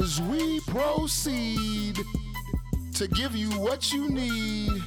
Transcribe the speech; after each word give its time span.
as 0.00 0.20
we 0.22 0.60
proceed 0.60 1.98
to 2.94 3.06
give 3.08 3.36
you 3.36 3.50
what 3.60 3.92
you 3.92 4.08
need. 4.08 4.82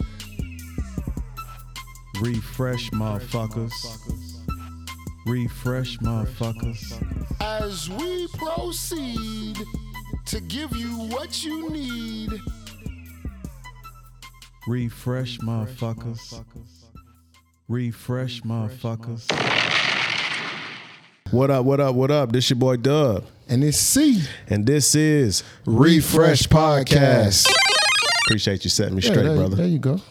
Refresh, 2.19 2.89
motherfuckers. 2.91 3.71
Refresh, 5.25 5.97
motherfuckers. 5.99 7.01
As 7.39 7.89
we 7.89 8.27
proceed 8.33 9.57
to 10.25 10.39
give 10.41 10.75
you 10.75 10.89
what 11.09 11.43
you 11.43 11.69
need. 11.69 12.31
Refresh, 14.67 15.39
motherfuckers. 15.39 16.43
Refresh, 17.67 18.41
motherfuckers. 18.41 19.82
What 21.33 21.49
up, 21.49 21.65
what 21.65 21.79
up, 21.79 21.95
what 21.95 22.11
up? 22.11 22.31
This 22.31 22.47
your 22.51 22.57
boy 22.59 22.77
Dub. 22.77 23.25
And 23.49 23.63
it's 23.63 23.79
C. 23.79 24.21
And 24.51 24.67
this 24.67 24.93
is 24.93 25.43
Refresh 25.65 26.43
Podcast. 26.43 27.47
Appreciate 28.27 28.63
you 28.63 28.69
setting 28.69 28.95
me 28.95 29.01
Yeah, 29.01 29.09
straight, 29.11 29.23
there, 29.23 29.35
brother. 29.35 29.55
There 29.55 29.65
you 29.65 29.79
go. 29.79 29.97
See 29.97 30.03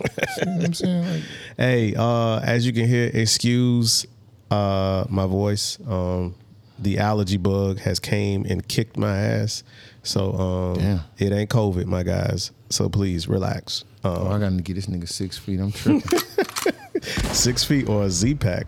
what 0.47 0.65
I'm 0.65 0.75
saying? 0.75 1.05
Like, 1.13 1.23
Hey, 1.57 1.95
uh, 1.97 2.41
as 2.41 2.67
you 2.67 2.73
can 2.73 2.89
hear, 2.89 3.09
excuse 3.15 4.05
uh, 4.51 5.05
my 5.09 5.27
voice. 5.27 5.79
Um, 5.89 6.35
the 6.81 6.99
allergy 6.99 7.37
bug 7.37 7.79
has 7.79 8.01
came 8.01 8.45
and 8.45 8.67
kicked 8.67 8.97
my 8.97 9.17
ass. 9.17 9.63
So 10.03 10.33
um, 10.33 10.79
Damn. 10.81 11.01
it 11.19 11.33
ain't 11.33 11.51
COVID, 11.51 11.87
my 11.87 12.03
guys. 12.03 12.51
So 12.69 12.89
please 12.89 13.29
relax. 13.29 13.85
oh, 14.03 14.27
Um, 14.27 14.33
I 14.33 14.39
gotta 14.41 14.61
get 14.61 14.75
this 14.75 14.87
nigga 14.87 15.09
six 15.09 15.39
feet. 15.39 15.61
I'm 15.61 15.71
tripping. 15.71 16.01
six 17.33 17.63
feet 17.63 17.89
or 17.89 18.03
a 18.03 18.11
Z 18.11 18.35
pack. 18.35 18.67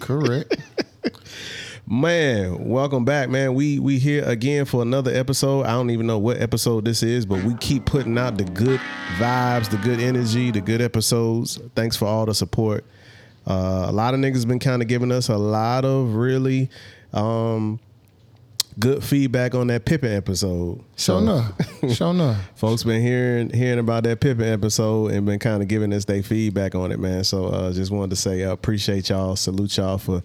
Correct. 0.00 0.56
Man, 1.92 2.70
welcome 2.70 3.04
back, 3.04 3.28
man. 3.28 3.52
We 3.52 3.78
we 3.78 3.98
here 3.98 4.24
again 4.24 4.64
for 4.64 4.80
another 4.80 5.14
episode. 5.14 5.66
I 5.66 5.72
don't 5.72 5.90
even 5.90 6.06
know 6.06 6.18
what 6.18 6.40
episode 6.40 6.86
this 6.86 7.02
is, 7.02 7.26
but 7.26 7.44
we 7.44 7.54
keep 7.56 7.84
putting 7.84 8.16
out 8.16 8.38
the 8.38 8.44
good 8.44 8.80
vibes, 9.18 9.68
the 9.68 9.76
good 9.76 10.00
energy, 10.00 10.50
the 10.50 10.62
good 10.62 10.80
episodes. 10.80 11.60
Thanks 11.74 11.94
for 11.94 12.06
all 12.06 12.24
the 12.24 12.32
support. 12.32 12.86
Uh, 13.46 13.84
a 13.88 13.92
lot 13.92 14.14
of 14.14 14.20
niggas 14.20 14.48
been 14.48 14.58
kind 14.58 14.80
of 14.80 14.88
giving 14.88 15.12
us 15.12 15.28
a 15.28 15.36
lot 15.36 15.84
of 15.84 16.14
really 16.14 16.70
um, 17.12 17.78
good 18.78 19.04
feedback 19.04 19.54
on 19.54 19.66
that 19.66 19.84
Pippen 19.84 20.16
episode. 20.16 20.82
Show 20.96 21.18
enough. 21.18 21.52
Show 21.92 22.08
enough. 22.08 22.38
Folks 22.54 22.84
been 22.84 23.02
hearing 23.02 23.50
hearing 23.50 23.78
about 23.78 24.04
that 24.04 24.18
Pippen 24.18 24.50
episode 24.50 25.10
and 25.10 25.26
been 25.26 25.38
kind 25.38 25.60
of 25.60 25.68
giving 25.68 25.92
us 25.92 26.06
their 26.06 26.22
feedback 26.22 26.74
on 26.74 26.90
it, 26.90 26.98
man. 26.98 27.22
So 27.22 27.48
uh, 27.48 27.70
just 27.74 27.90
wanted 27.90 28.10
to 28.10 28.16
say 28.16 28.44
I 28.44 28.50
appreciate 28.50 29.10
y'all, 29.10 29.36
salute 29.36 29.76
y'all 29.76 29.98
for 29.98 30.22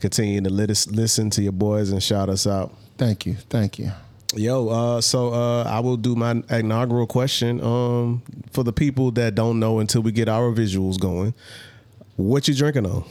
continuing 0.00 0.44
to 0.44 0.50
let 0.50 0.70
us 0.70 0.86
listen 0.88 1.30
to 1.30 1.42
your 1.42 1.52
boys 1.52 1.90
and 1.90 2.02
shout 2.02 2.28
us 2.28 2.46
out. 2.46 2.74
Thank 2.98 3.26
you. 3.26 3.34
Thank 3.50 3.78
you. 3.78 3.92
Yo, 4.34 4.68
uh, 4.68 5.00
so 5.00 5.32
uh, 5.32 5.64
I 5.64 5.80
will 5.80 5.96
do 5.96 6.14
my 6.14 6.42
inaugural 6.50 7.06
question 7.06 7.62
um, 7.62 8.22
for 8.50 8.64
the 8.64 8.72
people 8.72 9.10
that 9.12 9.34
don't 9.34 9.60
know 9.60 9.78
until 9.78 10.02
we 10.02 10.12
get 10.12 10.28
our 10.28 10.52
visuals 10.52 10.98
going. 10.98 11.32
What 12.16 12.48
you 12.48 12.54
drinking 12.54 12.86
on? 12.86 13.04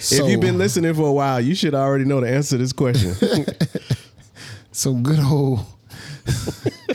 So, 0.00 0.14
if 0.24 0.30
you've 0.30 0.40
been 0.40 0.58
listening 0.58 0.94
for 0.94 1.08
a 1.08 1.12
while, 1.12 1.40
you 1.40 1.54
should 1.54 1.74
already 1.74 2.04
know 2.04 2.20
the 2.20 2.30
answer 2.30 2.56
to 2.56 2.58
this 2.58 2.72
question. 2.72 3.14
so 4.72 4.94
good 4.94 5.20
old. 5.20 5.60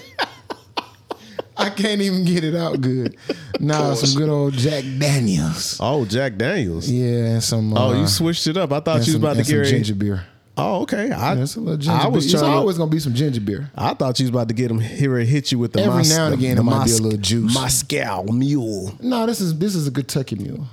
I 1.60 1.70
can't 1.70 2.02
even 2.02 2.24
get 2.26 2.44
it 2.44 2.56
out 2.56 2.80
good. 2.82 3.18
Nah, 3.60 3.94
some 3.94 4.18
good 4.20 4.30
old 4.30 4.54
Jack 4.54 4.84
Daniels. 4.98 5.78
oh, 5.82 6.06
Jack 6.06 6.38
Daniels. 6.38 6.90
Yeah, 6.90 7.26
and 7.36 7.44
some. 7.44 7.74
Oh, 7.78 7.90
uh, 7.92 8.00
you 8.02 8.08
switched 8.08 8.48
it 8.48 8.58
up. 8.58 8.72
I 8.72 8.80
thought 8.80 8.94
you 8.96 9.00
was 9.00 9.12
some- 9.12 9.24
about 9.24 9.38
to 9.38 9.44
get 9.44 9.66
ginger 9.66 9.96
beer. 9.96 10.24
Oh, 10.62 10.82
okay. 10.82 11.10
I, 11.10 11.36
That's 11.36 11.56
a 11.56 11.60
little 11.62 11.78
ginger 11.78 11.92
I 11.98 12.08
was 12.08 12.26
beer. 12.26 12.34
It's 12.36 12.44
always 12.44 12.78
gonna 12.78 12.92
be 12.92 13.00
some 13.00 13.14
ginger 13.14 13.40
beer. 13.40 13.72
I 13.76 13.94
thought 13.94 14.20
you 14.20 14.26
was 14.26 14.30
about 14.30 14.50
to 14.50 14.54
get 14.54 14.70
him 14.70 14.80
here 14.80 15.18
and 15.18 15.28
hit 15.28 15.52
you 15.54 15.60
with 15.60 15.72
the 15.72 15.80
Every 15.82 16.00
Mos- 16.00 16.10
now 16.10 16.26
and 16.26 16.34
again, 16.34 16.56
the 16.58 16.62
it 16.62 16.66
might 16.66 16.86
be 16.86 16.92
a 16.92 16.98
little 16.98 17.18
juice. 17.20 17.54
Moscow 17.54 18.24
Mule. 18.24 18.94
No, 19.02 19.26
this 19.26 19.40
is 19.40 19.58
this 19.58 19.74
is 19.76 19.88
a 19.88 19.92
Kentucky 19.92 20.36
mule. 20.36 20.68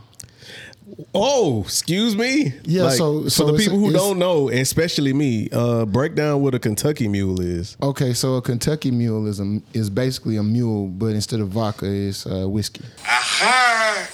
Oh, 1.15 1.63
excuse 1.63 2.15
me. 2.17 2.55
Yeah, 2.65 2.91
so- 2.91 3.29
so 3.29 3.47
for 3.47 3.53
the 3.53 3.59
people 3.59 3.79
who 3.79 3.93
don't 3.93 4.19
know, 4.19 4.49
especially 4.51 5.13
me, 5.13 5.49
uh, 5.53 5.85
break 5.85 6.15
down 6.15 6.43
what 6.43 6.55
a 6.55 6.59
Kentucky 6.59 7.09
Mule 7.09 7.41
is. 7.41 7.77
Okay, 7.83 8.13
so 8.13 8.35
a 8.37 8.43
Kentucky 8.43 8.91
mule 8.91 9.27
is 9.27 9.41
a, 9.41 9.61
is 9.73 9.91
basically 9.91 10.37
a 10.37 10.43
mule, 10.43 10.87
but 10.89 11.07
instead 11.15 11.41
of 11.41 11.49
vodka, 11.49 11.87
it's 11.87 12.25
uh, 12.27 12.47
whiskey. 12.49 12.85
Aha! 13.05 14.09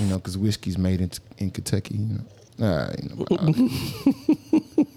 You 0.00 0.06
know, 0.06 0.16
because 0.16 0.36
whiskey's 0.36 0.78
made 0.78 1.00
in, 1.00 1.10
in 1.38 1.50
Kentucky. 1.50 1.94
You 1.96 2.14
know, 2.14 2.20
Ah, 2.60 2.90
you 3.00 3.08
know, 3.10 3.24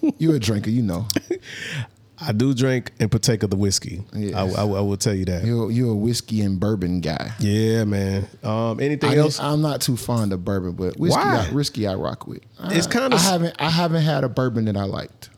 uh, 0.10 0.12
you 0.18 0.34
a 0.34 0.40
drinker, 0.40 0.72
you 0.72 0.82
know. 0.82 1.06
I 2.22 2.32
do 2.34 2.54
drink 2.54 2.92
and 3.00 3.10
partake 3.10 3.42
of 3.44 3.50
the 3.50 3.56
whiskey. 3.56 4.04
Yes. 4.14 4.36
I, 4.36 4.62
I, 4.62 4.62
I 4.64 4.82
will 4.82 4.98
tell 4.98 5.14
you 5.16 5.26
that. 5.26 5.44
You're 5.44 5.72
you're 5.72 5.92
a 5.92 5.96
whiskey 5.96 6.42
and 6.42 6.60
bourbon 6.60 7.02
guy. 7.02 7.32
Yeah, 7.40 7.84
man. 7.86 8.28
Um, 8.44 8.80
anything 8.80 9.14
else? 9.14 9.40
I'm 9.40 9.62
not 9.62 9.82
too 9.82 9.98
fond 9.98 10.32
of 10.34 10.46
bourbon, 10.46 10.74
but 10.74 10.98
whiskey, 10.98 11.20
Why? 11.20 11.48
I, 11.50 11.54
whiskey, 11.54 11.88
I 11.88 11.96
rock 11.96 12.28
with. 12.28 12.42
It's 12.66 12.88
kinda 12.88 13.16
I 13.16 13.20
s- 13.20 13.30
haven't 13.30 13.56
I 13.60 13.70
haven't 13.70 14.04
had 14.04 14.24
a 14.24 14.30
bourbon 14.30 14.66
that 14.66 14.78
I 14.78 14.84
liked. 14.84 15.30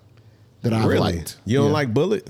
That 0.63 0.73
I 0.73 0.85
really? 0.85 1.13
liked. 1.17 1.37
You 1.45 1.57
don't 1.59 1.67
Yeah. 1.67 1.73
like 1.73 1.93
Bulleit? 1.93 2.27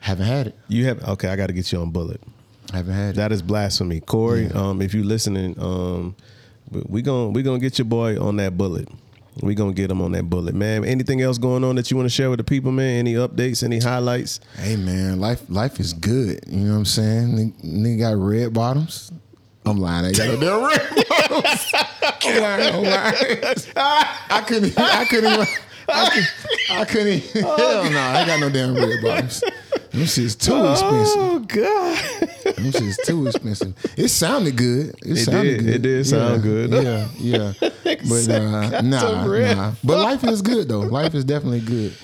Haven't 0.00 0.26
had 0.26 0.46
it. 0.48 0.54
You 0.68 0.86
have 0.86 1.02
okay. 1.08 1.28
I 1.28 1.36
got 1.36 1.48
to 1.48 1.52
get 1.52 1.70
you 1.72 1.80
on 1.80 1.92
Bulleit. 1.92 2.20
Haven't 2.72 2.94
had 2.94 3.10
it. 3.10 3.16
That 3.16 3.32
is 3.32 3.42
blasphemy, 3.42 4.00
Corey. 4.00 4.50
Um, 4.50 4.80
if 4.82 4.94
you're 4.94 5.04
listening, 5.04 5.58
um, 5.60 6.14
we- 6.70 6.82
we 6.88 7.02
gonna 7.02 7.28
we 7.30 7.42
gonna 7.42 7.58
get 7.58 7.78
your 7.78 7.84
boy 7.86 8.18
on 8.20 8.36
that 8.36 8.56
Bulleit. 8.56 8.88
We 9.42 9.54
gonna 9.54 9.74
get 9.74 9.90
him 9.90 10.00
on 10.00 10.12
that 10.12 10.30
Bulleit, 10.30 10.54
man. 10.54 10.84
Anything 10.84 11.20
else 11.20 11.36
going 11.36 11.62
on 11.62 11.76
that 11.76 11.90
you 11.90 11.96
want 11.96 12.06
to 12.08 12.14
share 12.14 12.30
with 12.30 12.38
the 12.38 12.44
people, 12.44 12.72
man? 12.72 13.00
Any 13.00 13.14
updates? 13.14 13.62
Any 13.62 13.78
highlights? 13.78 14.40
Hey 14.58 14.76
man, 14.76 15.20
life 15.20 15.42
life 15.50 15.78
is 15.78 15.92
good. 15.92 16.40
You 16.46 16.58
know 16.60 16.72
what 16.72 16.78
I'm 16.78 16.84
saying? 16.86 17.28
Nigga, 17.28 17.64
nigga 17.64 17.98
got 17.98 18.16
red 18.16 18.52
bottoms. 18.54 19.12
I'm 19.66 19.78
lying. 19.78 20.06
I 20.06 20.12
got 20.12 20.26
no 20.28 20.40
damn 20.40 20.64
red 20.64 21.04
bottoms. 21.08 21.72
I'm 22.24 22.42
lying. 22.42 22.74
I'm 22.74 22.82
lying. 22.82 23.56
I 23.76 24.44
couldn't. 24.46 24.78
I 24.78 25.04
couldn't. 25.04 25.32
Even, 25.32 25.46
I 25.88 26.10
couldn't. 26.10 26.30
I 26.70 26.84
couldn't. 26.84 27.22
Hell 27.44 27.84
no. 27.90 28.00
I 28.00 28.24
got 28.26 28.40
no 28.40 28.48
damn 28.48 28.74
red 28.74 29.02
bottoms. 29.02 29.42
Them 29.96 30.06
shit's 30.06 30.34
too 30.36 30.54
expensive. 30.70 31.16
Oh 31.22 31.38
God! 31.40 32.54
Them 32.56 32.70
shit's 32.72 33.06
too 33.06 33.26
expensive. 33.26 33.74
It 33.96 34.08
sounded 34.08 34.56
good. 34.56 34.90
It, 35.02 35.12
It 35.12 35.16
sounded 35.24 35.56
did. 35.58 35.64
good. 35.64 35.74
It 35.74 35.82
did 35.82 36.06
sound 36.06 36.34
Yeah, 36.44 36.50
good. 36.50 36.70
Yeah, 37.18 37.52
yeah. 37.62 37.70
But 38.08 38.28
uh, 38.28 38.82
nah, 38.82 39.22
nah. 39.24 39.72
But 39.82 39.98
life 39.98 40.24
is 40.24 40.42
good 40.42 40.68
though. 40.68 40.80
Life 40.80 41.14
is 41.14 41.24
definitely 41.24 41.60
good. 41.60 41.94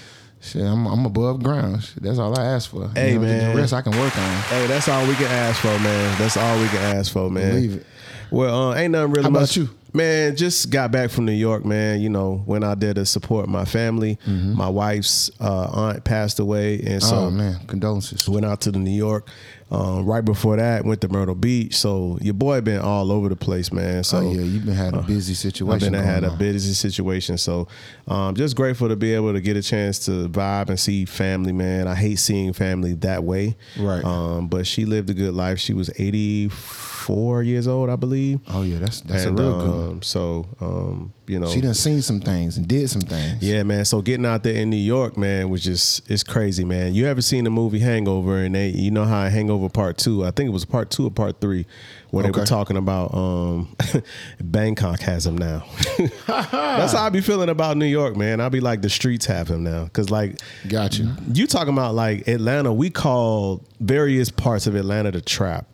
Shit, 0.40 0.62
I'm 0.62 0.86
I'm 0.86 1.04
above 1.06 1.42
ground. 1.42 1.84
Shit, 1.84 2.02
that's 2.02 2.18
all 2.18 2.38
I 2.38 2.44
ask 2.44 2.70
for. 2.70 2.82
You 2.84 2.90
Hey, 2.94 3.14
know, 3.14 3.20
man. 3.20 3.54
The 3.54 3.60
rest 3.60 3.72
I 3.74 3.82
can 3.82 3.92
work 3.92 4.16
on. 4.16 4.36
Hey, 4.44 4.66
that's 4.66 4.88
all 4.88 5.06
we 5.06 5.14
can 5.14 5.26
ask 5.26 5.60
for, 5.60 5.68
man. 5.78 6.18
That's 6.18 6.36
all 6.36 6.58
we 6.60 6.66
can 6.68 6.96
ask 6.96 7.12
for, 7.12 7.30
man. 7.30 7.54
Believe 7.54 7.74
it. 7.76 7.86
Well, 8.30 8.70
uh, 8.70 8.74
ain't 8.76 8.92
nothing 8.92 9.10
really 9.12 9.22
How 9.24 9.28
about 9.28 9.40
much. 9.40 9.56
you? 9.58 9.68
Man, 9.94 10.36
just 10.36 10.70
got 10.70 10.90
back 10.90 11.10
from 11.10 11.26
New 11.26 11.32
York, 11.32 11.66
man. 11.66 12.00
You 12.00 12.08
know, 12.08 12.42
went 12.46 12.64
out 12.64 12.80
there 12.80 12.94
to 12.94 13.04
support 13.04 13.46
my 13.48 13.64
family. 13.66 14.18
My 14.26 14.68
wife's 14.68 15.30
uh, 15.40 15.68
aunt 15.70 16.04
passed 16.04 16.38
away, 16.40 16.80
and 16.80 17.02
so 17.02 17.14
Mm-hmm. 17.16 17.24
oh 17.26 17.30
man, 17.30 17.60
condolences. 17.66 18.28
went 18.28 18.46
out 18.46 18.62
to 18.62 18.70
the 18.72 18.78
New 18.78 18.90
York. 18.90 19.28
Um, 19.72 20.04
right 20.04 20.22
before 20.22 20.56
that, 20.56 20.84
went 20.84 21.00
to 21.00 21.08
Myrtle 21.08 21.34
Beach. 21.34 21.74
So 21.74 22.18
your 22.20 22.34
boy 22.34 22.60
been 22.60 22.80
all 22.80 23.10
over 23.10 23.30
the 23.30 23.36
place, 23.36 23.72
man. 23.72 24.04
So 24.04 24.18
oh 24.18 24.30
yeah, 24.30 24.42
you've 24.42 24.66
been 24.66 24.74
had 24.74 24.92
a 24.92 25.00
busy 25.00 25.32
situation. 25.32 25.72
I've 25.72 25.92
been 25.92 26.04
had 26.04 26.20
going 26.20 26.34
a 26.34 26.36
busy 26.36 26.74
situation, 26.74 27.38
so 27.38 27.68
um, 28.06 28.34
just 28.34 28.54
grateful 28.54 28.88
to 28.88 28.96
be 28.96 29.14
able 29.14 29.32
to 29.32 29.40
get 29.40 29.56
a 29.56 29.62
chance 29.62 29.98
to 30.04 30.28
vibe 30.28 30.68
and 30.68 30.78
see 30.78 31.06
family. 31.06 31.52
Man, 31.52 31.88
I 31.88 31.94
hate 31.94 32.18
seeing 32.18 32.52
family 32.52 32.92
that 32.96 33.24
way. 33.24 33.56
Right. 33.78 34.04
Um, 34.04 34.48
but 34.48 34.66
she 34.66 34.84
lived 34.84 35.08
a 35.08 35.14
good 35.14 35.32
life. 35.32 35.58
She 35.58 35.72
was 35.72 35.90
eighty 35.98 36.50
four 36.50 37.42
years 37.42 37.66
old, 37.66 37.88
I 37.88 37.96
believe. 37.96 38.40
Oh 38.48 38.62
yeah, 38.62 38.78
that's 38.78 39.00
that's 39.00 39.24
and 39.24 39.38
a 39.38 39.42
real 39.42 39.58
good 39.58 39.90
um, 39.90 40.02
so 40.02 40.46
um, 40.60 41.14
you 41.32 41.40
know, 41.40 41.48
She 41.48 41.60
done 41.60 41.74
seen 41.74 42.02
some 42.02 42.20
things 42.20 42.56
and 42.56 42.68
did 42.68 42.88
some 42.90 43.00
things. 43.02 43.42
yeah, 43.42 43.62
man. 43.62 43.84
So 43.84 44.02
getting 44.02 44.26
out 44.26 44.42
there 44.42 44.54
in 44.54 44.70
New 44.70 44.76
York, 44.76 45.16
man, 45.16 45.48
was 45.50 45.64
just 45.64 46.08
it's 46.10 46.22
crazy, 46.22 46.64
man. 46.64 46.94
You 46.94 47.06
ever 47.06 47.22
seen 47.22 47.44
the 47.44 47.50
movie 47.50 47.78
Hangover? 47.80 48.38
And 48.38 48.54
they, 48.54 48.68
you 48.68 48.90
know 48.90 49.04
how 49.04 49.28
Hangover 49.28 49.68
Part 49.68 49.98
Two? 49.98 50.24
I 50.24 50.30
think 50.30 50.48
it 50.48 50.52
was 50.52 50.64
Part 50.64 50.90
Two 50.90 51.06
or 51.06 51.10
Part 51.10 51.40
Three, 51.40 51.66
where 52.10 52.22
they 52.24 52.30
were 52.30 52.44
talking 52.46 52.76
about 52.76 53.14
um, 53.14 53.74
Bangkok 54.40 55.00
has 55.00 55.26
him 55.26 55.36
now. 55.38 55.64
That's 56.26 56.92
how 56.92 57.06
I 57.06 57.08
be 57.08 57.20
feeling 57.20 57.48
about 57.48 57.76
New 57.76 57.86
York, 57.86 58.16
man. 58.16 58.40
I 58.40 58.48
be 58.48 58.60
like 58.60 58.82
the 58.82 58.90
streets 58.90 59.26
have 59.26 59.48
him 59.48 59.64
now, 59.64 59.88
cause 59.92 60.10
like 60.10 60.38
Got 60.68 60.98
you. 60.98 61.10
you 61.32 61.46
talking 61.46 61.72
about 61.72 61.94
like 61.94 62.28
Atlanta, 62.28 62.72
we 62.72 62.90
call 62.90 63.62
various 63.80 64.30
parts 64.30 64.66
of 64.66 64.74
Atlanta 64.74 65.10
the 65.10 65.20
trap. 65.20 65.66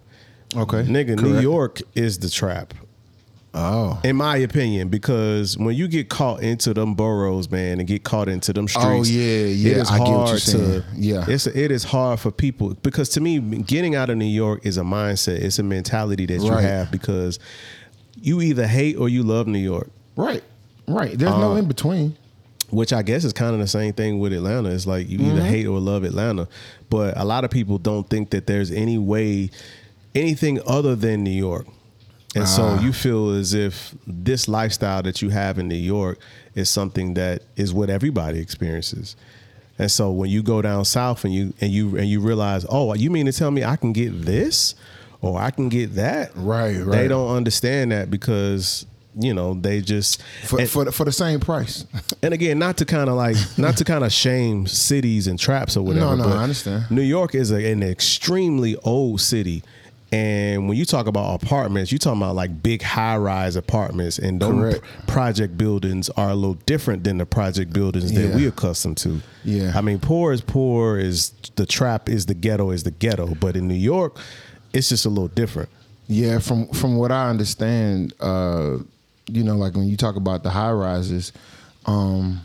Okay. 0.57 0.83
Nigga, 0.83 1.21
New 1.21 1.41
York 1.41 1.81
is 1.95 2.19
the 2.21 2.31
trap 2.31 2.73
Oh. 3.61 4.01
in 4.05 4.15
my 4.17 4.37
opinion, 4.37 4.89
because 4.89 5.59
when 5.59 5.75
you 5.75 5.89
get 5.89 6.09
caught 6.09 6.43
into 6.43 6.73
them 6.73 6.95
boroughs, 6.95 7.51
man, 7.51 7.79
and 7.81 7.89
get 7.89 8.05
caught 8.05 8.29
into 8.29 8.53
them 8.53 8.69
streets, 8.69 8.87
Oh, 8.87 9.03
yeah, 9.13 9.45
yeah, 9.47 9.71
it 9.73 9.77
is 9.79 9.91
I 9.91 9.99
get 9.99 10.07
what 10.07 10.09
you're 10.09 10.27
hard 10.27 10.41
to, 10.43 10.85
Yeah. 10.97 11.25
it's 11.29 11.47
it 11.49 11.71
is 11.73 11.85
hard 11.85 12.21
for 12.21 12.31
people 12.31 12.75
because 12.83 13.09
to 13.11 13.21
me, 13.21 13.39
getting 13.63 13.95
out 13.97 14.11
of 14.11 14.17
New 14.17 14.25
York 14.25 14.65
is 14.65 14.79
a 14.79 14.83
mindset, 14.83 15.41
it's 15.41 15.59
a 15.59 15.63
mentality 15.65 16.25
that 16.27 16.41
you 16.41 16.53
have 16.53 16.91
because 16.93 17.39
you 18.21 18.41
either 18.41 18.67
hate 18.67 18.97
or 18.97 19.09
you 19.09 19.23
love 19.23 19.47
New 19.47 19.59
York. 19.59 19.91
Right. 20.17 20.43
Right. 20.87 21.19
There's 21.19 21.31
no 21.33 21.53
Uh, 21.53 21.57
in 21.57 21.67
between. 21.67 22.17
which 22.71 22.93
I 22.93 23.03
guess 23.03 23.25
is 23.25 23.33
kind 23.33 23.55
of 23.55 23.61
the 23.61 23.67
same 23.67 23.93
thing 23.95 24.19
with 24.21 24.33
Atlanta. 24.33 24.69
It's 24.71 24.87
like 24.87 25.09
you 25.09 25.19
either 25.21 25.43
hate 25.43 25.67
or 25.67 25.81
love 25.81 26.05
Atlanta, 26.05 26.49
but 26.91 27.15
a 27.17 27.25
lot 27.25 27.43
of 27.45 27.51
people 27.51 27.79
don't 27.79 28.09
think 28.11 28.31
that 28.31 28.47
there's 28.47 28.71
any 28.71 28.99
way 28.99 29.51
anything 30.15 30.61
other 30.67 30.95
than 30.95 31.25
New 31.25 31.31
York. 31.31 31.67
And 32.39 32.49
so 32.49 32.63
ah. 32.65 32.81
you 32.81 32.93
feel 32.93 33.31
as 33.31 33.55
if 33.55 33.95
this 34.07 34.49
lifestyle 34.49 35.03
that 35.03 35.23
you 35.23 35.31
have 35.31 35.59
in 35.59 35.69
New 35.69 35.75
York 35.75 36.19
is 36.55 36.71
something 36.71 37.15
that 37.15 37.43
is 37.57 37.73
what 37.73 37.91
everybody 37.91 38.41
experiences. 38.41 39.17
And 39.79 39.91
so 39.91 40.11
when 40.11 40.29
you 40.31 40.43
go 40.43 40.61
down 40.61 40.85
south 40.85 41.25
and 41.25 41.33
you 41.33 41.55
and 41.61 41.71
you 41.71 41.97
and 41.97 42.09
you 42.09 42.21
realize, 42.21 42.67
oh, 42.69 42.95
you 42.95 43.11
mean 43.11 43.27
to 43.27 43.33
tell 43.33 43.51
me 43.51 43.65
I 43.65 43.77
can 43.77 43.93
get 43.93 44.23
this 44.23 44.75
or 45.21 45.41
I 45.41 45.51
can 45.51 45.69
get 45.69 45.95
that? 45.95 46.33
Right, 46.35 46.79
right. 46.79 46.97
They 46.97 47.09
don't 47.09 47.35
understand 47.35 47.93
that 47.93 48.11
because 48.11 48.87
you 49.19 49.35
know 49.35 49.55
they 49.55 49.81
just 49.81 50.23
for 50.45 50.61
and- 50.61 50.69
for 50.69 50.85
the, 50.85 50.93
for 50.93 51.05
the 51.05 51.13
same 51.13 51.39
price. 51.39 51.85
and 52.23 52.35
again, 52.35 52.59
not 52.59 52.77
to 52.79 52.85
kind 52.85 53.09
of 53.09 53.17
like, 53.17 53.37
not 53.57 53.77
to 53.77 53.85
kind 53.85 54.05
of 54.05 54.13
shame 54.13 54.67
cities 54.67 55.27
and 55.29 55.39
traps 55.39 55.77
or 55.77 55.85
whatever. 55.85 56.07
No, 56.07 56.17
no, 56.17 56.25
but 56.25 56.37
I 56.37 56.43
understand. 56.43 56.91
New 56.91 57.03
York 57.03 57.35
is 57.35 57.53
a, 57.53 57.71
an 57.71 57.83
extremely 57.83 58.77
old 58.79 59.21
city, 59.21 59.63
and 60.11 60.69
when 60.69 60.77
you 60.79 60.85
talk 60.85 61.07
about 61.07 61.43
apartments, 61.43 61.93
you 61.93 61.99
talking 61.99 62.23
about 62.23 62.35
like 62.35 62.63
big 62.63 62.83
high-rise 62.83 63.57
apartments, 63.57 64.19
and 64.19 64.41
those 64.41 64.81
project 65.07 65.59
buildings 65.59 66.09
are 66.11 66.31
a 66.31 66.35
little 66.35 66.55
different 66.67 67.05
than 67.05 67.19
the 67.19 67.27
project 67.27 67.73
buildings 67.73 68.13
that 68.13 68.29
Yeah. 68.31 68.37
we 68.37 68.47
accustomed 68.47 68.97
to. 68.99 69.21
Yeah. 69.45 69.73
I 69.75 69.81
mean, 69.83 69.99
poor 69.99 70.33
is 70.33 70.41
poor 70.41 70.99
is 70.99 71.33
the 71.57 71.67
trap 71.67 72.09
is 72.09 72.27
the 72.27 72.35
ghetto 72.35 72.71
is 72.71 72.85
the 72.85 72.91
ghetto, 72.91 73.35
but 73.35 73.57
in 73.57 73.69
New 73.69 73.75
York, 73.75 74.17
it's 74.73 74.89
just 74.89 75.05
a 75.05 75.09
little 75.11 75.29
different. 75.29 75.69
Yeah, 76.07 76.39
from 76.39 76.69
from 76.69 76.97
what 76.97 77.13
I 77.13 77.29
understand, 77.29 78.15
uh, 78.21 78.79
you 79.27 79.45
know, 79.45 79.57
like 79.57 79.75
when 79.75 79.89
you 79.89 79.97
talk 79.99 80.17
about 80.17 80.43
the 80.43 80.49
high 80.51 80.73
rises, 80.73 81.33
um, 81.85 82.41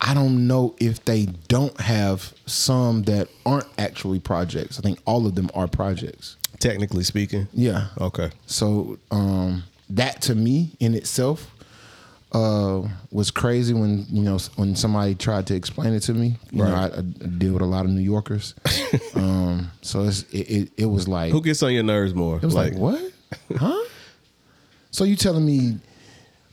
I 0.00 0.12
don't 0.14 0.48
know 0.48 0.74
if 0.80 1.04
they 1.04 1.26
don't 1.46 1.78
have 1.80 2.32
some 2.46 3.02
that 3.04 3.28
aren't 3.46 3.66
actually 3.78 4.18
projects. 4.18 4.78
I 4.78 4.82
think 4.82 4.98
all 5.04 5.26
of 5.26 5.36
them 5.36 5.50
are 5.54 5.68
projects. 5.68 6.36
Technically 6.60 7.02
speaking, 7.04 7.48
Yeah. 7.52 7.88
okay. 8.00 8.30
So 8.46 8.98
um, 9.10 9.64
that 9.88 10.22
to 10.22 10.34
me 10.36 10.70
in 10.78 10.94
itself 10.94 11.50
uh, 12.32 12.82
was 13.10 13.30
crazy 13.32 13.74
when 13.74 14.06
you 14.08 14.22
know 14.22 14.38
when 14.56 14.76
somebody 14.76 15.14
tried 15.16 15.46
to 15.48 15.54
explain 15.56 15.94
it 15.94 16.00
to 16.00 16.14
me. 16.14 16.36
You 16.52 16.58
know, 16.64 16.74
I, 16.74 16.88
Right. 16.88 16.92
I 16.98 17.00
deal 17.26 17.54
with 17.54 17.62
a 17.62 17.66
lot 17.66 17.86
of 17.86 17.90
New 17.90 18.02
Yorkers, 18.02 18.54
um, 19.14 19.70
so 19.82 20.04
it's, 20.04 20.22
it, 20.30 20.38
it 20.38 20.72
it 20.76 20.86
was 20.86 21.08
like 21.08 21.32
Who 21.32 21.40
gets 21.42 21.62
on 21.64 21.72
your 21.72 21.82
nerves 21.82 22.14
more? 22.14 22.36
it 22.36 22.42
was 22.44 22.54
like, 22.54 22.74
what? 22.76 23.00
Huh? 23.56 23.84
so 24.92 25.04
you 25.04 25.16
telling 25.16 25.44
me 25.46 25.78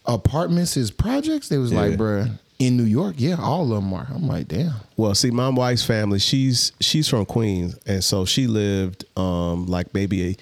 apartments 0.06 0.78
is 0.78 0.90
projects? 0.90 1.50
They 1.50 1.58
was 1.58 1.72
Yeah. 1.72 1.82
like, 1.82 1.92
bruh, 1.98 2.32
in 2.60 2.76
New 2.78 2.84
York, 2.86 3.16
yeah, 3.18 3.36
all 3.40 3.64
of 3.64 3.84
them 3.84 3.94
are. 3.94 4.08
I'm 4.10 4.28
like, 4.28 4.48
damn. 4.48 4.74
Well, 4.96 5.14
see, 5.14 5.30
my 5.32 5.50
wife's 5.50 5.84
family, 5.86 6.20
she's 6.20 6.72
she's 6.80 7.08
from 7.08 7.26
Queens, 7.26 7.78
and 7.86 8.04
so 8.04 8.26
she 8.26 8.48
lived 8.48 9.06
um 9.18 9.68
like 9.68 9.94
maybe 9.94 10.32
a 10.32 10.36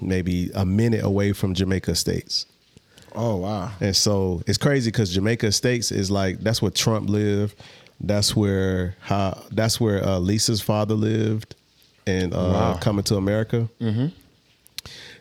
maybe 0.00 0.50
a 0.54 0.64
minute 0.64 1.04
away 1.04 1.32
from 1.32 1.54
Jamaica 1.54 1.92
Estates. 1.92 2.46
Oh 3.14 3.36
wow. 3.36 3.70
And 3.80 3.94
so 3.96 4.42
it's 4.46 4.58
crazy 4.58 4.90
because 4.90 5.14
Jamaica 5.14 5.46
Estates 5.46 5.92
is 5.92 6.10
like 6.10 6.40
that's 6.40 6.60
where 6.60 6.70
Trump 6.70 7.08
lived. 7.08 7.54
That's 8.00 8.34
where 8.36 8.96
how 9.00 9.40
that's 9.52 9.80
where 9.80 10.04
uh, 10.04 10.18
Lisa's 10.18 10.60
father 10.60 10.94
lived, 10.94 11.54
and 12.06 12.34
uh, 12.34 12.36
Wow. 12.36 12.78
coming 12.80 13.04
to 13.04 13.16
America. 13.16 13.68
Mm-hmm. 13.80 14.06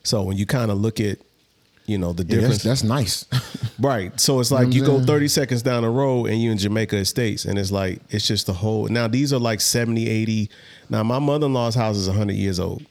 So 0.03 0.23
when 0.23 0.35
you 0.37 0.45
kind 0.45 0.69
of 0.71 0.79
look 0.79 0.99
at, 0.99 1.19
you 1.85 1.97
know, 1.97 2.13
the 2.13 2.23
Yeah, 2.23 2.35
difference, 2.41 2.63
that's, 2.63 2.81
that's 2.81 2.83
nice. 2.83 3.25
Right. 3.79 4.17
So 4.19 4.39
it's 4.39 4.51
like 4.51 4.71
you 4.73 4.85
go 4.85 5.01
30 5.01 5.27
seconds 5.27 5.61
down 5.63 5.81
the 5.83 5.89
road 5.89 6.27
and 6.27 6.41
you 6.41 6.51
in 6.51 6.57
Jamaica 6.57 6.95
Estates 6.97 7.43
and 7.45 7.57
it's 7.59 7.71
like 7.71 8.01
it's 8.11 8.25
just 8.27 8.45
the 8.45 8.53
whole 8.53 8.87
now 8.87 9.07
these 9.07 9.33
are 9.33 9.39
like 9.39 9.59
70, 9.59 10.07
80. 10.07 10.49
Now 10.89 11.03
my 11.03 11.19
mother-in-law's 11.19 11.75
house 11.75 11.97
is 11.97 12.07
100 12.07 12.33
years 12.33 12.59
old. 12.59 12.85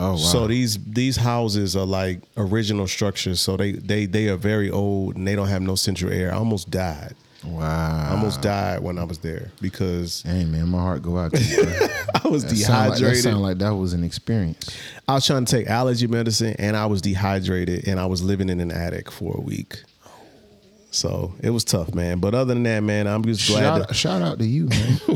oh 0.00 0.12
wow. 0.12 0.16
So 0.16 0.46
these 0.46 0.78
these 0.84 1.16
houses 1.16 1.76
are 1.76 1.84
like 1.84 2.20
original 2.36 2.86
structures. 2.86 3.40
So 3.40 3.56
they 3.56 3.72
they 3.72 4.06
they 4.06 4.28
are 4.28 4.36
very 4.36 4.70
old 4.70 5.16
and 5.16 5.26
they 5.26 5.34
don't 5.34 5.48
have 5.48 5.62
no 5.62 5.74
central 5.74 6.12
air. 6.12 6.32
I 6.32 6.36
almost 6.36 6.70
died. 6.70 7.14
Wow. 7.46 8.06
I 8.08 8.10
almost 8.12 8.40
died 8.42 8.80
when 8.80 8.98
I 8.98 9.04
was 9.04 9.18
there 9.18 9.50
because 9.60 10.22
Hey 10.22 10.44
man, 10.44 10.68
my 10.68 10.78
heart 10.78 11.02
go 11.02 11.18
out 11.18 11.32
to 11.32 11.42
you. 11.42 11.62
I 12.24 12.28
was 12.28 12.44
That 12.44 12.56
sound 12.56 12.90
like, 12.90 12.98
that 12.98 13.04
dehydrated. 13.06 13.34
like 13.34 13.58
that 13.58 13.74
was 13.74 13.92
an 13.92 14.04
experience. 14.04 14.76
I 15.08 15.14
was 15.14 15.26
trying 15.26 15.44
to 15.44 15.50
take 15.56 15.66
allergy 15.68 16.06
medicine 16.06 16.56
and 16.58 16.76
I 16.76 16.86
was 16.86 17.02
dehydrated 17.02 17.86
and 17.88 17.98
I 18.00 18.06
was 18.06 18.22
living 18.22 18.48
in 18.48 18.60
an 18.60 18.70
attic 18.70 19.10
for 19.10 19.36
a 19.36 19.40
week. 19.40 19.82
So 20.90 21.34
it 21.42 21.50
was 21.50 21.64
tough, 21.64 21.92
man. 21.94 22.20
But 22.20 22.34
other 22.34 22.54
than 22.54 22.62
that, 22.64 22.80
man, 22.80 23.06
I'm 23.08 23.24
just 23.24 23.48
glad 23.48 23.78
to, 23.88 23.94
Shout, 23.94 23.96
shout 23.96 24.22
out 24.22 24.38
to 24.38 24.46
you, 24.46 24.66
man. 24.66 25.00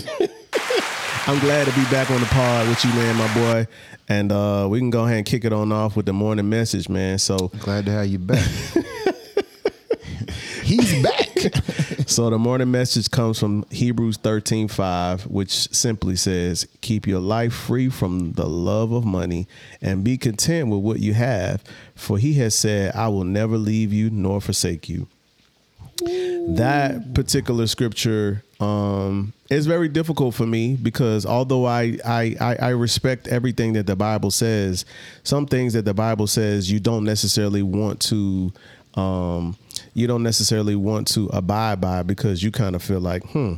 I'm 1.29 1.39
glad 1.41 1.67
to 1.67 1.73
be 1.75 1.85
back 1.91 2.11
on 2.11 2.21
the 2.21 2.27
pod 2.27 2.67
with 2.69 2.83
you, 2.85 2.91
man, 2.95 3.17
my 3.17 3.33
boy. 3.35 3.67
And 4.09 4.33
uh, 4.33 4.67
we 4.71 4.79
can 4.79 4.89
go 4.91 5.05
ahead 5.05 5.19
and 5.19 5.27
kick 5.27 5.45
it 5.45 5.53
on 5.53 5.71
off 5.71 5.95
with 5.95 6.07
the 6.07 6.13
morning 6.15 6.49
message, 6.49 6.89
man. 6.89 7.19
So, 7.19 7.49
Glad 7.61 7.85
to 7.85 7.93
have 7.93 8.07
you 8.07 8.19
back. 8.19 8.49
He's 10.65 11.03
back. 11.03 11.29
So 12.19 12.29
the 12.31 12.37
morning 12.37 12.73
message 12.73 13.13
comes 13.13 13.39
from 13.39 13.65
Hebrews 13.71 14.17
13:5, 14.17 15.29
which 15.29 15.73
simply 15.73 16.17
says, 16.17 16.67
"Keep 16.81 17.07
your 17.07 17.21
life 17.21 17.53
free 17.53 17.89
from 17.89 18.33
the 18.33 18.49
love 18.49 18.91
of 18.91 19.05
money 19.05 19.47
and 19.81 20.03
be 20.03 20.19
content 20.19 20.67
with 20.67 20.81
what 20.81 20.99
you 20.99 21.15
have, 21.15 21.63
for 21.95 22.19
he 22.19 22.33
has 22.33 22.57
said, 22.57 22.93
I 22.97 23.07
will 23.07 23.23
never 23.23 23.57
leave 23.57 23.93
you 23.93 24.11
nor 24.11 24.41
forsake 24.41 24.89
you." 24.89 25.07
that 26.01 27.15
particular 27.15 27.67
scripture 27.69 28.43
um, 28.61 29.33
is 29.51 29.67
very 29.67 29.89
difficult 29.89 30.35
for 30.35 30.47
me 30.47 30.75
because 30.75 31.25
although 31.25 31.67
I, 31.67 31.99
I 32.05 32.37
I 32.41 32.57
I 32.57 32.69
respect 32.71 33.29
everything 33.29 33.75
that 33.75 33.87
the 33.87 33.95
Bible 33.95 34.33
says, 34.33 34.85
some 35.23 35.47
things 35.47 35.73
that 35.75 35.85
the 35.85 35.95
Bible 35.95 36.27
says 36.27 36.69
you 36.69 36.81
don't 36.81 37.05
necessarily 37.05 37.63
want 37.63 38.01
to 38.01 38.53
um, 38.95 39.57
you 39.99 40.07
don't 40.07 40.23
necessarily 40.23 40.77
want 40.77 41.09
to 41.09 41.27
abide 41.33 41.81
by 41.81 42.03
because 42.03 42.43
you 42.43 42.51
kind 42.51 42.77
of 42.77 42.83
feel 42.83 43.01
like 43.01 43.25
hmm 43.31 43.55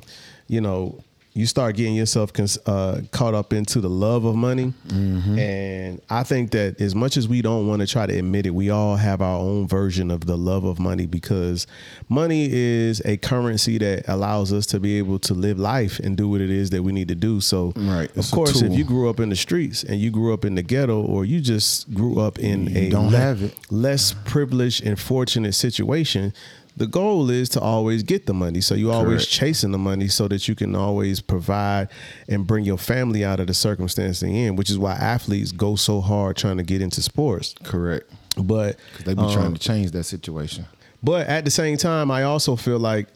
you 0.49 0.61
know 0.61 0.99
you 1.33 1.47
start 1.47 1.77
getting 1.77 1.95
yourself 1.95 2.33
cons- 2.33 2.59
uh, 2.67 3.01
caught 3.13 3.35
up 3.35 3.53
into 3.53 3.81
the 3.81 3.89
love 3.89 4.25
of 4.25 4.35
money 4.35 4.73
and 4.91 6.01
i 6.11 6.23
think 6.23 6.51
that 6.51 6.81
as 6.81 6.95
much 6.95 7.17
as 7.17 7.29
we 7.29 7.41
don't 7.43 7.67
want 7.69 7.81
to 7.81 7.87
try 7.87 8.07
to 8.07 8.17
admit 8.19 8.47
it 8.47 8.51
we 8.55 8.71
all 8.71 8.97
have 8.97 9.21
our 9.23 9.39
own 9.39 9.67
version 9.69 10.11
of 10.11 10.27
the 10.27 10.37
love 10.37 10.65
of 10.65 10.79
money 10.81 11.07
because 11.07 11.67
money 12.09 12.49
is 12.51 13.01
a 13.05 13.17
currency 13.19 13.79
that 13.79 14.05
allows 14.09 14.53
us 14.53 14.67
to 14.67 14.81
be 14.81 14.99
able 14.99 15.19
to 15.19 15.35
live 15.35 15.59
life 15.59 15.99
and 16.01 16.17
do 16.17 16.29
what 16.29 16.41
it 16.41 16.51
is 16.51 16.71
that 16.71 16.83
we 16.83 16.93
need 16.93 17.09
to 17.09 17.15
do 17.15 17.41
so 17.41 17.73
Right. 17.77 18.11
of 18.11 18.17
It's 18.19 18.31
course 18.31 18.61
if 18.63 18.73
you 18.73 18.85
grew 18.85 19.09
up 19.09 19.21
in 19.21 19.29
the 19.29 19.37
streets 19.37 19.85
and 19.85 20.01
you 20.01 20.11
grew 20.11 20.35
up 20.35 20.45
in 20.45 20.55
the 20.57 20.63
ghetto 20.63 21.01
or 21.03 21.25
you 21.25 21.41
just 21.41 21.93
grew 21.95 22.19
up 22.21 22.39
in 22.39 22.67
You 22.67 22.89
a 22.89 22.91
don't 22.91 23.13
have 23.13 23.43
it. 23.43 23.55
less 23.71 24.13
privileged 24.25 24.85
and 24.85 24.99
fortunate 24.99 25.55
situation 25.55 26.33
the 26.81 26.87
goal 26.87 27.29
is 27.29 27.51
to 27.51 27.61
always 27.61 28.03
get 28.03 28.25
the 28.25 28.33
money 28.33 28.61
so 28.63 28.75
you 28.75 28.91
always 28.91 29.27
chasing 29.27 29.71
the 29.71 29.77
money 29.79 30.09
so 30.09 30.27
that 30.27 30.49
you 30.49 30.55
can 30.55 30.75
always 30.75 31.21
provide 31.21 31.89
and 32.27 32.47
bring 32.47 32.65
your 32.65 32.79
family 32.79 33.23
out 33.23 33.39
of 33.39 33.47
the 33.47 33.53
circumstance 33.53 34.21
they're 34.21 34.31
in 34.31 34.57
which 34.57 34.71
is 34.71 34.79
why 34.79 34.93
athletes 34.93 35.53
go 35.53 35.77
so 35.77 36.01
hard 36.01 36.37
trying 36.39 36.57
to 36.57 36.63
get 36.63 36.81
into 36.81 37.03
sports 37.03 37.55
Correct. 37.63 38.11
but 38.39 38.79
They 39.05 39.13
be 39.13 39.31
trying 39.33 39.53
to 39.53 39.61
change 39.61 39.91
that 39.91 40.05
situation. 40.05 40.65
but 41.03 41.27
at 41.27 41.45
the 41.45 41.51
same 41.51 41.77
time, 41.77 42.11
I 42.11 42.23
also 42.23 42.57
feel 42.57 42.79
like 42.79 43.09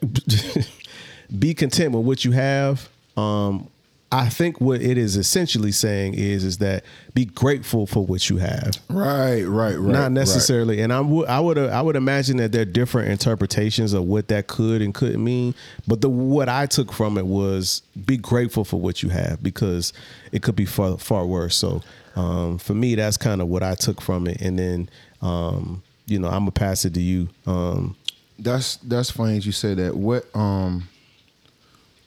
be 1.38 1.52
content 1.54 1.92
with 1.94 2.04
what 2.04 2.24
you 2.24 2.32
have. 2.32 2.88
Um, 3.16 3.68
I 4.12 4.28
think 4.28 4.60
what 4.60 4.82
it 4.82 4.98
is 4.98 5.16
essentially 5.16 5.70
saying 5.70 6.14
is 6.14 6.42
is 6.42 6.58
that 6.58 6.84
be 7.14 7.26
grateful 7.26 7.86
for 7.86 8.04
what 8.04 8.28
you 8.28 8.38
have, 8.38 8.72
Right, 8.88 9.44
right, 9.44 9.76
right. 9.76 9.92
not 9.92 10.10
necessarily. 10.10 10.80
And 10.80 10.92
I 10.92 11.00
would 11.00 11.28
I 11.28 11.38
would 11.38 11.58
I 11.58 11.80
would 11.80 11.94
imagine 11.94 12.38
that 12.38 12.50
there 12.50 12.62
are 12.62 12.64
different 12.64 13.08
interpretations 13.10 13.92
of 13.92 14.04
what 14.04 14.26
that 14.28 14.48
could 14.48 14.82
and 14.82 14.92
couldn't 14.92 15.22
mean. 15.22 15.54
But 15.86 16.00
the 16.00 16.08
what 16.10 16.48
I 16.48 16.66
took 16.66 16.92
from 16.92 17.18
it 17.18 17.26
was 17.26 17.82
be 18.04 18.16
grateful 18.16 18.64
for 18.64 18.80
what 18.80 19.00
you 19.02 19.10
have 19.10 19.42
because 19.44 19.92
it 20.32 20.42
could 20.42 20.56
be 20.56 20.64
far 20.66 20.98
far 20.98 21.24
worse. 21.24 21.54
So 21.56 21.80
um, 22.16 22.58
for 22.58 22.74
me, 22.74 22.96
that's 22.96 23.16
kind 23.16 23.40
of 23.40 23.46
what 23.46 23.62
I 23.62 23.76
took 23.76 24.00
from 24.00 24.26
it. 24.26 24.40
And 24.40 24.58
then 24.58 24.90
um, 25.22 25.84
you 26.06 26.18
know 26.18 26.26
I'm 26.26 26.40
gonna 26.40 26.50
pass 26.50 26.84
it 26.84 26.94
to 26.94 27.00
you. 27.00 27.28
Um, 27.46 27.94
That's 28.40 28.74
that's 28.78 29.12
funny 29.12 29.34
that 29.36 29.46
you 29.46 29.52
said 29.52 29.76
that. 29.76 29.94
What 29.96 30.24
um 30.34 30.88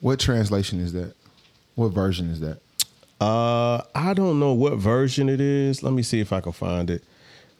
what 0.01 0.19
translation 0.19 0.81
is 0.81 0.91
that? 0.91 1.13
What 1.75 1.89
version 1.89 2.29
is 2.29 2.39
that? 2.41 2.59
Uh, 3.19 3.81
I 3.95 4.13
don't 4.13 4.39
know 4.39 4.53
what 4.53 4.77
version 4.77 5.29
it 5.29 5.39
is. 5.41 5.81
Let 5.83 5.93
me 5.93 6.03
see 6.03 6.19
if 6.19 6.33
I 6.33 6.41
can 6.41 6.51
find 6.51 6.89
it. 6.89 7.03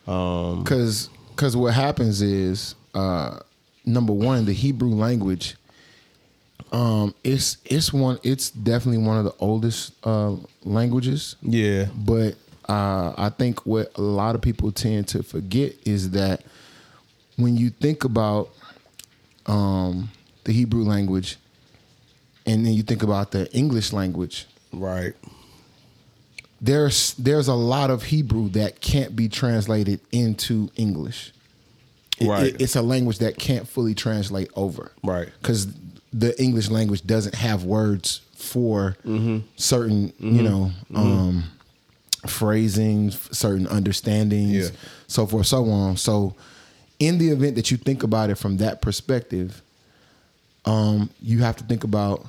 Um, 0.08 0.64
Cause 0.66 1.10
cause 1.36 1.56
what 1.56 1.74
happens 1.74 2.22
is 2.22 2.76
uh 2.94 3.40
number 3.86 4.14
one, 4.14 4.46
the 4.46 4.54
Hebrew 4.54 4.90
language 4.90 5.56
um 6.72 7.14
it's 7.24 7.58
it's 7.66 7.94
one 7.94 8.20
it's 8.24 8.50
definitely 8.50 9.06
one 9.06 9.18
of 9.18 9.24
the 9.26 9.34
oldest 9.40 9.94
uh 10.04 10.36
languages. 10.64 11.36
yeah, 11.42 11.86
But 11.96 12.36
uh, 12.68 13.14
I 13.18 13.30
think 13.30 13.66
what 13.66 13.92
a 13.98 14.02
lot 14.02 14.36
of 14.36 14.42
people 14.42 14.72
tend 14.72 15.08
to 15.10 15.22
forget 15.24 15.76
is 15.86 16.12
that 16.12 16.44
when 17.36 17.58
you 17.58 17.70
think 17.70 18.04
about 18.06 18.50
um, 19.46 20.10
the 20.46 20.54
Hebrew 20.54 20.84
language, 20.84 21.38
and 22.46 22.66
then 22.66 22.74
you 22.74 22.84
think 22.84 23.04
about 23.04 23.32
the 23.32 23.52
English 23.54 23.94
language, 23.94 24.46
Right. 24.72 25.14
there's 26.62 27.14
there's 27.16 27.48
a 27.48 27.54
lot 27.54 27.90
of 27.90 28.04
Hebrew 28.04 28.50
that 28.50 28.82
can't 28.82 29.16
be 29.16 29.28
translated 29.30 30.00
into 30.12 30.70
English. 30.76 31.34
It- 32.20 32.28
Right. 32.28 32.48
it- 32.48 32.62
it's 32.62 32.76
a 32.76 32.82
language 32.82 33.18
that 33.20 33.38
can't 33.38 33.68
fully 33.68 33.94
translate 33.96 34.50
over. 34.56 34.92
Right. 35.04 35.30
Because 35.42 35.68
the 36.14 36.40
English 36.42 36.70
language 36.70 37.06
doesn't 37.06 37.36
have 37.36 37.64
words 37.64 38.22
for 38.36 38.96
Mm-hmm. 39.06 39.40
certain, 39.56 40.14
you 40.20 40.44
know, 40.44 40.72
um, 40.94 41.46
phrasing, 42.28 43.12
certain 43.32 43.68
understandings, 43.68 44.66
Yeah. 44.70 44.76
so 45.08 45.26
forth, 45.26 45.48
so 45.48 45.70
on. 45.70 45.98
So, 45.98 46.36
in 47.00 47.18
the 47.18 47.30
event 47.30 47.56
that 47.56 47.72
you 47.72 47.78
think 47.78 48.04
about 48.04 48.30
it 48.30 48.36
from 48.36 48.58
that 48.58 48.82
perspective, 48.82 49.62
um, 50.66 51.10
you 51.22 51.40
have 51.40 51.56
to 51.58 51.64
think 51.64 51.84
about 51.84 52.26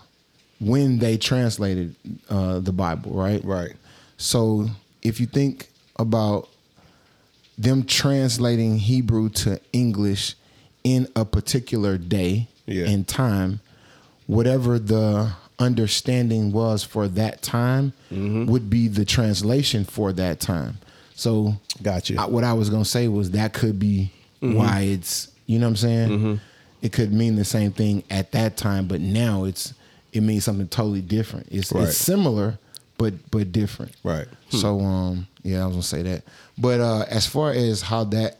when 0.60 0.98
they 0.98 1.16
translated 1.16 1.94
uh, 2.30 2.58
the 2.60 2.72
Bible, 2.72 3.12
right? 3.12 3.44
Right. 3.44 3.72
So 4.16 4.66
if 5.02 5.20
you 5.20 5.26
think 5.26 5.68
about 5.98 6.48
them 7.58 7.84
translating 7.84 8.78
Hebrew 8.78 9.28
to 9.30 9.60
English 9.72 10.34
in 10.82 11.06
a 11.14 11.24
particular 11.24 11.96
day 11.98 12.48
Yeah. 12.66 12.86
and 12.88 13.06
time, 13.06 13.60
whatever 14.26 14.78
the 14.78 15.32
understanding 15.58 16.50
was 16.52 16.82
for 16.82 17.06
that 17.08 17.42
time 17.42 17.92
Mm-hmm. 18.10 18.46
would 18.46 18.68
be 18.70 18.86
the 18.88 19.04
translation 19.04 19.84
for 19.84 20.12
that 20.12 20.40
time. 20.40 20.78
So 21.14 21.54
Gotcha. 21.82 22.20
I- 22.20 22.26
what 22.26 22.44
I 22.44 22.52
was 22.54 22.70
gonna 22.70 22.84
say 22.84 23.08
was 23.08 23.32
that 23.32 23.52
could 23.52 23.78
be 23.78 24.10
Mm-hmm. 24.42 24.54
why 24.56 24.80
it's 24.82 25.28
you 25.46 25.58
know 25.58 25.66
what 25.66 25.70
I'm 25.70 25.76
saying. 25.76 26.40
It 26.84 26.92
could 26.92 27.14
mean 27.14 27.34
the 27.36 27.46
same 27.46 27.72
thing 27.72 28.04
at 28.10 28.32
that 28.32 28.58
time, 28.58 28.86
but 28.86 29.00
now 29.00 29.44
it's 29.44 29.72
it 30.12 30.20
means 30.22 30.44
something 30.44 30.68
totally 30.68 31.00
different. 31.00 31.48
It's 31.50 31.72
Right. 31.72 31.84
it's 31.88 31.96
similar, 31.96 32.58
but 32.98 33.14
but 33.30 33.52
different. 33.52 33.92
Right. 34.04 34.26
So 34.50 34.80
um 34.80 35.26
yeah, 35.42 35.62
I 35.62 35.66
was 35.66 35.76
gonna 35.76 35.82
say 35.82 36.02
that. 36.02 36.24
But 36.58 36.80
uh 36.80 37.06
as 37.08 37.26
far 37.26 37.52
as 37.52 37.80
how 37.80 38.04
that 38.04 38.36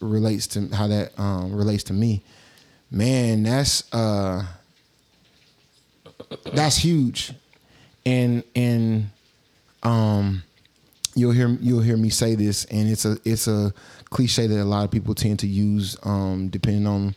relates 0.00 0.46
to 0.48 0.68
how 0.74 0.88
that 0.88 1.18
um 1.18 1.54
relates 1.56 1.84
to 1.84 1.94
me, 1.94 2.20
man, 2.90 3.44
that's 3.44 3.90
uh 3.94 4.44
that's 6.52 6.76
huge. 6.76 7.32
And 8.04 8.44
and 8.54 9.06
um 9.82 10.42
you'll 11.14 11.32
hear 11.32 11.48
you'll 11.62 11.80
hear 11.80 11.96
me 11.96 12.10
say 12.10 12.34
this 12.34 12.66
and 12.66 12.90
it's 12.90 13.06
a 13.06 13.16
it's 13.24 13.48
a 13.48 13.72
cliche 14.10 14.46
that 14.46 14.60
a 14.62 14.64
lot 14.64 14.84
of 14.84 14.90
people 14.90 15.14
tend 15.14 15.38
to 15.38 15.46
use 15.46 15.96
um 16.02 16.48
depending 16.48 16.86
on 16.86 17.14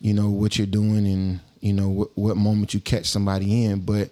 you 0.00 0.12
know 0.14 0.28
what 0.30 0.56
you're 0.58 0.66
doing 0.66 1.06
and 1.06 1.40
you 1.60 1.72
know 1.72 1.88
what, 1.88 2.10
what 2.16 2.36
moment 2.36 2.72
you 2.74 2.80
catch 2.80 3.06
somebody 3.06 3.64
in 3.64 3.80
but 3.80 4.10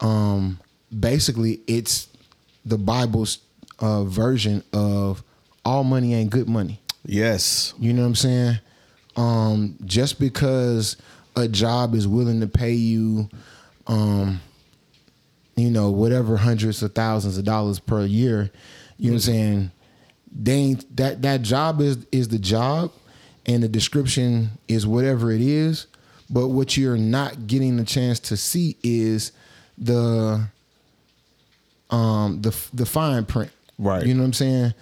um 0.00 0.58
basically 0.98 1.60
it's 1.66 2.08
the 2.64 2.78
bible's 2.78 3.38
uh 3.80 4.04
version 4.04 4.62
of 4.72 5.22
all 5.64 5.84
money 5.84 6.14
ain't 6.14 6.30
good 6.30 6.48
money 6.48 6.80
Yes. 7.04 7.74
you 7.78 7.92
know 7.92 8.02
what 8.02 8.08
i'm 8.08 8.14
saying 8.14 8.58
um 9.16 9.76
just 9.84 10.18
because 10.20 10.96
a 11.36 11.46
job 11.48 11.94
is 11.94 12.06
willing 12.08 12.40
to 12.40 12.46
pay 12.46 12.72
you 12.72 13.28
um 13.86 14.40
you 15.56 15.70
know, 15.70 15.90
whatever 15.90 16.38
hundreds 16.38 16.82
of 16.82 16.94
thousands 16.94 17.36
of 17.36 17.44
dollars 17.44 17.78
per 17.78 18.04
year, 18.06 18.50
you 18.96 19.10
know 19.10 19.14
what 19.14 19.16
I'm 19.16 19.20
saying? 19.20 19.70
They 20.32 20.52
ain't 20.54 20.96
that 20.96 21.20
that 21.22 21.42
job 21.42 21.82
is 21.82 22.06
is 22.10 22.28
the 22.28 22.38
job 22.38 22.92
and 23.50 23.62
the 23.64 23.68
description 23.68 24.50
is 24.68 24.86
whatever 24.86 25.32
it 25.32 25.40
is, 25.40 25.88
but 26.30 26.48
what 26.48 26.76
you're 26.76 26.96
not 26.96 27.48
getting 27.48 27.76
the 27.76 27.84
chance 27.84 28.20
to 28.20 28.36
see 28.36 28.76
is 28.84 29.32
the 29.76 30.46
um 31.90 32.40
the 32.42 32.56
the 32.72 32.86
fine 32.86 33.24
print. 33.24 33.50
Right. 33.76 34.06
You 34.06 34.14
know 34.14 34.20
what 34.20 34.26
I'm 34.26 34.32
saying? 34.34 34.74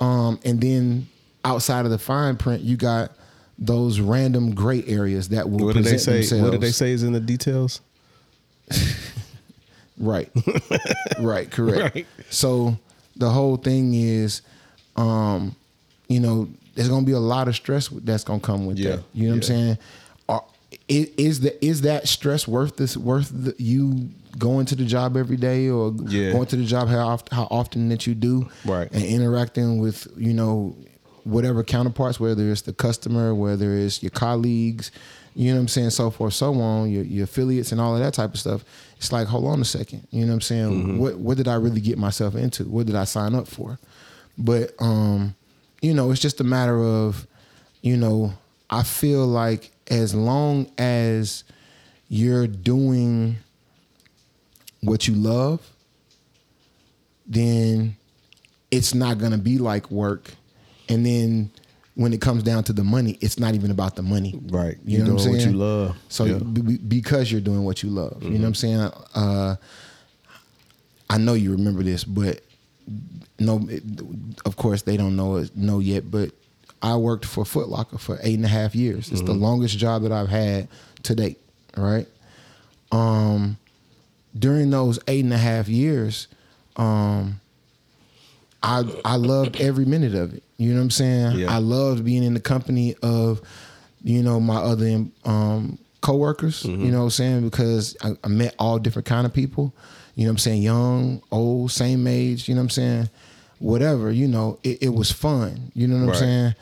Um 0.00 0.40
and 0.44 0.60
then 0.60 1.06
outside 1.44 1.84
of 1.84 1.92
the 1.92 1.98
fine 1.98 2.36
print, 2.36 2.62
you 2.62 2.76
got 2.76 3.12
those 3.58 4.00
random 4.00 4.54
gray 4.54 4.82
areas 4.86 5.28
that 5.28 5.48
will 5.48 5.66
What 5.66 5.74
did 5.76 5.84
they 5.84 5.96
say? 5.96 6.14
themselves. 6.14 6.42
What 6.42 6.50
did 6.50 6.60
they 6.60 6.72
say 6.72 6.90
is 6.90 7.02
in 7.04 7.12
the 7.12 7.20
details? 7.20 7.80
Right. 9.98 10.30
right, 11.20 11.50
correct. 11.50 11.94
Right. 11.94 12.06
So 12.28 12.76
the 13.16 13.30
whole 13.30 13.56
thing 13.56 13.94
is 13.94 14.42
um 14.96 15.56
you 16.08 16.20
know, 16.20 16.48
there's 16.76 16.88
going 16.88 17.02
to 17.02 17.06
be 17.06 17.12
a 17.12 17.18
lot 17.18 17.48
of 17.48 17.56
stress 17.56 17.88
that's 17.88 18.22
going 18.22 18.38
to 18.40 18.46
come 18.46 18.66
with 18.66 18.78
Yeah, 18.78 18.90
that. 18.96 19.02
You 19.12 19.24
know 19.24 19.30
what 19.30 19.36
I'm 19.36 19.42
saying? 19.42 19.78
Are, 20.28 20.44
is 20.88 21.40
the 21.40 21.64
is 21.64 21.80
that 21.80 22.06
stress 22.06 22.46
worth 22.46 22.76
this 22.76 22.96
worth 22.96 23.30
the, 23.32 23.54
you 23.58 24.10
going 24.38 24.66
to 24.66 24.76
the 24.76 24.84
job 24.84 25.16
every 25.16 25.36
day 25.36 25.68
or 25.68 25.92
Yeah. 26.06 26.32
going 26.32 26.46
to 26.46 26.56
the 26.56 26.64
job 26.64 26.88
how 26.88 27.08
often, 27.08 27.34
how 27.36 27.48
often 27.50 27.88
that 27.88 28.06
you 28.06 28.14
do 28.14 28.48
Right. 28.64 28.88
and 28.92 29.02
interacting 29.02 29.78
with, 29.78 30.06
you 30.16 30.32
know, 30.34 30.76
whatever 31.24 31.64
counterparts 31.64 32.20
whether 32.20 32.48
it's 32.50 32.62
the 32.62 32.72
customer, 32.72 33.34
whether 33.34 33.74
it's 33.74 34.02
your 34.02 34.10
colleagues, 34.10 34.92
you 35.34 35.48
know 35.50 35.56
what 35.56 35.62
I'm 35.62 35.68
saying, 35.68 35.90
so 35.90 36.10
forth, 36.10 36.34
so 36.34 36.54
on, 36.60 36.90
your, 36.90 37.02
your 37.04 37.24
affiliates 37.24 37.72
and 37.72 37.80
all 37.80 37.94
of 37.94 38.00
that 38.02 38.14
type 38.14 38.32
of 38.34 38.38
stuff. 38.40 38.64
It's 38.98 39.12
like, 39.12 39.26
hold 39.26 39.44
on 39.46 39.60
a 39.60 39.64
second. 39.64 40.06
You 40.10 40.22
know 40.22 40.28
what 40.28 40.34
I'm 40.34 40.40
saying? 40.42 40.70
Mm-hmm. 40.70 40.98
What 40.98 41.18
what 41.18 41.36
did 41.36 41.48
I 41.48 41.54
really 41.54 41.80
get 41.80 41.98
myself 41.98 42.34
into? 42.34 42.64
What 42.64 42.86
did 42.86 42.94
I 42.96 43.04
sign 43.04 43.34
up 43.34 43.46
for? 43.48 43.78
But 44.38 44.72
um, 44.78 45.34
you 45.82 45.94
know, 45.94 46.10
it's 46.10 46.20
just 46.20 46.40
a 46.40 46.44
matter 46.44 46.82
of, 46.82 47.26
you 47.82 47.96
know, 47.96 48.32
I 48.70 48.82
feel 48.82 49.26
like 49.26 49.70
as 49.88 50.14
long 50.14 50.70
as 50.78 51.44
you're 52.08 52.46
doing 52.46 53.36
what 54.80 55.06
you 55.08 55.14
love, 55.14 55.60
then 57.26 57.96
it's 58.70 58.94
not 58.94 59.18
gonna 59.18 59.38
be 59.38 59.58
like 59.58 59.90
work. 59.90 60.32
And 60.88 61.04
then 61.04 61.50
when 61.94 62.12
it 62.12 62.20
comes 62.20 62.42
down 62.42 62.62
to 62.64 62.72
the 62.72 62.84
money, 62.84 63.18
it's 63.20 63.38
not 63.38 63.54
even 63.54 63.70
about 63.70 63.96
the 63.96 64.02
money. 64.02 64.38
Right. 64.48 64.76
You 64.84 64.98
You 64.98 65.04
know 65.04 65.14
what 65.14 65.20
I'm 65.20 65.24
doing 65.24 65.32
what 65.34 65.40
saying? 65.42 65.54
you 65.54 65.58
love. 65.60 65.96
So 66.08 66.24
Yeah. 66.24 66.34
Mm-hmm. 66.34 66.52
be- 66.68 66.76
because 66.78 67.32
you're 67.32 67.40
doing 67.40 67.64
what 67.64 67.82
you 67.82 67.90
love, 67.90 68.22
you 68.22 68.30
know 68.30 68.40
what 68.40 68.46
I'm 68.48 68.54
saying? 68.54 68.80
Uh, 69.14 69.56
I 71.08 71.18
know 71.18 71.34
you 71.34 71.52
remember 71.52 71.82
this, 71.82 72.04
but 72.04 72.42
no, 73.38 73.66
it- 73.68 73.82
of 74.44 74.56
course 74.56 74.82
they 74.82 74.96
don't 74.96 75.16
know 75.16 75.36
it, 75.36 75.56
know 75.56 75.78
yet. 75.78 76.10
But 76.10 76.30
I 76.82 76.96
worked 76.96 77.24
for 77.24 77.44
Foot 77.44 77.68
Locker 77.68 77.98
for 77.98 78.18
eight 78.22 78.34
and 78.36 78.44
a 78.44 78.48
half 78.48 78.74
years. 78.74 79.10
It's 79.10 79.22
the 79.22 79.32
Mm-hmm. 79.32 79.42
longest 79.42 79.78
job 79.78 80.02
that 80.02 80.12
I've 80.12 80.28
had 80.28 80.68
to 81.04 81.14
date. 81.14 81.38
Right. 81.76 82.06
Um, 82.92 83.58
during 84.38 84.70
those 84.70 84.98
eight 85.08 85.24
and 85.24 85.32
a 85.32 85.38
half 85.38 85.68
years, 85.68 86.28
um, 86.76 87.40
I 88.62 88.82
I 89.04 89.16
loved 89.16 89.60
every 89.60 89.84
minute 89.84 90.14
of 90.14 90.34
it. 90.34 90.42
You 90.56 90.70
know 90.70 90.76
what 90.78 90.84
I'm 90.84 90.90
saying? 90.90 91.38
Yeah. 91.38 91.54
I 91.54 91.58
loved 91.58 92.04
being 92.04 92.22
in 92.22 92.34
the 92.34 92.40
company 92.40 92.94
of, 93.02 93.40
you 94.02 94.22
know, 94.22 94.40
my 94.40 94.56
other 94.56 95.04
um, 95.24 95.78
coworkers. 96.00 96.62
Mm-hmm. 96.62 96.84
You 96.84 96.90
know 96.92 96.98
what 96.98 97.04
I'm 97.04 97.10
saying? 97.10 97.40
Because 97.48 97.96
I, 98.02 98.12
I 98.24 98.28
met 98.28 98.54
all 98.58 98.78
different 98.78 99.06
kind 99.06 99.26
of 99.26 99.32
people. 99.34 99.74
You 100.14 100.24
know 100.24 100.30
what 100.30 100.34
I'm 100.34 100.38
saying? 100.38 100.62
Young, 100.62 101.22
old, 101.30 101.70
same 101.72 102.06
age. 102.06 102.48
You 102.48 102.54
know 102.54 102.60
what 102.60 102.64
I'm 102.66 102.70
saying? 102.70 103.10
Whatever. 103.58 104.10
You 104.10 104.28
know, 104.28 104.58
it, 104.62 104.82
it 104.84 104.88
was 104.94 105.10
fun. 105.10 105.72
You 105.74 105.86
know 105.88 105.96
what 106.06 106.12
Right. 106.12 106.14
I'm 106.16 106.20
saying? 106.20 106.54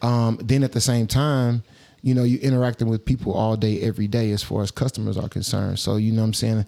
Um, 0.00 0.38
then 0.42 0.62
at 0.64 0.72
the 0.72 0.80
same 0.80 1.06
time, 1.06 1.62
you 2.02 2.14
know, 2.14 2.22
you 2.22 2.38
interacting 2.38 2.88
with 2.88 3.04
people 3.04 3.34
all 3.34 3.56
day, 3.56 3.80
every 3.82 4.06
day, 4.06 4.30
as 4.30 4.42
far 4.42 4.62
as 4.62 4.70
customers 4.70 5.16
are 5.18 5.28
concerned. 5.28 5.78
So 5.78 5.96
you 5.96 6.12
know 6.12 6.22
what 6.22 6.28
I'm 6.28 6.34
saying? 6.34 6.66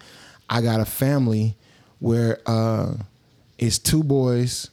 I 0.49 0.61
got 0.61 0.79
a 0.81 0.85
family 0.85 1.55
where 1.99 2.39
uh, 2.45 2.93
it's 3.57 3.79
two 3.79 4.03
boys. 4.03 4.69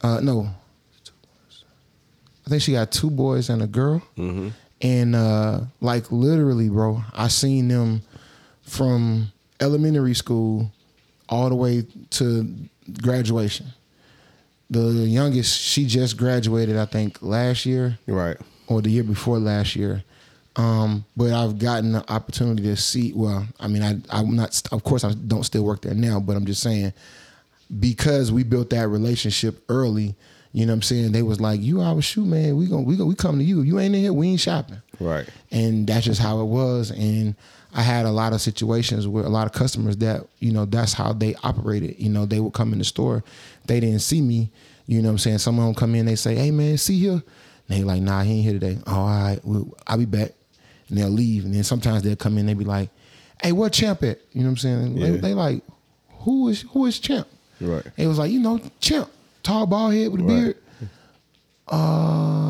Uh, 0.00 0.18
no, 0.20 0.48
I 2.46 2.50
think 2.50 2.62
she 2.62 2.72
got 2.72 2.90
two 2.90 3.10
boys 3.10 3.48
and 3.48 3.62
a 3.62 3.66
girl. 3.66 4.02
And 4.80 5.14
uh, 5.14 5.60
like 5.80 6.10
literally, 6.10 6.68
bro, 6.68 7.02
I 7.14 7.28
seen 7.28 7.68
them 7.68 8.02
from 8.62 9.30
elementary 9.60 10.14
school 10.14 10.72
all 11.28 11.48
the 11.48 11.54
way 11.54 11.86
to 12.10 12.52
graduation. 13.00 13.66
The 14.72 14.80
youngest, 15.06 15.60
she 15.60 15.84
just 15.86 16.16
graduated, 16.16 16.76
I 16.76 16.86
think, 16.86 17.20
last 17.22 17.66
year 17.66 17.98
Right. 18.06 18.36
or 18.68 18.80
the 18.82 18.90
year 18.90 19.04
before 19.04 19.38
last 19.38 19.76
year. 19.76 20.02
Um, 20.56 21.04
but 21.16 21.32
I've 21.32 21.58
gotten 21.58 21.92
the 21.92 22.10
opportunity 22.12 22.62
to 22.64 22.76
see. 22.76 23.12
Well, 23.14 23.46
I 23.60 23.68
mean, 23.68 23.82
I 23.82 23.96
I'm 24.10 24.34
not. 24.36 24.60
Of 24.72 24.82
course, 24.84 25.04
I 25.04 25.12
don't 25.12 25.44
still 25.44 25.64
work 25.64 25.80
there 25.82 25.94
now, 25.94 26.20
but 26.20 26.36
I'm 26.36 26.44
just 26.46 26.62
saying 26.62 26.92
because 27.80 28.30
we 28.32 28.42
built 28.42 28.70
that 28.70 28.88
relationship 28.88 29.62
early. 29.68 30.14
You 30.52 30.66
know 30.66 30.72
what 30.72 30.76
I'm 30.76 30.82
saying? 30.82 31.12
They 31.12 31.22
was 31.22 31.40
like, 31.40 31.62
"You 31.62 31.80
our 31.80 32.02
shoe 32.02 32.24
man. 32.26 32.56
We 32.56 32.66
going 32.66 32.84
we 32.84 32.96
going 32.96 33.08
we 33.08 33.14
come 33.14 33.38
to 33.38 33.44
you. 33.44 33.62
You 33.62 33.78
ain't 33.78 33.94
in 33.94 34.02
here. 34.02 34.12
We 34.12 34.28
ain't 34.28 34.40
shopping." 34.40 34.82
Right. 35.00 35.26
and 35.50 35.86
that's 35.86 36.04
just 36.04 36.20
how 36.20 36.40
it 36.40 36.44
was. 36.44 36.90
And 36.90 37.34
I 37.74 37.80
had 37.82 38.04
a 38.04 38.10
lot 38.10 38.32
of 38.34 38.40
situations 38.40 39.08
where 39.08 39.24
a 39.24 39.28
lot 39.30 39.46
of 39.46 39.52
customers 39.52 39.96
that 39.98 40.26
you 40.40 40.52
know 40.52 40.64
that's 40.66 40.92
how 40.92 41.12
they 41.12 41.34
operated. 41.42 41.98
You 41.98 42.10
know, 42.10 42.26
they 42.26 42.38
would 42.40 42.52
come 42.52 42.72
in 42.72 42.78
the 42.78 42.84
store, 42.84 43.24
they 43.66 43.80
didn't 43.80 44.00
see 44.00 44.20
me. 44.20 44.50
You 44.86 45.00
know 45.00 45.08
what 45.08 45.12
I'm 45.12 45.18
saying? 45.18 45.38
Someone 45.38 45.68
would 45.68 45.76
come 45.76 45.94
in, 45.94 46.04
they 46.06 46.16
say, 46.16 46.34
"Hey 46.34 46.50
man, 46.50 46.76
see 46.76 46.98
here." 46.98 47.12
And 47.12 47.22
they 47.68 47.82
like, 47.84 48.02
"Nah, 48.02 48.22
he 48.22 48.32
ain't 48.34 48.42
here 48.44 48.52
today." 48.58 48.78
Oh, 48.86 48.92
all 48.94 49.06
right, 49.06 49.40
well, 49.44 49.68
I'll 49.86 49.96
be 49.98 50.04
back. 50.04 50.32
and 50.88 50.98
they'll 50.98 51.08
leave, 51.08 51.44
and 51.46 51.54
then 51.54 51.64
sometimes 51.64 52.02
they'll 52.02 52.16
come 52.16 52.36
in. 52.36 52.44
They 52.46 52.52
be 52.54 52.64
like, 52.64 52.90
"Hey, 53.42 53.52
what 53.52 53.72
champ 53.72 54.02
at?" 54.02 54.18
You 54.32 54.42
know 54.42 54.48
what 54.48 54.50
I'm 54.50 54.56
saying? 54.58 54.94
They, 54.96 55.10
Yeah. 55.12 55.16
they 55.20 55.32
like, 55.34 55.62
"Who 56.24 56.48
is 56.48 56.62
who 56.72 56.84
is 56.86 56.98
champ?" 56.98 57.26
Right. 57.60 57.86
It 57.96 58.06
was 58.08 58.18
like, 58.18 58.30
you 58.30 58.40
know, 58.40 58.60
champ, 58.80 59.08
tall 59.42 59.64
bald 59.66 59.94
head 59.94 60.10
with 60.12 60.20
a 60.20 60.24
Right. 60.24 60.28
beard. 60.44 60.56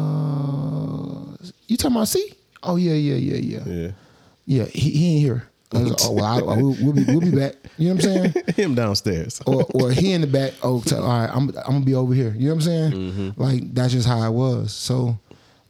Uh, 0.03 1.37
you 1.69 1.77
talking 1.77 1.97
about 1.97 2.09
C? 2.09 2.33
Oh 2.63 2.77
yeah, 2.77 2.95
yeah, 2.95 3.15
yeah, 3.15 3.37
yeah, 3.37 3.65
yeah. 3.73 3.91
Yeah. 4.47 4.65
he, 4.65 4.91
he 4.91 5.13
ain't 5.15 5.21
here. 5.23 5.49
Like, 5.73 5.95
oh 6.03 6.13
well, 6.13 6.25
I, 6.25 6.39
I- 6.39 6.57
we'll, 6.57 6.77
we'll 6.83 6.93
be 6.93 7.05
we'll 7.05 7.21
be 7.21 7.31
back. 7.31 7.55
You 7.79 7.89
know 7.89 7.95
what 7.95 8.05
I'm 8.05 8.33
saying? 8.33 8.45
Him 8.57 8.75
downstairs. 8.75 9.41
or 9.47 9.65
or 9.75 9.91
he 9.91 10.13
in 10.13 10.21
the 10.21 10.27
back. 10.27 10.53
Oh, 10.63 10.83
all 10.93 11.01
right, 11.01 11.31
I'm 11.33 11.49
I'm 11.49 11.73
gonna 11.73 11.81
be 11.85 11.95
over 11.95 12.13
here. 12.13 12.35
You 12.37 12.49
know 12.49 12.55
what 12.57 12.67
I'm 12.67 12.93
saying? 12.93 13.35
Like 13.37 13.73
that's 13.75 13.93
just 13.93 14.07
how 14.07 14.23
it 14.27 14.33
was. 14.33 14.73
So, 14.73 15.19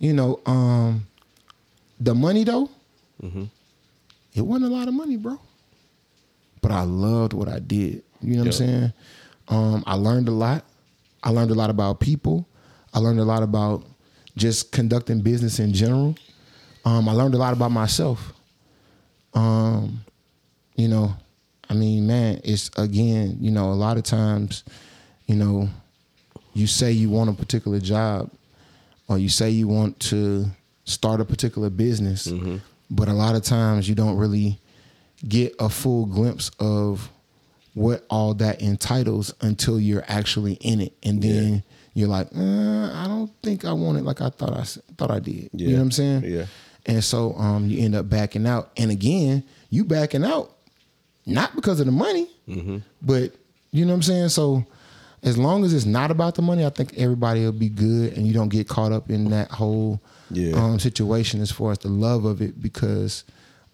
you 0.01 0.13
know, 0.13 0.41
um, 0.47 1.07
the 2.01 2.15
money 2.15 2.43
though, 2.45 2.69
it 4.35 4.43
wasn't 4.43 4.73
a 4.73 4.75
lot 4.75 4.89
of 4.89 4.95
money, 4.95 5.17
bro. 5.17 5.39
But 6.61 6.73
I 6.73 6.83
loved 6.83 7.33
what 7.33 7.49
I 7.49 7.59
did. 7.61 8.03
You 8.21 8.35
know 8.35 8.39
what 8.41 8.47
I'm 8.47 8.53
saying? 8.53 8.93
Um, 9.49 9.85
I 9.87 9.95
learned 9.95 10.29
a 10.29 10.33
lot. 10.33 10.65
I 11.23 11.31
learned 11.31 11.51
a 11.51 11.55
lot 11.55 11.71
about 11.71 12.01
people. 12.01 12.47
I 12.95 12.99
learned 12.99 13.21
a 13.21 13.25
lot 13.25 13.43
about 13.45 13.85
just 14.37 14.73
conducting 14.73 15.21
business 15.21 15.59
in 15.61 15.73
general. 15.73 16.17
Um, 16.85 17.09
I 17.09 17.13
learned 17.13 17.35
a 17.35 17.39
lot 17.39 17.53
about 17.53 17.71
myself. 17.71 18.33
Um, 19.35 20.05
you 20.77 20.89
know, 20.89 21.15
I 21.69 21.75
mean, 21.75 22.07
man, 22.07 22.41
it's 22.45 22.71
again, 22.77 23.39
you 23.41 23.51
know, 23.51 23.71
a 23.71 23.75
lot 23.75 23.97
of 23.97 24.03
times, 24.03 24.65
you 25.27 25.37
know, 25.37 25.69
you 26.55 26.67
say 26.67 26.93
you 26.93 27.09
want 27.11 27.31
a 27.31 27.33
particular 27.33 27.81
job 27.81 28.31
or 29.09 29.19
you 29.19 29.29
say 29.29 29.51
you 29.51 29.69
want 29.69 29.99
to 30.01 30.47
start 30.85 31.21
a 31.21 31.25
particular 31.25 31.71
business, 31.71 32.31
but 32.91 33.09
a 33.09 33.13
lot 33.13 33.35
of 33.35 33.43
times 33.43 33.89
you 33.89 33.95
don't 33.95 34.17
really 34.17 34.59
get 35.27 35.55
a 35.59 35.69
full 35.69 36.07
glimpse 36.07 36.51
of 36.59 37.09
what 37.75 38.05
all 38.11 38.35
that 38.35 38.61
entitles 38.61 39.33
until 39.41 39.81
you're 39.81 40.05
actually 40.09 40.55
in 40.55 40.81
it, 40.83 40.93
and 41.03 41.23
then 41.23 41.53
Yeah. 41.55 41.61
you're 41.95 42.09
like, 42.09 42.27
uh, 42.37 42.91
I 42.93 43.07
don't 43.09 43.31
think 43.43 43.65
I 43.65 43.73
want 43.73 43.97
it 43.97 44.05
like 44.05 44.21
I 44.21 44.29
thought 44.29 44.53
I 44.53 44.65
thought 44.99 45.11
I 45.11 45.21
did. 45.21 45.49
You 45.55 45.69
know 45.69 45.75
what 45.77 45.83
I'm 45.83 45.91
saying? 45.91 46.25
Yeah. 46.25 46.47
And 46.87 47.03
so 47.03 47.35
um, 47.35 47.67
you 47.69 47.85
end 47.85 47.95
up 47.95 48.09
backing 48.09 48.47
out, 48.47 48.71
and 48.77 48.91
again, 48.91 49.45
you 49.71 49.85
backing 49.85 50.25
out 50.25 50.51
not 51.27 51.55
because 51.55 51.79
of 51.81 51.87
the 51.87 51.93
money, 51.93 52.29
Mm-hmm. 52.49 52.79
but 53.01 53.33
you 53.71 53.85
know 53.87 53.93
what 53.93 53.97
I'm 53.99 54.03
saying. 54.03 54.29
So 54.31 54.65
as 55.23 55.39
long 55.39 55.65
as 55.65 55.73
it's 55.73 55.87
not 55.87 56.11
about 56.11 56.35
the 56.35 56.43
money, 56.43 56.67
I 56.67 56.71
think 56.71 56.95
everybody 56.97 57.45
will 57.45 57.53
be 57.53 57.69
good, 57.69 58.17
and 58.17 58.27
you 58.27 58.35
don't 58.35 58.49
get 58.49 58.69
caught 58.69 58.91
up 58.93 59.11
in 59.11 59.31
that 59.31 59.51
whole 59.53 60.01
Yeah. 60.31 60.55
um, 60.57 60.81
situation 60.81 61.41
as 61.41 61.53
far 61.53 61.71
as 61.71 61.79
the 61.79 61.89
love 61.89 62.25
of 62.25 62.43
it, 62.43 62.61
because 62.61 63.23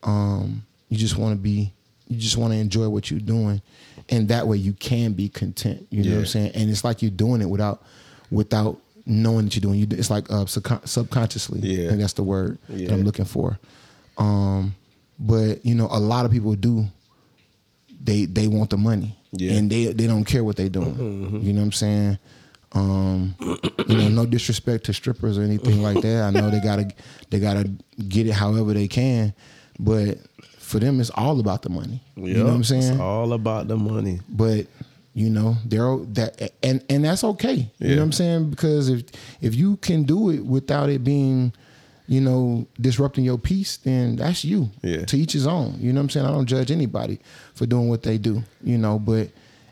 um, 0.02 0.62
you 0.90 0.98
just 0.98 1.16
want 1.16 1.32
to 1.34 1.40
be, 1.40 1.72
you 2.08 2.18
just 2.18 2.36
want 2.36 2.52
to 2.52 2.58
enjoy 2.58 2.88
what 2.90 3.10
you're 3.10 3.20
doing, 3.20 3.62
and 4.10 4.28
that 4.28 4.46
way 4.46 4.58
you 4.58 4.74
can 4.74 5.14
be 5.14 5.30
content. 5.30 5.86
You 5.90 6.04
know 6.04 6.10
what 6.16 6.18
I'm 6.20 6.26
saying? 6.26 6.52
And 6.54 6.68
it's 6.68 6.84
like 6.84 7.00
you're 7.00 7.10
doing 7.10 7.40
it 7.40 7.48
without, 7.48 7.82
without 8.30 8.78
knowing 9.08 9.46
that 9.46 9.56
you're 9.56 9.60
doing. 9.62 9.80
You, 9.80 9.86
it's 9.90 10.10
like 10.10 10.30
uh, 10.30 10.44
subcon- 10.44 10.86
subconsciously. 10.86 11.60
Yeah. 11.60 11.88
Think 11.88 12.00
that's 12.00 12.12
the 12.12 12.22
word 12.22 12.58
Yeah. 12.68 12.88
that 12.88 12.94
I'm 12.94 13.02
looking 13.04 13.24
for. 13.24 13.58
Um, 14.18 14.74
but 15.18 15.64
you 15.66 15.74
know, 15.74 15.88
a 15.90 15.98
lot 15.98 16.24
of 16.26 16.30
people 16.30 16.54
do. 16.54 16.86
They 18.00 18.26
they 18.26 18.46
want 18.46 18.70
the 18.70 18.76
money, 18.76 19.16
Yeah. 19.32 19.50
Mm-hmm, 19.50 19.58
and 19.58 19.70
they 19.70 19.86
they 19.92 20.06
don't 20.06 20.24
care 20.24 20.44
what 20.44 20.56
they're 20.56 20.68
doing. 20.68 21.40
You 21.42 21.52
know 21.52 21.60
what 21.60 21.66
I'm 21.66 21.72
saying? 21.72 22.18
Um, 22.72 23.34
you 23.88 23.96
know, 23.96 24.08
no 24.08 24.26
disrespect 24.26 24.84
to 24.84 24.92
strippers 24.92 25.36
or 25.38 25.42
anything 25.42 25.82
like 25.82 26.00
that. 26.02 26.22
I 26.22 26.30
know 26.30 26.48
they 26.50 26.60
gotta 26.60 26.88
they 27.30 27.40
gotta 27.40 27.68
get 28.08 28.26
it 28.28 28.32
however 28.32 28.72
they 28.74 28.86
can, 28.88 29.34
but 29.80 30.18
for 30.58 30.78
them, 30.78 31.00
it's 31.00 31.10
all 31.10 31.40
about 31.40 31.62
the 31.62 31.70
money. 31.70 32.00
you 32.14 32.34
know 32.34 32.44
what 32.44 32.52
I'm 32.54 32.64
saying? 32.64 32.82
It's 32.92 33.00
all 33.00 33.32
about 33.32 33.68
the 33.68 33.76
money. 33.76 34.20
but 34.28 34.66
you 35.22 35.28
know 35.36 35.56
they're 35.70 35.96
that 36.18 36.30
and 36.62 36.78
and 36.92 37.04
that's 37.04 37.24
okay 37.24 37.54
you 37.56 37.66
Yeah. 37.78 37.88
know 37.94 37.96
what 38.02 38.02
i'm 38.04 38.12
saying 38.12 38.50
because 38.50 38.88
if 38.88 39.00
if 39.40 39.52
you 39.60 39.76
can 39.78 40.00
do 40.04 40.30
it 40.30 40.40
without 40.54 40.88
it 40.90 41.02
being 41.02 41.52
you 42.06 42.20
know 42.20 42.66
disrupting 42.80 43.24
your 43.24 43.38
peace 43.38 43.72
then 43.78 44.16
that's 44.16 44.44
you 44.44 44.70
Yeah. 44.82 45.04
to 45.06 45.16
each 45.22 45.32
his 45.32 45.46
own 45.46 45.76
you 45.80 45.92
know 45.92 46.00
what 46.00 46.04
i'm 46.04 46.10
saying 46.10 46.26
i 46.26 46.30
don't 46.30 46.46
judge 46.46 46.70
anybody 46.70 47.18
for 47.54 47.66
doing 47.66 47.88
what 47.88 48.02
they 48.02 48.16
do 48.18 48.42
you 48.62 48.78
know 48.78 48.98
but 48.98 49.28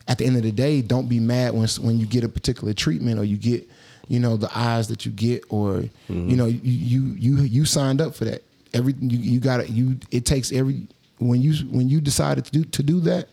at 0.09 0.19
the 0.19 0.25
end 0.27 0.37
of 0.37 0.43
the 0.43 0.53
day 0.53 0.83
don't 0.83 1.09
be 1.09 1.21
mad 1.21 1.55
when 1.55 1.69
when 1.87 1.99
you 1.99 2.07
get 2.07 2.25
a 2.25 2.29
particular 2.29 2.73
treatment 2.75 3.19
or 3.21 3.25
you 3.25 3.37
get 3.37 3.69
you 4.09 4.19
know 4.21 4.37
the 4.37 4.51
eyes 4.57 4.89
that 4.89 5.05
you 5.07 5.13
get 5.13 5.45
or 5.49 5.85
Mm-hmm. 6.09 6.29
you 6.31 6.37
know 6.37 6.47
you 6.47 6.61
you 6.63 7.03
you 7.27 7.33
you 7.43 7.65
signed 7.65 8.01
up 8.01 8.15
for 8.15 8.25
that 8.25 8.43
every 8.73 8.95
you, 9.01 9.19
you 9.35 9.41
got 9.41 9.61
it. 9.61 9.69
you 9.71 9.99
it 10.11 10.25
takes 10.25 10.51
every 10.53 10.87
when 11.19 11.41
you 11.41 11.53
when 11.77 11.89
you 11.89 12.01
decided 12.01 12.45
to 12.47 12.53
do 12.53 12.63
to 12.77 12.83
do 12.83 13.01
that 13.01 13.29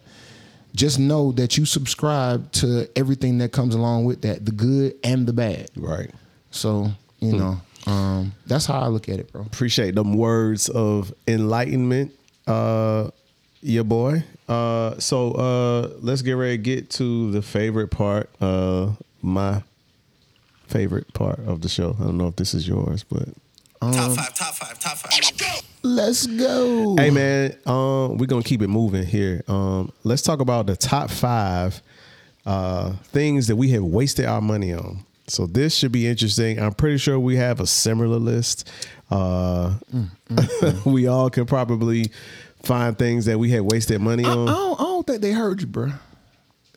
just 0.75 0.97
know 0.99 1.31
that 1.33 1.57
you 1.57 1.65
subscribe 1.65 2.51
to 2.53 2.87
everything 2.95 3.37
that 3.39 3.51
comes 3.51 3.75
along 3.75 4.05
with 4.05 4.21
that, 4.23 4.45
the 4.45 4.51
good 4.51 4.95
and 5.03 5.27
the 5.27 5.33
bad. 5.33 5.69
Right. 5.75 6.09
So, 6.51 6.91
Hmm. 7.19 7.25
you 7.25 7.33
know, 7.37 7.61
um, 7.85 8.33
that's 8.47 8.65
how 8.65 8.79
I 8.79 8.87
look 8.87 9.07
at 9.09 9.19
it, 9.19 9.31
bro. 9.31 9.41
Appreciate 9.41 9.95
them 9.95 10.15
words 10.17 10.69
of 10.69 11.13
enlightenment, 11.27 12.11
uh, 12.47 13.09
your 13.61 13.83
boy. 13.83 14.23
Uh, 14.49 14.97
so 14.99 15.31
uh, 15.33 15.89
let's 16.01 16.21
get 16.21 16.33
ready 16.33 16.57
to 16.57 16.63
get 16.63 16.89
to 16.91 17.31
the 17.31 17.41
favorite 17.41 17.89
part. 17.89 18.29
Uh, 18.41 18.91
my 19.21 19.63
favorite 20.67 21.13
part 21.13 21.39
of 21.47 21.61
the 21.61 21.69
show. 21.69 21.95
I 21.99 22.03
don't 22.03 22.17
know 22.17 22.27
if 22.27 22.35
this 22.35 22.53
is 22.53 22.67
yours, 22.67 23.03
but 23.03 23.29
Top 23.79 24.11
five, 24.15 24.33
top 24.33 24.53
five, 24.55 24.79
top 24.79 24.97
five. 24.97 25.61
Let's 25.83 26.25
go. 26.27 26.95
Hey 26.95 27.09
man, 27.09 27.57
um, 27.65 28.17
we're 28.17 28.25
gonna 28.25 28.41
keep 28.41 28.61
it 28.61 28.69
moving 28.69 29.05
here. 29.05 29.43
Um, 29.49 29.91
let's 30.03 30.21
talk 30.21 30.39
about 30.39 30.65
the 30.65 30.77
top 30.77 31.09
five 31.09 31.81
uh, 32.45 32.93
things 33.11 33.47
that 33.47 33.57
we 33.57 33.69
have 33.71 33.83
wasted 33.83 34.25
our 34.25 34.39
money 34.41 34.73
on. 34.73 34.99
So 35.27 35.45
this 35.45 35.75
should 35.75 35.91
be 35.91 36.07
interesting. 36.07 36.59
I'm 36.59 36.73
pretty 36.73 36.97
sure 36.97 37.19
we 37.19 37.35
have 37.35 37.59
a 37.59 37.67
similar 37.67 38.17
list. 38.17 38.69
Uh, 39.11 39.75
we 40.85 41.07
all 41.07 41.29
can 41.29 41.45
probably 41.45 42.11
find 42.63 42.97
things 42.97 43.25
that 43.25 43.37
we 43.37 43.49
had 43.49 43.61
wasted 43.61 43.99
money 44.01 44.23
I, 44.25 44.29
I, 44.29 44.31
on. 44.31 44.45
don't, 44.47 44.79
I 44.79 44.83
don't 44.83 45.07
think 45.07 45.21
they 45.21 45.31
heard 45.31 45.61
you, 45.61 45.67
bro. 45.67 45.91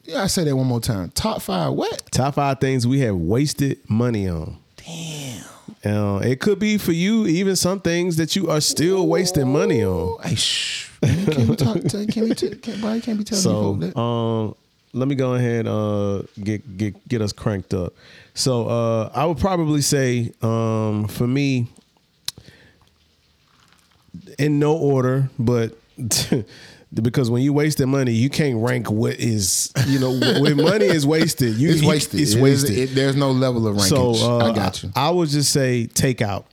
Yeah, 0.04 0.22
I 0.22 0.26
say 0.28 0.44
that 0.44 0.56
one 0.56 0.66
more 0.66 0.80
time. 0.80 1.10
Top 1.10 1.42
five, 1.42 1.72
what? 1.72 2.10
Top 2.12 2.34
five 2.34 2.60
things 2.60 2.86
we 2.86 3.00
have 3.00 3.16
wasted 3.16 3.78
money 3.88 4.28
on. 4.28 4.58
Damn. 4.76 5.44
Uh, 5.86 6.18
it 6.18 6.40
could 6.40 6.58
be 6.58 6.78
for 6.78 6.92
you, 6.92 7.26
even 7.26 7.54
some 7.56 7.80
things 7.80 8.16
that 8.16 8.34
you 8.34 8.50
are 8.50 8.60
still 8.60 9.06
wasting 9.06 9.52
money 9.52 9.84
on. 9.84 10.20
Hey, 10.22 10.34
shh. 10.34 10.90
Can't 11.02 11.48
be 11.48 11.56
talk, 11.56 11.80
tell, 11.82 12.06
can't 12.06 12.28
be, 12.28 12.34
t- 12.34 12.54
can't, 12.56 13.02
can't 13.02 13.18
be 13.18 13.24
telling 13.24 13.42
So, 13.42 13.74
that. 13.74 13.96
um, 13.98 14.54
let 14.92 15.06
me 15.08 15.14
go 15.14 15.34
ahead 15.34 15.66
uh 15.66 16.22
get 16.42 16.76
get 16.78 17.06
get 17.06 17.20
us 17.20 17.32
cranked 17.32 17.74
up. 17.74 17.92
So, 18.34 18.66
uh, 18.66 19.10
I 19.14 19.26
would 19.26 19.38
probably 19.38 19.82
say, 19.82 20.32
um, 20.42 21.06
for 21.08 21.26
me, 21.26 21.68
in 24.38 24.58
no 24.58 24.74
order, 24.76 25.28
but 25.38 25.76
because 26.94 27.30
when 27.30 27.42
you 27.42 27.52
waste 27.52 27.78
the 27.78 27.86
money, 27.86 28.12
you 28.12 28.30
can't 28.30 28.56
rank 28.62 28.90
what 28.90 29.14
is 29.18 29.72
you 29.86 29.98
know 29.98 30.12
when 30.40 30.56
money 30.56 30.86
is 30.86 31.06
wasted. 31.06 31.56
You 31.56 31.70
it's 31.70 31.82
wasted. 31.84 32.20
It's 32.20 32.32
It 32.32 32.36
is- 32.36 32.42
wasted. 32.42 32.78
it- 32.78 32.94
there's 32.94 33.16
no 33.16 33.32
level 33.32 33.66
of 33.66 33.80
so 33.80 34.14
uh, 34.14 34.50
I 34.50 34.54
got 34.54 34.82
you. 34.82 34.90
I, 34.94 35.10
would 35.10 35.28
just 35.28 35.52
say 35.52 35.88
takeout. 35.92 36.44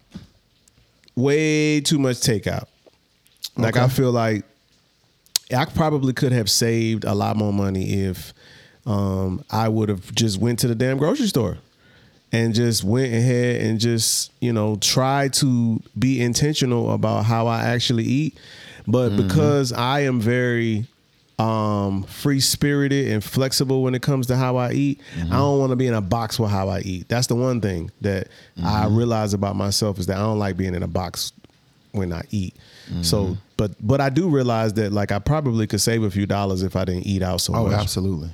Way 1.15 1.81
too 1.81 1.99
much 1.99 2.17
takeout. 2.17 2.65
Like 3.55 3.77
I 3.77 3.87
feel 3.87 4.11
like 4.11 4.45
I 5.55 5.65
probably 5.65 6.13
could 6.13 6.31
have 6.31 6.49
saved 6.49 7.03
a 7.05 7.13
lot 7.13 7.35
more 7.37 7.53
money 7.53 8.01
if 8.01 8.33
um, 8.87 9.43
I 9.51 9.69
would 9.69 9.89
have 9.89 10.13
just 10.15 10.39
went 10.39 10.59
to 10.59 10.67
the 10.67 10.73
damn 10.75 10.97
grocery 10.97 11.27
store 11.27 11.59
and 12.31 12.55
just 12.55 12.83
went 12.83 13.13
ahead 13.13 13.61
and 13.61 13.79
just 13.79 14.31
you 14.41 14.51
know 14.51 14.75
tried 14.77 15.33
to 15.33 15.79
be 15.97 16.19
intentional 16.19 16.91
about 16.91 17.25
how 17.25 17.45
I 17.45 17.63
actually 17.65 18.05
eat. 18.05 18.37
But 18.87 19.11
Mm-hmm. 19.11 19.27
because 19.27 19.71
I 19.73 20.01
am 20.01 20.19
very 20.19 20.85
um 21.39 22.03
free 22.03 22.39
spirited 22.39 23.07
and 23.11 23.23
flexible 23.23 23.81
when 23.81 23.95
it 23.95 24.01
comes 24.03 24.27
to 24.27 24.35
how 24.37 24.57
I 24.57 24.71
eat. 24.73 25.01
Mm-hmm. 25.17 25.33
I 25.33 25.37
don't 25.37 25.59
want 25.59 25.71
to 25.71 25.75
be 25.75 25.87
in 25.87 25.93
a 25.95 26.01
box 26.01 26.39
with 26.39 26.51
how 26.51 26.69
I 26.69 26.79
eat. 26.81 27.07
That's 27.09 27.27
the 27.27 27.35
one 27.35 27.59
thing 27.59 27.89
that 28.01 28.27
I 28.59 28.85
Mm-hmm. 28.85 28.95
realize 28.95 29.33
about 29.33 29.55
myself 29.55 29.97
is 29.99 30.05
that 30.07 30.17
I 30.17 30.19
don't 30.21 30.37
like 30.39 30.57
being 30.57 30.75
in 30.75 30.83
a 30.83 30.87
box 30.87 31.33
when 31.91 32.13
I 32.13 32.21
eat. 32.31 32.55
Mm-hmm. 32.89 33.01
So, 33.03 33.35
but 33.57 33.71
but 33.81 33.99
I 33.99 34.09
do 34.09 34.29
realize 34.29 34.73
that 34.73 34.91
like 34.93 35.11
I 35.11 35.19
probably 35.19 35.65
could 35.65 35.81
save 35.81 36.03
a 36.03 36.11
few 36.11 36.25
dollars 36.27 36.61
if 36.61 36.75
I 36.75 36.85
didn't 36.85 37.07
eat 37.07 37.23
out 37.23 37.41
so 37.41 37.55
Oh, 37.55 37.63
much. 37.67 37.73
absolutely. 37.79 38.29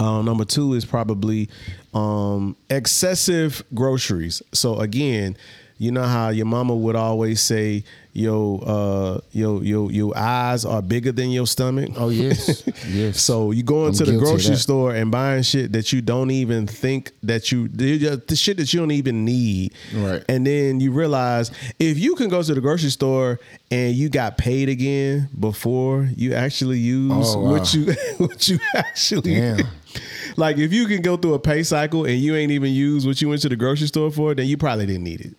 Uh, 0.00 0.20
number 0.22 0.44
two 0.44 0.74
is 0.74 0.84
probably 0.84 1.48
um, 1.94 2.56
excessive 2.68 3.62
groceries. 3.74 4.42
So 4.52 4.80
again, 4.80 5.36
you 5.78 5.92
know 5.92 6.02
how 6.02 6.30
your 6.30 6.46
mama 6.46 6.74
would 6.74 6.96
always 6.96 7.40
say, 7.40 7.84
your 8.16 8.62
uh 8.64 9.18
your 9.32 9.62
your 9.64 9.90
your 9.90 10.16
eyes 10.16 10.64
are 10.64 10.80
bigger 10.80 11.10
than 11.10 11.30
your 11.30 11.46
stomach. 11.48 11.90
Oh 11.96 12.10
yes, 12.10 12.62
yes. 12.88 13.20
So 13.20 13.50
you 13.50 13.64
go 13.64 13.86
into 13.88 14.04
the 14.04 14.16
grocery 14.18 14.54
store 14.54 14.94
and 14.94 15.10
buying 15.10 15.42
shit 15.42 15.72
that 15.72 15.92
you 15.92 16.00
don't 16.00 16.30
even 16.30 16.66
think 16.68 17.10
that 17.24 17.50
you 17.50 17.66
the 17.68 18.22
the 18.26 18.36
shit 18.36 18.56
that 18.58 18.72
you 18.72 18.78
don't 18.78 18.92
even 18.92 19.24
need. 19.24 19.74
Right. 19.94 20.24
And 20.28 20.46
then 20.46 20.78
you 20.78 20.92
realize 20.92 21.50
if 21.80 21.98
you 21.98 22.14
can 22.14 22.28
go 22.28 22.40
to 22.42 22.54
the 22.54 22.60
grocery 22.60 22.90
store 22.90 23.40
and 23.72 23.94
you 23.96 24.08
got 24.08 24.38
paid 24.38 24.68
again 24.68 25.28
before 25.38 26.08
you 26.16 26.34
actually 26.34 26.78
use 26.78 27.34
Oh, 27.34 27.40
wow. 27.40 27.50
what 27.50 27.74
you 27.74 27.92
what 28.18 28.48
you 28.48 28.60
actually 28.76 29.34
Damn. 29.34 29.66
like 30.36 30.58
if 30.58 30.72
you 30.72 30.86
can 30.86 31.02
go 31.02 31.16
through 31.16 31.34
a 31.34 31.38
pay 31.40 31.64
cycle 31.64 32.04
and 32.04 32.18
you 32.20 32.36
ain't 32.36 32.52
even 32.52 32.72
use 32.72 33.04
what 33.06 33.20
you 33.20 33.28
went 33.28 33.42
to 33.42 33.48
the 33.48 33.56
grocery 33.56 33.88
store 33.88 34.12
for, 34.12 34.34
then 34.36 34.46
you 34.46 34.56
probably 34.56 34.86
didn't 34.86 35.02
need 35.04 35.20
it. 35.20 35.34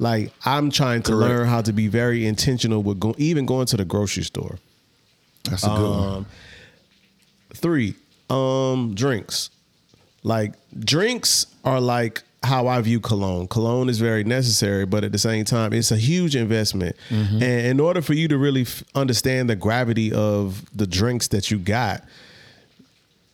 Like 0.00 0.32
I'm 0.44 0.70
trying 0.70 1.02
to 1.02 1.12
Correct. 1.12 1.28
learn 1.30 1.46
how 1.46 1.60
to 1.62 1.72
be 1.72 1.86
very 1.86 2.26
intentional 2.26 2.82
with 2.82 2.98
go, 2.98 3.14
even 3.18 3.46
going 3.46 3.66
to 3.66 3.76
the 3.76 3.84
grocery 3.84 4.24
store. 4.24 4.58
That's 5.44 5.62
a 5.62 5.68
good 5.68 5.90
one. 5.90 6.08
Um, 6.16 6.26
Three, 7.54 7.94
um, 8.30 8.94
drinks. 8.94 9.50
Like 10.22 10.54
drinks 10.78 11.46
are 11.64 11.80
like 11.80 12.22
how 12.42 12.66
I 12.68 12.80
view 12.80 13.00
cologne. 13.00 13.46
Cologne 13.48 13.88
is 13.90 13.98
very 13.98 14.24
necessary, 14.24 14.86
but 14.86 15.04
at 15.04 15.12
the 15.12 15.18
same 15.18 15.44
time, 15.44 15.72
it's 15.74 15.90
a 15.92 15.96
huge 15.96 16.34
investment. 16.34 16.96
And 17.10 17.42
in 17.42 17.80
order 17.80 18.00
for 18.00 18.14
you 18.14 18.28
to 18.28 18.38
really 18.38 18.62
f- 18.62 18.82
understand 18.94 19.50
the 19.50 19.56
gravity 19.56 20.12
of 20.12 20.64
the 20.74 20.86
drinks 20.86 21.28
that 21.28 21.50
you 21.50 21.58
got, 21.58 22.02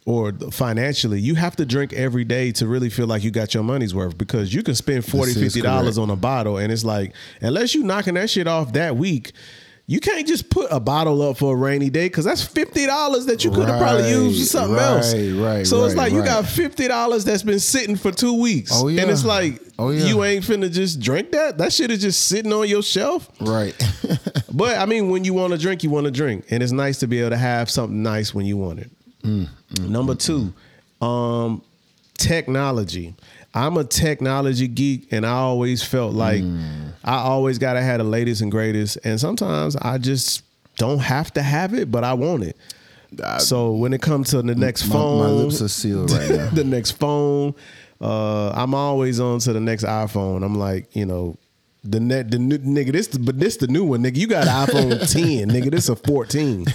or 0.06 0.32
financially, 0.52 1.20
you 1.20 1.34
have 1.34 1.56
to 1.56 1.66
drink 1.66 1.92
every 1.92 2.24
day 2.24 2.52
to 2.52 2.66
really 2.66 2.88
feel 2.88 3.06
like 3.06 3.22
you 3.22 3.30
got 3.30 3.52
your 3.52 3.62
money's 3.64 3.94
worth 3.94 4.16
because 4.16 4.54
you 4.54 4.62
can 4.62 4.74
spend 4.74 5.04
40 5.04 5.32
This 5.32 5.42
50 5.42 5.60
dollars 5.60 5.96
correct. 5.96 5.98
on 5.98 6.10
a 6.10 6.16
bottle 6.16 6.56
and 6.58 6.72
it's 6.72 6.84
like 6.84 7.12
unless 7.42 7.74
you 7.74 7.82
knocking 7.82 8.14
that 8.14 8.30
shit 8.30 8.46
off 8.46 8.72
that 8.72 8.96
week 8.96 9.32
you 9.88 10.00
can't 10.00 10.26
just 10.26 10.50
put 10.50 10.66
a 10.72 10.80
bottle 10.80 11.22
up 11.22 11.36
for 11.38 11.54
a 11.54 11.56
rainy 11.56 11.90
day 11.90 12.06
because 12.06 12.24
that's 12.24 12.42
fifty 12.42 12.86
dollars 12.86 13.26
that 13.26 13.44
you 13.44 13.50
could 13.52 13.68
have 13.68 13.80
probably 13.80 14.10
used 14.10 14.40
for 14.40 14.46
something 14.58 14.74
right, 14.76 14.82
else. 14.84 15.14
right, 15.14 15.64
so 15.66 15.84
it's 15.84 15.94
right, 15.94 16.04
like 16.04 16.12
you 16.12 16.24
got 16.24 16.44
fifty 16.44 16.88
dollars 16.88 17.24
that's 17.24 17.44
been 17.44 17.60
sitting 17.60 17.94
for 17.94 18.10
two 18.10 18.40
weeks. 18.40 18.72
Oh, 18.74 18.88
yeah. 18.88 19.02
and 19.02 19.10
it's 19.12 19.24
like 19.24 19.60
Oh, 19.78 19.90
yeah. 19.90 20.06
you 20.06 20.24
ain't 20.24 20.42
finna 20.44 20.72
just 20.72 20.98
drink 21.00 21.30
that. 21.32 21.58
That 21.58 21.72
shit 21.72 21.90
is 21.92 22.00
just 22.00 22.26
sitting 22.26 22.52
on 22.52 22.66
your 22.66 22.82
shelf. 22.82 23.28
right. 23.40 23.74
But 24.52 24.78
I 24.78 24.86
mean, 24.86 25.10
when 25.10 25.22
you 25.24 25.34
want 25.34 25.52
to 25.52 25.58
drink, 25.58 25.82
you 25.82 25.90
want 25.90 26.06
to 26.06 26.10
drink, 26.10 26.46
and 26.50 26.62
it's 26.62 26.72
nice 26.72 26.98
to 27.00 27.06
be 27.06 27.20
able 27.20 27.30
to 27.30 27.36
have 27.36 27.68
something 27.68 28.02
nice 28.02 28.32
when 28.34 28.46
you 28.46 28.56
want 28.56 28.78
it. 28.78 28.90
Mm, 29.26 29.48
Number 29.88 30.14
two, 30.14 30.52
um, 31.00 31.62
technology. 32.14 33.14
I'm 33.54 33.76
a 33.78 33.84
technology 33.84 34.68
geek, 34.68 35.12
and 35.12 35.24
I 35.24 35.30
always 35.32 35.82
felt 35.82 36.14
like 36.14 36.42
Mm. 36.42 36.92
I 37.04 37.16
always 37.18 37.58
gotta 37.58 37.80
have 37.80 37.98
the 37.98 38.04
latest 38.04 38.42
and 38.42 38.50
greatest, 38.50 38.98
and 39.04 39.18
sometimes 39.20 39.76
I 39.76 39.98
just 39.98 40.42
don't 40.76 40.98
have 40.98 41.32
to 41.34 41.42
have 41.42 41.72
it, 41.74 41.90
but 41.90 42.04
I 42.04 42.14
want 42.14 42.42
it. 42.44 42.56
so 43.38 43.72
when 43.72 43.92
it 43.94 44.02
comes 44.02 44.30
to 44.30 44.42
the 44.42 44.54
next 44.54 44.86
my, 44.88 44.92
phone, 44.94 45.18
my 45.20 45.30
lips 45.30 45.62
are 45.62 45.68
sealed 45.68 46.10
right 46.10 46.28
now. 46.38 46.50
the 46.50 46.64
next 46.64 46.92
phone. 46.92 47.54
Uh, 48.00 48.50
I'm 48.50 48.74
always 48.74 49.20
on 49.20 49.38
to 49.40 49.52
the 49.54 49.60
next 49.60 49.84
iPhone. 49.84 50.44
I'm 50.44 50.56
like, 50.58 50.94
you 50.94 51.06
know, 51.06 51.36
the 51.82 51.98
net, 52.00 52.30
the 52.30 52.38
new 52.38 52.58
nigga. 52.58 52.92
This, 52.92 53.08
but 53.08 53.38
this 53.38 53.56
the 53.56 53.68
new 53.68 53.84
one, 53.84 54.02
nigga. 54.02 54.16
You 54.16 54.26
got 54.26 54.46
iPhone 54.68 54.90
10, 55.10 55.48
nigga. 55.48 55.70
This 55.70 55.88
a 55.88 55.96
14. 55.96 56.66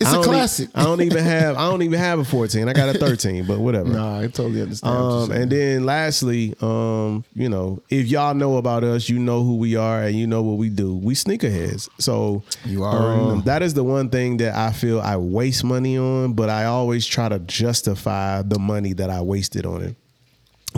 It's 0.00 0.12
a 0.12 0.20
e- 0.20 0.22
classic. 0.22 0.68
I 0.74 0.84
don't 0.84 1.00
even 1.02 1.24
have. 1.24 1.56
I 1.56 1.68
don't 1.68 1.82
even 1.82 1.98
have 1.98 2.18
a 2.20 2.24
14. 2.24 2.68
I 2.68 2.72
got 2.72 2.94
a 2.94 2.98
13, 2.98 3.46
but 3.46 3.58
whatever. 3.58 3.88
no, 3.92 4.18
I 4.20 4.26
totally 4.28 4.62
understand. 4.62 4.94
Um, 4.94 5.30
and 5.32 5.50
then 5.50 5.84
lastly, 5.86 6.54
um, 6.60 7.24
you 7.34 7.48
know, 7.48 7.82
if 7.90 8.06
y'all 8.06 8.34
know 8.34 8.58
about 8.58 8.84
us, 8.84 9.08
you 9.08 9.18
know 9.18 9.42
who 9.42 9.56
we 9.56 9.74
are 9.76 10.02
and 10.04 10.14
you 10.16 10.26
know 10.26 10.42
what 10.42 10.56
we 10.58 10.68
do. 10.68 10.94
We 10.94 11.14
sneakerheads. 11.14 11.88
So 11.98 12.42
You 12.64 12.84
already 12.84 13.22
know. 13.24 13.40
that 13.42 13.62
is 13.62 13.74
the 13.74 13.84
one 13.84 14.08
thing 14.10 14.36
that 14.38 14.54
I 14.54 14.72
feel 14.72 15.00
I 15.00 15.16
waste 15.16 15.64
money 15.64 15.98
on, 15.98 16.34
but 16.34 16.48
I 16.48 16.66
always 16.66 17.04
try 17.06 17.28
to 17.28 17.38
justify 17.40 18.42
the 18.42 18.58
money 18.58 18.92
that 18.94 19.10
I 19.10 19.20
wasted 19.20 19.66
on 19.66 19.82
it. 19.82 19.96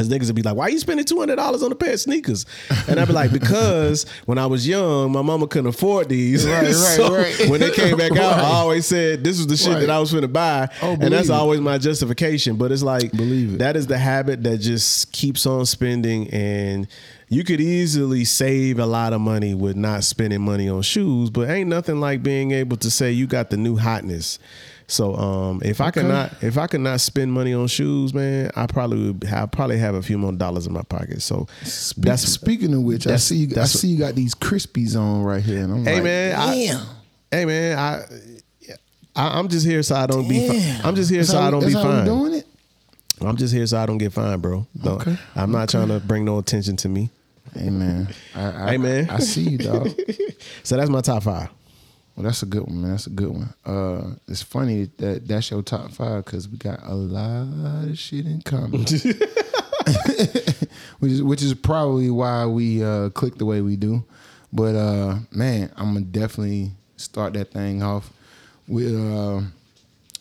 Cause 0.00 0.08
niggas 0.08 0.28
would 0.28 0.36
be 0.36 0.42
like, 0.42 0.56
"Why 0.56 0.68
you 0.68 0.78
spending 0.78 1.04
two 1.04 1.18
hundred 1.18 1.36
dollars 1.36 1.62
on 1.62 1.70
a 1.70 1.74
pair 1.74 1.92
of 1.92 2.00
sneakers?" 2.00 2.46
And 2.88 2.98
I'd 2.98 3.06
be 3.06 3.12
like, 3.12 3.32
"Because 3.32 4.06
when 4.24 4.38
I 4.38 4.46
was 4.46 4.66
young, 4.66 5.12
my 5.12 5.20
mama 5.20 5.46
couldn't 5.46 5.68
afford 5.68 6.08
these. 6.08 6.46
Right, 6.46 6.62
right, 6.64 6.74
So 6.74 7.14
right. 7.14 7.48
When 7.50 7.60
they 7.60 7.70
came 7.70 7.98
back 7.98 8.12
out, 8.12 8.38
I 8.38 8.44
always 8.44 8.86
said 8.86 9.22
this 9.22 9.36
was 9.36 9.46
the 9.46 9.58
shit 9.58 9.74
Right. 9.74 9.80
that 9.80 9.90
I 9.90 9.98
was 9.98 10.10
finna 10.10 10.32
buy, 10.32 10.70
Oh, 10.80 10.92
and 10.92 11.12
that's 11.12 11.28
it. 11.28 11.32
always 11.32 11.60
my 11.60 11.76
justification. 11.76 12.56
But 12.56 12.72
it's 12.72 12.82
like, 12.82 13.12
Believe 13.12 13.54
it. 13.54 13.58
that 13.58 13.76
is 13.76 13.86
the 13.88 13.98
habit 13.98 14.42
that 14.44 14.56
just 14.58 15.12
keeps 15.12 15.44
on 15.44 15.66
spending 15.66 16.28
and 16.30 16.86
you 17.28 17.44
could 17.44 17.60
easily 17.60 18.24
save 18.24 18.78
a 18.78 18.86
lot 18.86 19.12
of 19.12 19.20
money 19.20 19.52
with 19.54 19.76
not 19.76 20.02
spending 20.02 20.40
money 20.40 20.68
on 20.68 20.82
shoes 20.82 21.30
but 21.30 21.48
ain't 21.48 21.68
nothing 21.68 22.00
like 22.00 22.22
being 22.24 22.50
able 22.52 22.76
to 22.78 22.90
say 22.90 23.12
you 23.12 23.26
got 23.26 23.50
the 23.50 23.56
new 23.56 23.76
hotness 23.76 24.38
so 24.90 25.14
um, 25.14 25.62
if 25.64 25.80
I 25.80 25.90
could 25.90 26.06
not 26.06 26.42
if 26.42 26.58
I 26.58 26.66
could 26.66 26.80
not 26.80 27.00
spend 27.00 27.32
money 27.32 27.54
on 27.54 27.66
shoes, 27.68 28.12
man, 28.12 28.50
I 28.56 28.66
probably 28.66 29.12
would 29.12 29.24
have 29.24 29.50
probably 29.52 29.78
have 29.78 29.94
a 29.94 30.02
few 30.02 30.18
more 30.18 30.32
dollars 30.32 30.66
in 30.66 30.72
my 30.72 30.82
pocket. 30.82 31.22
So 31.22 31.46
Spe- 31.62 32.00
that's 32.02 32.22
speaking 32.22 32.74
of 32.74 32.82
which, 32.82 33.06
I 33.06 33.16
see 33.16 33.36
you. 33.36 33.60
I 33.60 33.64
see 33.66 33.88
you 33.88 33.98
got 33.98 34.14
these 34.14 34.34
crispies 34.34 34.96
on 35.00 35.22
right 35.22 35.42
here, 35.42 35.62
and 35.62 35.72
I'm 35.72 35.84
Hey 35.84 35.94
like, 35.94 36.02
man, 36.04 36.34
I, 36.38 36.54
damn. 36.54 36.86
hey 37.30 37.44
man, 37.44 37.78
I, 37.78 38.02
I 39.16 39.38
I'm 39.38 39.48
just 39.48 39.66
here 39.66 39.82
so 39.82 39.94
I 39.96 40.06
don't 40.06 40.28
be. 40.28 40.46
Fi- 40.48 40.58
Damn. 40.58 40.86
I'm 40.86 40.94
just 40.94 41.10
here 41.10 41.20
That's 41.20 41.30
so 41.30 41.40
how 41.40 41.48
I 41.48 41.50
don't 41.50 41.60
be 41.66 41.72
that's 41.72 41.84
how 41.84 41.90
we 41.90 41.96
fine. 41.96 42.04
doing 42.06 42.34
it. 42.34 42.46
I'm 43.22 43.36
just 43.36 43.52
here 43.54 43.66
so 43.66 43.78
I 43.78 43.86
don't 43.86 43.98
get 43.98 44.12
fined, 44.12 44.40
bro. 44.42 44.66
Don't- 44.82 45.00
Okay. 45.02 45.16
I'm 45.36 45.52
not 45.52 45.68
trying 45.68 45.88
to 45.88 46.00
bring 46.00 46.24
no 46.24 46.38
attention 46.38 46.76
to 46.78 46.88
me. 46.88 47.10
Hey 47.54 47.68
man, 47.70 48.08
I, 48.34 48.42
I, 48.46 48.70
Hey, 48.72 48.78
man. 48.78 49.10
I 49.10 49.18
see 49.18 49.42
you, 49.50 49.58
dog. 49.58 49.88
So 50.62 50.76
that's 50.76 50.88
my 50.90 51.00
top 51.00 51.22
five. 51.24 51.48
Well, 52.16 52.24
that's 52.24 52.42
a 52.42 52.46
good 52.46 52.64
one, 52.64 52.82
man. 52.82 52.90
That's 52.90 53.06
a 53.06 53.10
good 53.10 53.30
one. 53.30 53.54
Uh, 53.64 54.14
it's 54.28 54.42
funny 54.42 54.90
that 54.98 55.26
that's 55.26 55.50
your 55.50 55.62
top 55.62 55.90
five 55.92 56.24
because 56.24 56.48
we 56.48 56.58
got 56.58 56.80
a 56.82 56.94
lot 56.94 57.88
of 57.88 57.98
shit 57.98 58.26
in 58.26 58.42
common, 58.42 58.80
which 60.98 61.12
is 61.12 61.22
which 61.22 61.42
is 61.42 61.54
probably 61.54 62.10
why 62.10 62.46
we 62.46 62.84
uh, 62.84 63.10
click 63.10 63.36
the 63.36 63.46
way 63.46 63.60
we 63.60 63.76
do. 63.76 64.04
But 64.52 64.74
uh, 64.74 65.16
man, 65.30 65.72
I'm 65.76 65.94
gonna 65.94 66.04
definitely 66.04 66.72
start 66.96 67.32
that 67.34 67.52
thing 67.52 67.82
off 67.82 68.10
with 68.66 68.94
uh, 68.94 69.42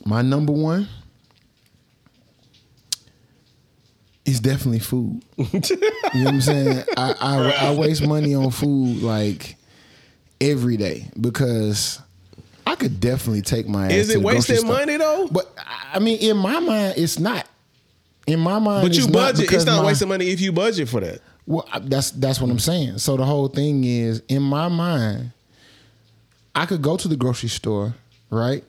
my 0.06 0.22
number 0.22 0.54
one. 0.54 0.88
Is 4.26 4.40
definitely 4.40 4.80
food. 4.80 5.24
you 5.38 5.46
know 5.46 5.50
what 5.64 6.28
I'm 6.28 6.42
saying? 6.42 6.84
I, 6.96 7.16
I 7.20 7.52
I 7.70 7.74
waste 7.74 8.06
money 8.06 8.36
on 8.36 8.52
food 8.52 9.02
like 9.02 9.56
every 10.42 10.78
day 10.78 11.10
because 11.20 12.00
I 12.66 12.76
could 12.76 13.00
definitely 13.00 13.42
take 13.42 13.68
my 13.68 13.88
ass. 13.88 13.92
Is 13.94 14.08
to 14.10 14.14
it 14.16 14.22
wasting 14.22 14.68
money 14.68 14.98
though? 14.98 15.28
But 15.32 15.52
I 15.94 16.00
mean, 16.00 16.20
in 16.20 16.38
my 16.38 16.60
mind, 16.60 16.94
it's 16.98 17.20
not. 17.20 17.48
In 18.28 18.40
my 18.40 18.60
mind, 18.60 18.88
But 18.88 18.94
you 18.96 19.04
it's 19.06 19.08
budget. 19.12 19.42
because 19.42 19.64
It's 19.64 19.66
not 19.66 19.82
my- 19.82 19.88
wasting 19.88 20.08
money 20.10 20.30
if 20.30 20.40
you 20.40 20.52
budget 20.52 20.88
for 20.88 21.00
that. 21.02 21.20
Well, 21.48 21.68
that's 21.84 22.12
that's 22.12 22.40
what 22.40 22.52
I'm 22.52 22.60
saying. 22.60 23.00
So 23.00 23.18
the 23.18 23.26
whole 23.26 23.48
thing 23.48 23.84
is, 23.84 24.22
in 24.30 24.44
my 24.44 24.68
mind, 24.68 25.32
I 26.54 26.68
could 26.68 26.82
go 26.84 26.96
to 26.96 27.08
the 27.08 27.16
grocery 27.16 27.50
store, 27.50 27.96
right, 28.30 28.64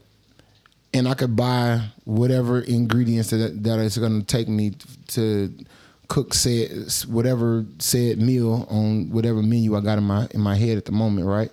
and 0.95 1.07
I 1.07 1.13
could 1.13 1.37
buy 1.37 1.83
whatever 2.05 2.61
ingredients 2.61 3.31
that 3.31 3.63
that 3.65 3.79
is 3.81 3.99
going 3.99 4.19
to 4.21 4.27
take 4.27 4.49
me 4.49 4.73
to 5.09 5.53
cook 6.09 6.33
said 6.33 6.71
whatever 7.07 7.67
said 7.79 8.19
meal 8.19 8.67
on 8.71 9.11
whatever 9.11 9.43
menu 9.43 9.77
I 9.77 9.81
got 9.83 9.99
in 9.99 10.05
my 10.05 10.27
in 10.31 10.41
my 10.41 10.55
head 10.57 10.79
at 10.79 10.87
the 10.87 10.93
moment, 10.93 11.27
right. 11.27 11.51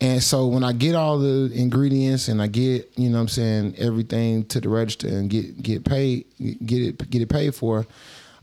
And 0.00 0.22
so 0.22 0.46
when 0.46 0.62
I 0.62 0.72
get 0.72 0.94
all 0.94 1.18
the 1.18 1.50
ingredients 1.52 2.28
and 2.28 2.40
I 2.40 2.46
get, 2.46 2.88
you 2.96 3.08
know 3.10 3.16
what 3.16 3.22
I'm 3.22 3.28
saying, 3.28 3.74
everything 3.78 4.44
to 4.46 4.60
the 4.60 4.68
register 4.68 5.08
and 5.08 5.28
get 5.28 5.60
get 5.62 5.84
paid, 5.84 6.24
get 6.64 6.82
it 6.82 7.10
get 7.10 7.20
it 7.22 7.28
paid 7.28 7.54
for, 7.54 7.84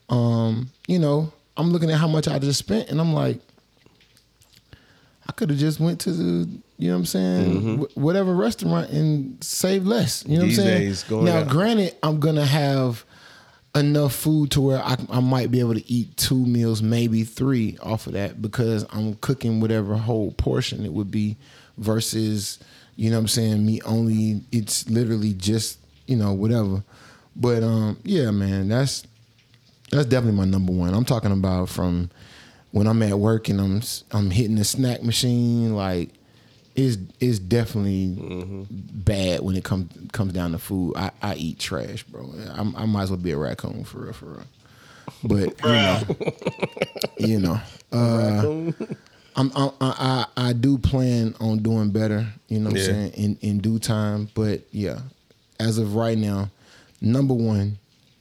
um, 0.10 0.70
you 0.88 1.00
know, 1.00 1.32
I'm 1.56 1.72
looking 1.72 1.90
at 1.90 1.98
how 1.98 2.08
much 2.10 2.28
I 2.28 2.40
just 2.40 2.60
spent 2.60 2.90
and 2.90 3.00
I'm 3.00 3.14
like 3.14 3.40
I 5.28 5.32
could 5.32 5.50
have 5.50 5.58
just 5.58 5.80
went 5.80 6.02
to 6.02 6.12
the, 6.12 6.50
you 6.78 6.90
know 6.90 6.94
what 6.96 7.00
I'm 7.00 7.06
saying, 7.06 7.78
wh- 7.80 7.98
whatever 7.98 8.36
restaurant 8.36 8.92
and 8.92 9.44
saved 9.44 9.88
less. 9.88 10.24
You 10.28 10.38
know 10.40 10.44
Mm-hmm. 10.46 10.50
These 10.50 10.58
what 10.60 10.68
I'm 10.68 10.78
saying? 10.78 10.96
going 11.10 11.26
now, 11.26 11.38
out- 11.40 11.48
granted, 11.48 11.96
I'm 12.04 12.20
gonna 12.20 12.46
have 12.46 13.04
enough 13.76 14.14
food 14.14 14.52
to 14.52 14.62
where 14.62 14.82
I, 14.82 14.98
I 15.10 15.20
might 15.20 15.52
be 15.52 15.60
able 15.60 15.74
to 15.74 15.92
eat 15.92 16.16
two 16.16 16.46
meals, 16.46 16.82
maybe 16.82 17.24
three 17.24 17.78
off 17.82 18.08
of 18.08 18.14
that 18.14 18.42
because 18.42 18.86
I'm 18.92 19.16
cooking 19.16 19.60
whatever 19.60 19.96
whole 19.96 20.32
portion 20.32 20.86
it 20.86 20.94
would 20.94 21.12
be 21.12 21.36
versus, 21.78 22.60
you 22.96 23.10
know 23.10 23.18
what 23.18 23.22
I'm 23.24 23.28
saying, 23.28 23.66
me 23.66 23.82
only 23.82 24.42
it's 24.52 24.90
literally 24.90 25.34
just, 25.34 25.80
you 26.08 26.16
know, 26.16 26.34
whatever. 26.34 26.84
But 27.36 27.64
um 27.64 27.98
yeah, 28.04 28.32
man, 28.32 28.70
that's 28.70 29.06
that's 29.92 30.08
definitely 30.08 30.38
my 30.38 30.46
number 30.46 30.72
one. 30.72 30.94
I'm 30.94 31.06
talking 31.06 31.32
about 31.34 31.70
from 31.70 32.10
when 32.72 32.88
I'm 32.88 33.04
at 33.04 33.20
work 33.20 33.50
and 33.50 33.60
I'm 33.60 33.82
I'm 34.12 34.32
hitting 34.32 34.56
the 34.56 34.66
snack 34.66 35.04
machine 35.04 35.76
like 35.76 36.10
it's 36.76 36.98
it's 37.20 37.40
definitely 37.40 38.66
bad 38.70 39.42
when 39.42 39.56
it 39.56 39.64
comes 39.64 39.92
comes 40.12 40.34
down 40.34 40.52
to 40.52 40.58
food. 40.58 40.94
I, 40.96 41.12
I 41.22 41.36
eat 41.36 41.60
trash, 41.60 42.04
bro. 42.04 42.30
I'm, 42.54 42.76
I 42.76 42.86
might 42.86 43.04
as 43.04 43.12
well 43.12 43.20
be 43.20 43.32
a 43.32 43.38
raccoon 43.38 43.84
for 43.86 44.00
real, 44.00 44.14
for 44.14 44.26
real. 44.26 44.44
But 45.24 45.64
you 45.64 45.72
know, 45.72 46.02
you 47.18 47.40
know, 47.40 47.60
uh, 47.92 48.72
I'm, 49.36 49.52
I, 49.56 49.72
I 49.82 50.26
I 50.38 50.54
do 50.54 50.78
plan 50.78 51.36
on 51.40 51.60
doing 51.60 51.92
better. 51.92 52.28
You 52.48 52.60
know 52.60 52.70
what 52.72 52.80
Yeah. 52.80 52.86
I'm 52.86 52.92
saying 52.92 53.12
in 53.14 53.38
in 53.42 53.58
due 53.60 53.80
time. 53.80 54.30
But 54.34 54.62
yeah, 54.72 55.00
as 55.60 55.78
of 55.78 55.96
right 55.96 56.18
now, 56.18 56.50
number 57.02 57.34
one, 57.34 57.78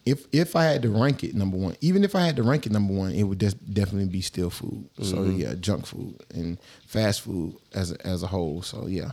if 0.06 0.26
if 0.32 0.54
I 0.56 0.64
had 0.64 0.82
to 0.82 0.90
rank 0.90 1.24
it 1.24 1.34
number 1.34 1.56
one, 1.56 1.76
even 1.80 2.04
if 2.04 2.14
I 2.14 2.20
had 2.26 2.36
to 2.36 2.42
rank 2.42 2.66
it 2.66 2.72
number 2.72 2.92
one, 2.92 3.12
it 3.12 3.22
would 3.22 3.40
just 3.40 3.56
definitely 3.72 4.08
be 4.08 4.20
still 4.20 4.50
food. 4.50 4.88
So 5.00 5.16
Mm-hmm. 5.16 5.36
yeah, 5.40 5.54
junk 5.54 5.86
food 5.86 6.16
and 6.34 6.58
fast 6.86 7.22
food 7.22 7.56
as 7.74 7.92
a, 7.92 8.06
as 8.06 8.22
a 8.22 8.26
whole. 8.26 8.62
So 8.62 8.86
yeah. 8.86 9.12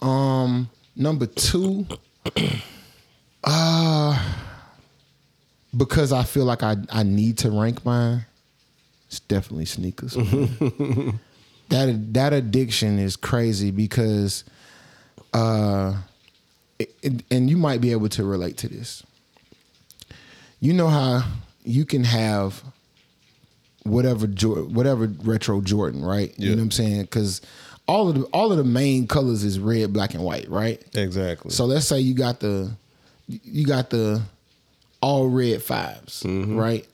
Um, 0.00 0.70
number 0.94 1.26
two, 1.26 1.86
uh, 3.44 4.18
because 5.76 6.12
I 6.12 6.22
feel 6.24 6.44
like 6.44 6.62
I 6.62 6.76
I 6.90 7.02
need 7.02 7.38
to 7.38 7.50
rank 7.50 7.84
mine. 7.84 8.24
It's 9.08 9.20
definitely 9.20 9.64
sneakers. 9.64 10.12
that 11.70 12.12
that 12.12 12.32
addiction 12.32 12.98
is 12.98 13.16
crazy 13.16 13.70
because, 13.70 14.44
uh, 15.32 15.94
it, 16.78 16.94
it- 17.02 17.24
and 17.30 17.48
you 17.50 17.56
might 17.56 17.80
be 17.80 17.90
able 17.92 18.08
to 18.10 18.24
relate 18.24 18.56
to 18.58 18.68
this. 18.68 19.02
You 20.60 20.72
know 20.72 20.88
how 20.88 21.24
you 21.64 21.84
can 21.84 22.04
have 22.04 22.62
whatever 23.84 24.26
whatever 24.26 25.06
retro 25.22 25.60
Jordan, 25.60 26.04
right? 26.04 26.34
You 26.38 26.50
know 26.50 26.56
what 26.56 26.62
I'm 26.62 26.70
saying? 26.70 27.02
Because 27.02 27.40
all 27.86 28.08
of 28.08 28.16
the 28.16 28.22
all 28.26 28.50
of 28.52 28.58
the 28.58 28.64
main 28.64 29.06
colors 29.06 29.44
is 29.44 29.58
red, 29.58 29.92
black, 29.92 30.14
and 30.14 30.22
white, 30.24 30.48
right? 30.50 30.82
Exactly. 30.96 31.50
So 31.50 31.64
let's 31.64 31.86
say 31.86 32.00
you 32.00 32.14
got 32.14 32.40
the 32.40 32.70
you 33.28 33.66
got 33.66 33.90
the 33.90 34.22
all 35.00 35.28
red 35.28 35.60
5s 35.60 36.22
Mm-hmm. 36.24 36.56
right? 36.56 36.86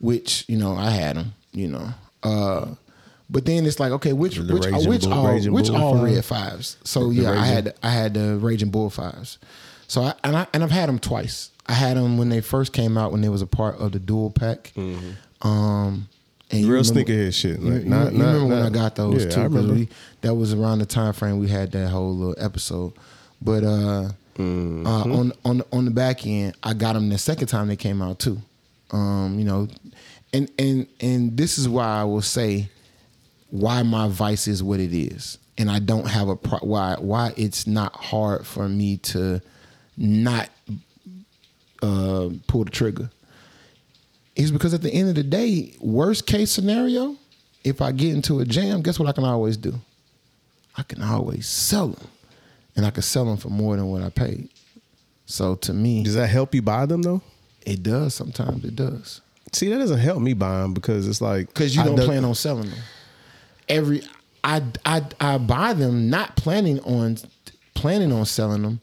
Which 0.00 0.44
you 0.48 0.56
know 0.56 0.74
I 0.74 0.90
had 0.90 1.16
them, 1.16 1.34
you 1.52 1.68
know. 1.68 1.88
Uh, 2.22 2.74
but 3.28 3.44
then 3.44 3.66
it's 3.66 3.78
like 3.78 3.92
okay, 3.92 4.12
which 4.12 4.36
The 4.36 4.54
which 4.54 4.64
Raging 4.66 4.88
which 4.88 5.02
Bull- 5.02 5.12
all 5.12 5.34
which 5.38 5.66
Bull 5.68 5.76
all 5.76 5.94
five? 5.96 6.04
red 6.04 6.24
fives? 6.24 6.78
So 6.84 7.08
The 7.10 7.14
yeah, 7.22 7.30
I 7.32 7.44
had 7.46 7.74
I 7.82 7.90
had 7.90 8.14
the 8.14 8.36
Raging 8.38 8.70
Bull 8.70 8.88
fives. 8.90 9.38
So 9.88 10.02
I 10.02 10.14
and 10.24 10.36
I 10.36 10.46
and 10.52 10.62
I've 10.62 10.70
had 10.70 10.88
them 10.88 10.98
twice. 10.98 11.50
I 11.66 11.72
had 11.72 11.96
them 11.96 12.18
when 12.18 12.28
they 12.28 12.40
first 12.40 12.72
came 12.72 12.98
out 12.98 13.12
when 13.12 13.20
they 13.22 13.28
was 13.28 13.42
a 13.42 13.46
part 13.46 13.76
of 13.78 13.92
the 13.92 13.98
dual 13.98 14.30
pack. 14.30 14.72
Um, 14.76 16.08
and 16.50 16.62
Mm-hmm. 16.62 16.70
Real 16.70 16.82
remember- 16.82 16.82
sneakerhead 17.12 17.34
shit. 17.34 17.58
you, 17.60 17.70
Like, 17.70 17.82
you- 17.84 17.88
not- 17.88 18.12
you 18.12 18.18
not- 18.18 18.24
remember 18.26 18.46
when 18.46 18.58
not- 18.60 18.66
I 18.66 18.70
got 18.70 18.96
those 18.96 19.24
Yeah, 19.24 19.30
too? 19.30 19.40
I 19.40 19.44
'cause 19.44 19.52
remember. 19.54 19.74
we- 19.74 19.88
that 20.20 20.34
was 20.34 20.52
around 20.52 20.78
the 20.80 20.86
time 20.86 21.12
frame 21.12 21.38
we 21.38 21.48
had 21.48 21.72
that 21.72 21.88
whole 21.88 22.14
little 22.14 22.34
episode. 22.38 22.92
But 23.42 23.64
uh, 23.64 24.10
Mm-hmm. 24.38 24.86
uh, 24.86 25.02
on 25.04 25.32
on 25.44 25.62
on 25.72 25.84
the 25.84 25.90
back 25.90 26.26
end, 26.26 26.54
I 26.62 26.74
got 26.74 26.94
them 26.94 27.08
the 27.08 27.18
second 27.18 27.46
time 27.48 27.68
they 27.68 27.76
came 27.76 28.02
out 28.02 28.18
too. 28.18 28.40
Um, 28.90 29.38
you 29.38 29.44
know, 29.44 29.68
and 30.32 30.50
and 30.58 30.86
and 31.00 31.36
this 31.36 31.58
is 31.58 31.68
why 31.68 31.86
I 32.00 32.04
will 32.04 32.22
say 32.22 32.68
why 33.50 33.82
my 33.82 34.08
vice 34.08 34.46
is 34.48 34.62
what 34.62 34.80
it 34.80 34.92
is, 34.96 35.38
and 35.56 35.70
I 35.70 35.78
don't 35.78 36.08
have 36.08 36.28
a 36.28 36.36
pro- 36.36 36.58
why 36.60 36.96
why 36.98 37.32
it's 37.36 37.66
not 37.66 37.94
hard 37.94 38.46
for 38.46 38.68
me 38.68 38.96
to 38.98 39.40
not 39.96 40.48
uh, 41.82 42.30
pull 42.46 42.64
the 42.64 42.70
trigger 42.70 43.10
is 44.36 44.50
because 44.50 44.74
at 44.74 44.82
the 44.82 44.90
end 44.92 45.08
of 45.08 45.14
the 45.14 45.22
day, 45.22 45.74
worst 45.80 46.26
case 46.26 46.50
scenario, 46.50 47.16
if 47.62 47.80
I 47.80 47.92
get 47.92 48.12
into 48.14 48.40
a 48.40 48.44
jam, 48.44 48.82
guess 48.82 48.98
what 48.98 49.08
I 49.08 49.12
can 49.12 49.24
always 49.24 49.56
do? 49.56 49.74
I 50.76 50.82
can 50.82 51.02
always 51.02 51.46
sell 51.46 51.88
them, 51.88 52.08
and 52.74 52.84
I 52.84 52.90
can 52.90 53.02
sell 53.02 53.24
them 53.24 53.36
for 53.36 53.48
more 53.48 53.76
than 53.76 53.86
what 53.86 54.02
I 54.02 54.10
paid. 54.10 54.48
So 55.26 55.54
to 55.56 55.72
me, 55.72 56.02
Does 56.02 56.14
that 56.16 56.26
help 56.26 56.54
you 56.54 56.62
buy 56.62 56.86
them 56.86 57.02
though? 57.02 57.22
it 57.64 57.82
does. 57.82 58.14
Sometimes 58.14 58.62
it 58.64 58.76
does 58.76 59.22
See, 59.52 59.68
that 59.70 59.78
doesn't 59.78 59.98
help 60.00 60.20
me 60.20 60.34
buy 60.34 60.60
them 60.60 60.74
because 60.74 61.06
it's 61.08 61.20
like 61.20 61.46
because 61.46 61.74
you 61.76 61.82
don't 61.84 61.94
do- 61.96 62.04
plan 62.04 62.24
on 62.24 62.34
selling 62.34 62.68
them. 62.70 62.78
Every 63.68 64.02
I 64.42 64.62
I 64.84 65.02
I 65.20 65.38
buy 65.38 65.72
them 65.74 66.10
not 66.10 66.34
planning 66.36 66.80
on 66.80 67.16
planning 67.74 68.12
on 68.12 68.26
selling 68.26 68.62
them. 68.62 68.80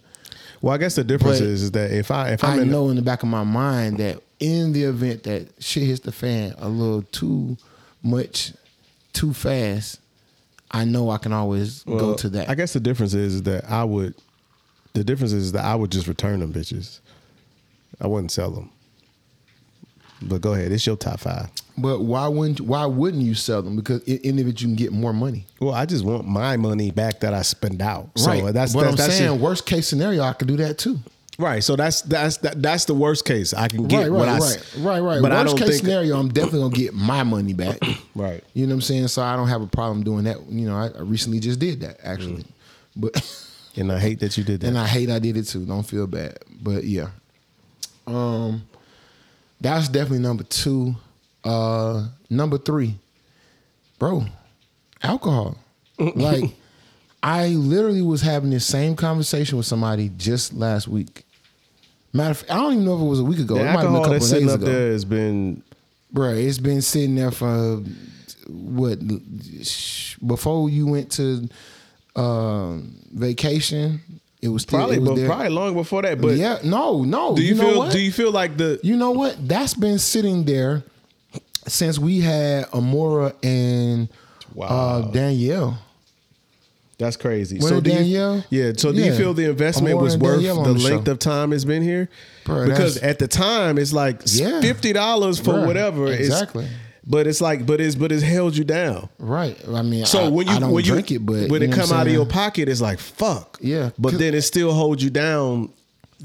Well, 0.61 0.73
I 0.73 0.77
guess 0.77 0.95
the 0.95 1.03
difference 1.03 1.39
But 1.39 1.47
is, 1.47 1.63
is 1.63 1.71
that 1.71 1.91
if 1.91 2.11
I 2.11 2.29
if 2.31 2.43
I'm 2.43 2.59
I 2.59 2.61
in 2.61 2.71
know 2.71 2.89
in 2.89 2.95
the 2.95 3.01
back 3.01 3.23
of 3.23 3.29
my 3.29 3.43
mind 3.43 3.97
that 3.97 4.21
in 4.39 4.73
the 4.73 4.83
event 4.83 5.23
that 5.23 5.47
shit 5.59 5.83
hits 5.83 6.01
the 6.01 6.11
fan 6.11 6.53
a 6.57 6.69
little 6.69 7.01
too 7.03 7.57
much, 8.03 8.53
too 9.13 9.33
fast, 9.33 9.99
I 10.69 10.85
know 10.85 11.09
I 11.09 11.17
can 11.17 11.33
always 11.33 11.83
go 11.83 12.15
to 12.15 12.29
that. 12.29 12.49
I 12.49 12.55
guess 12.55 12.73
the 12.73 12.79
difference 12.79 13.13
is 13.13 13.43
that 13.43 13.69
I 13.69 13.83
would. 13.83 14.15
The 14.93 15.03
difference 15.03 15.31
is 15.31 15.53
that 15.53 15.63
I 15.63 15.73
would 15.75 15.91
just 15.91 16.07
return 16.07 16.41
them 16.41 16.51
bitches. 16.53 16.99
I 17.99 18.07
wouldn't 18.07 18.31
sell 18.31 18.51
them. 18.51 18.69
But 20.21 20.41
go 20.41 20.53
ahead, 20.53 20.71
it's 20.71 20.85
your 20.85 20.97
top 20.97 21.19
five. 21.21 21.49
But 21.77 22.01
why 22.01 22.27
wouldn't 22.27 22.61
why 22.61 22.85
wouldn't 22.85 23.23
you 23.23 23.33
sell 23.33 23.61
them? 23.61 23.75
Because 23.75 24.03
in, 24.03 24.37
in 24.37 24.47
it 24.47 24.61
you 24.61 24.67
can 24.67 24.75
get 24.75 24.91
more 24.91 25.13
money. 25.13 25.45
Well, 25.59 25.73
I 25.73 25.85
just 25.85 26.05
want 26.05 26.27
my 26.27 26.57
money 26.57 26.91
back 26.91 27.19
that 27.21 27.33
I 27.33 27.41
spend 27.41 27.81
out. 27.81 28.09
So 28.15 28.29
right. 28.29 28.53
that's 28.53 28.73
that's, 28.73 28.75
I'm 28.75 28.95
that's 28.95 29.15
saying 29.15 29.31
just- 29.31 29.41
worst 29.41 29.65
case 29.65 29.87
scenario, 29.87 30.23
I 30.23 30.33
could 30.33 30.47
do 30.47 30.57
that 30.57 30.77
too. 30.77 30.99
right. 31.37 31.63
So 31.63 31.75
that's 31.75 32.01
that's 32.01 32.37
that, 32.37 32.61
that's 32.61 32.85
the 32.85 32.93
worst 32.93 33.25
case. 33.25 33.53
I 33.53 33.67
can 33.67 33.87
get 33.87 34.03
right, 34.03 34.11
what 34.11 34.27
right, 34.27 34.41
I 34.41 34.81
right, 34.81 34.99
right, 34.99 34.99
right. 34.99 35.21
But 35.21 35.31
Worst 35.31 35.57
case 35.57 35.67
think 35.69 35.81
scenario, 35.81 36.17
I'm 36.17 36.29
definitely 36.29 36.61
gonna 36.61 36.75
get 36.75 36.93
my 36.93 37.23
money 37.23 37.53
back. 37.53 37.79
right. 38.15 38.43
You 38.53 38.67
know 38.67 38.71
what 38.71 38.75
I'm 38.75 38.81
saying? 38.81 39.07
So 39.07 39.21
I 39.21 39.35
don't 39.35 39.47
have 39.47 39.61
a 39.61 39.67
problem 39.67 40.03
doing 40.03 40.25
that. 40.25 40.37
You 40.49 40.67
know, 40.67 40.75
I, 40.75 40.87
I 40.87 41.01
recently 41.01 41.39
just 41.39 41.59
did 41.59 41.81
that 41.81 41.99
actually, 42.03 42.45
but 42.95 43.15
And 43.75 43.91
I 43.91 43.99
hate 43.99 44.19
that 44.19 44.37
you 44.37 44.43
did 44.43 44.61
that. 44.61 44.67
and 44.67 44.77
I 44.77 44.85
hate 44.87 45.09
I 45.09 45.19
did 45.19 45.37
it 45.37 45.43
too. 45.43 45.65
Don't 45.65 45.83
feel 45.83 46.07
bad, 46.07 46.39
but 46.61 46.83
yeah. 46.83 47.07
Um, 48.05 48.63
that's 49.61 49.87
definitely 49.87 50.19
number 50.19 50.43
two. 50.43 50.95
Uh, 51.43 52.07
number 52.29 52.57
three, 52.57 52.95
bro, 53.97 54.25
alcohol. 55.01 55.57
like, 55.99 56.51
I 57.23 57.49
literally 57.49 58.01
was 58.01 58.21
having 58.21 58.49
this 58.49 58.65
same 58.65 58.95
conversation 58.95 59.57
with 59.57 59.65
somebody 59.65 60.09
just 60.17 60.53
last 60.53 60.87
week. 60.87 61.25
Matter 62.13 62.31
of 62.31 62.37
fact, 62.39 62.51
I 62.51 62.55
don't 62.55 62.73
even 62.73 62.85
know 62.85 62.95
if 62.95 63.01
it 63.01 63.05
was 63.05 63.19
a 63.19 63.23
week 63.23 63.39
ago. 63.39 63.55
the 63.55 63.61
it 63.61 63.65
might 63.65 63.71
have 63.71 63.81
been 63.83 63.95
a 63.95 63.99
couple 63.99 64.13
that's 64.13 64.25
of 64.25 64.29
sitting 64.29 64.47
days 64.47 64.55
up 64.55 64.61
ago. 64.61 64.71
there 64.71 64.91
has 64.91 65.05
been 65.05 65.63
Bro, 66.13 66.31
it's 66.31 66.57
been 66.57 66.81
sitting 66.81 67.15
there 67.15 67.31
for 67.31 67.81
what 68.47 68.99
before 70.25 70.69
you 70.69 70.87
went 70.87 71.11
to 71.13 71.47
um, 72.15 72.97
vacation. 73.13 74.01
It 74.41 74.49
was 74.49 74.63
still, 74.63 74.79
probably, 74.79 74.97
it 74.97 74.99
was 74.99 75.09
but 75.09 75.15
there. 75.15 75.27
probably 75.27 75.49
long 75.49 75.73
before 75.73 76.01
that. 76.01 76.19
But 76.19 76.35
yeah, 76.35 76.57
no, 76.63 77.03
no. 77.03 77.35
do 77.35 77.43
you, 77.43 77.55
know 77.55 77.69
feel? 77.69 77.77
what? 77.77 77.91
Do 77.93 77.99
you 77.99 78.11
feel 78.11 78.31
like 78.31 78.57
the? 78.57 78.79
You 78.83 78.97
know 78.97 79.11
what? 79.11 79.47
That's 79.47 79.73
been 79.73 79.99
sitting 79.99 80.43
there 80.43 80.83
since 81.71 81.97
we 81.97 82.19
had 82.19 82.65
Amora 82.71 83.33
and 83.43 84.09
Wow. 84.53 84.67
uh, 84.67 85.01
Danielle. 85.11 85.77
That's 86.97 87.17
crazy. 87.17 87.57
Wasn't 87.57 87.77
so 87.77 87.81
do 87.81 87.89
you, 87.89 87.95
Danielle? 87.97 88.43
yeah. 88.51 88.73
So 88.77 88.91
do 88.91 89.01
you 89.01 89.13
feel 89.15 89.33
the 89.33 89.49
investment 89.49 89.95
Amora 89.95 90.01
was 90.01 90.17
worth 90.17 90.41
the 90.43 90.53
the 90.53 90.73
length 90.73 91.05
show. 91.07 91.11
of 91.13 91.19
time 91.19 91.51
it's 91.53 91.65
been 91.65 91.81
here? 91.81 92.09
Bro, 92.45 92.67
because 92.67 92.97
at 92.97 93.17
the 93.17 93.27
time 93.27 93.77
it's 93.79 93.91
like 93.93 94.21
Yeah. 94.27 94.61
fifty 94.61 94.93
dollars 94.93 95.39
for 95.39 95.65
whatever. 95.65 96.07
It's- 96.07 96.27
exactly. 96.27 96.67
but 97.07 97.25
it's 97.25 97.41
like, 97.41 97.65
but 97.65 97.81
it's 97.81 97.95
but 97.95 98.11
it's 98.11 98.21
held 98.21 98.55
you 98.55 98.63
down. 98.63 99.09
Right. 99.17 99.57
I 99.73 99.81
mean, 99.81 100.05
So 100.05 100.25
I, 100.25 100.27
when 100.27 100.47
you 100.47 100.59
when 100.67 100.85
you 100.85 100.91
drink 100.91 101.09
it, 101.11 101.25
but 101.25 101.49
when 101.49 101.63
it 101.63 101.71
come 101.71 101.91
out 101.91 102.05
of 102.05 102.13
your 102.13 102.27
pocket, 102.27 102.69
it's 102.69 102.81
like 102.81 102.99
fuck. 102.99 103.57
Yeah, 103.61 103.89
But 103.97 104.19
then 104.19 104.35
it 104.35 104.43
still 104.43 104.71
holds 104.73 105.03
you 105.03 105.09
down. 105.09 105.69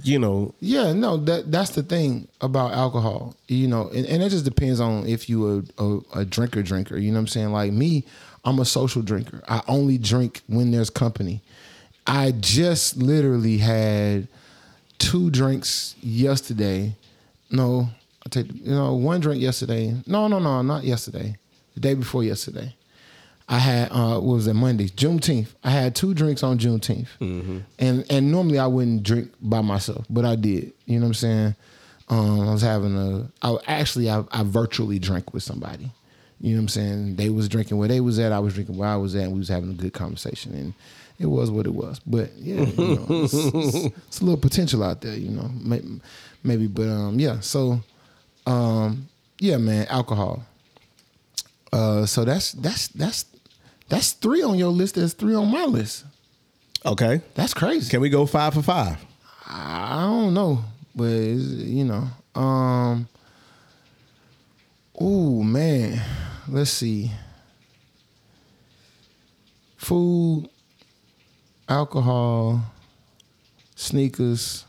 You 0.03 0.19
know. 0.19 0.55
Yeah, 0.61 0.93
no, 0.93 1.17
that 1.17 1.51
that's 1.51 1.71
the 1.71 1.83
thing 1.83 2.29
about 2.41 2.73
alcohol, 2.73 3.35
you 3.49 3.67
know, 3.67 3.89
and, 3.89 4.07
and 4.07 4.23
it 4.23 4.29
just 4.31 4.45
depends 4.45 4.79
on 4.79 5.07
if 5.07 5.29
you 5.29 5.65
a, 5.79 5.83
a 5.83 6.21
a 6.21 6.25
drinker 6.25 6.63
drinker. 6.63 6.97
You 6.99 7.11
know 7.11 7.17
what 7.17 7.23
I'm 7.23 7.27
saying? 7.29 7.53
Like 7.53 7.73
me, 7.73 8.05
I'm 8.45 8.59
a 8.59 8.65
social 8.65 9.03
drinker. 9.03 9.43
I 9.49 9.63
only 9.67 9.99
drink 9.99 10.43
when 10.47 10.71
there's 10.71 10.91
company. 10.91 11.41
I 12.07 12.33
just 12.33 12.97
literally 12.99 13.59
had 13.59 14.29
two 14.99 15.31
drinks 15.31 15.97
yesterday. 16.01 16.95
No, 17.51 17.89
I 18.25 18.29
take 18.29 18.53
you 18.53 18.73
know 18.73 18.95
one 18.95 19.21
drink 19.21 19.43
yesterday. 19.43 19.95
No, 20.07 20.29
no, 20.29 20.39
no, 20.39 20.63
not 20.63 20.85
yesterday. 20.85 21.37
The 21.75 21.81
day 21.81 21.95
before 21.95 22.23
yesterday. 22.23 22.76
I 23.49 23.59
had 23.59 23.93
uh 23.93 24.15
what 24.21 24.35
was 24.35 24.47
it 24.49 24.55
Monday, 24.55 24.89
Juneteenth. 24.89 25.49
I 25.63 25.71
had 25.71 25.95
two 25.95 26.15
drinks 26.15 26.43
on 26.43 26.59
Juneteenth, 26.59 27.07
and 27.79 28.05
and 28.11 28.33
normally 28.33 28.59
I 28.59 28.67
wouldn't 28.67 29.03
drink 29.05 29.31
by 29.41 29.61
myself, 29.61 30.05
but 30.11 30.25
I 30.25 30.35
did. 30.37 30.73
You 30.87 30.99
know 30.99 31.03
what 31.07 31.09
I'm 31.09 31.15
saying? 31.15 31.55
Um, 32.09 32.41
I 32.49 32.53
was 32.53 32.63
having 32.63 32.97
a. 32.97 33.29
I 33.43 33.57
actually 33.67 34.11
I, 34.11 34.25
I 34.33 34.43
virtually 34.43 34.99
drank 34.99 35.33
with 35.33 35.43
somebody. 35.45 35.91
You 36.41 36.51
know 36.51 36.59
what 36.59 36.63
I'm 36.63 36.69
saying? 36.69 37.17
They 37.17 37.31
was 37.31 37.49
drinking 37.49 37.79
where 37.79 37.89
they 37.89 38.01
was 38.01 38.19
at. 38.19 38.31
I 38.33 38.39
was 38.41 38.55
drinking 38.55 38.77
where 38.77 38.89
I 38.89 38.97
was 38.97 39.15
at. 39.15 39.23
and 39.25 39.33
We 39.33 39.39
was 39.39 39.49
having 39.49 39.71
a 39.71 39.75
good 39.75 39.93
conversation, 39.93 40.55
and 40.55 40.75
it 41.19 41.27
was 41.27 41.51
what 41.51 41.67
it 41.67 41.73
was. 41.75 42.01
But 42.07 42.31
yeah, 42.37 42.63
you 42.65 42.97
know, 42.97 43.07
it's, 43.25 43.33
it's, 43.35 43.77
it's 43.97 44.21
a 44.21 44.25
little 44.25 44.41
potential 44.41 44.83
out 44.83 45.01
there. 45.01 45.15
You 45.17 45.31
know, 45.31 45.49
maybe, 45.55 46.01
maybe 46.45 46.67
but 46.67 46.89
um, 46.89 47.19
yeah. 47.21 47.41
So, 47.41 47.81
um, 48.45 49.09
yeah, 49.39 49.57
man, 49.57 49.87
alcohol. 49.89 50.45
Uh, 51.73 52.07
so 52.07 52.25
that's 52.25 52.53
that's 52.53 52.89
that's 52.89 53.25
that's 53.89 54.13
three 54.13 54.43
on 54.43 54.59
your 54.59 54.71
list. 54.71 54.95
There's 54.97 55.15
three 55.15 55.35
on 55.35 55.51
my 55.51 55.65
list. 55.65 56.05
Okay. 56.85 57.21
That's 57.35 57.55
crazy. 57.55 57.91
Can 57.91 58.01
we 58.01 58.09
go 58.09 58.27
five 58.27 58.55
for 58.55 58.63
five? 58.63 58.99
I 59.49 60.03
don't 60.03 60.35
know, 60.35 60.65
but 60.95 61.05
you 61.05 61.85
know, 61.85 62.09
um, 62.35 63.09
oh 64.99 65.43
man, 65.43 66.01
let's 66.49 66.71
see. 66.71 67.13
food, 69.77 70.49
alcohol, 71.69 72.61
sneakers. 73.77 74.65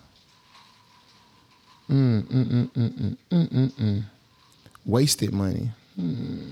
Mm, 1.90 2.22
mm, 2.24 2.46
mm, 2.46 2.70
mm, 2.72 2.92
mm, 2.92 3.18
mm, 3.32 3.50
mm, 3.50 3.72
mm. 3.72 4.04
Wasted 4.86 5.34
money. 5.34 5.72
Hmm. 5.96 6.52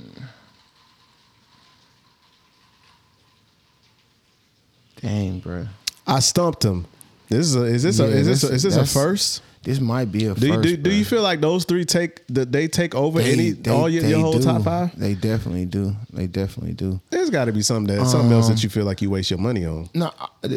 Dang, 5.06 5.40
bro. 5.40 5.68
I 6.08 6.20
stumped 6.20 6.64
him. 6.66 6.86
This 7.30 7.48
is 7.48 7.56
a, 7.56 7.64
is 7.64 7.84
this 7.84 8.00
a, 8.00 8.06
is 8.06 8.28
this 8.28 8.44
a, 8.44 8.54
is 8.54 8.64
this 8.64 8.76
a 8.76 8.86
first? 8.86 9.42
This 9.64 9.80
might 9.80 10.12
be 10.12 10.26
a 10.26 10.36
Do 10.36 10.48
first. 10.54 10.62
do, 10.62 10.78
do 10.78 10.94
you 10.94 11.04
feel 11.04 11.24
like 11.24 11.42
those 11.42 11.66
three 11.66 11.86
take 11.86 12.26
that 12.28 12.52
they 12.52 12.68
take 12.68 12.94
over 12.94 13.20
any 13.20 13.52
They- 13.52 13.72
all 13.72 13.90
your, 13.90 14.04
your 14.06 14.20
whole 14.20 14.34
do. 14.34 14.44
top 14.44 14.62
five? 14.64 14.98
They 15.00 15.16
definitely 15.16 15.66
do. 15.66 15.96
They 16.14 16.28
definitely 16.28 16.74
do. 16.74 17.00
There's 17.10 17.32
got 17.32 17.46
to 17.46 17.52
be 17.52 17.64
something 17.64 17.96
that 17.96 18.06
something 18.08 18.32
else 18.32 18.46
Um, 18.48 18.56
that 18.56 18.64
you 18.64 18.70
feel 18.70 18.86
like 18.86 19.02
you 19.02 19.10
waste 19.10 19.32
your 19.32 19.40
money 19.40 19.66
on. 19.66 19.90
No, 19.96 20.12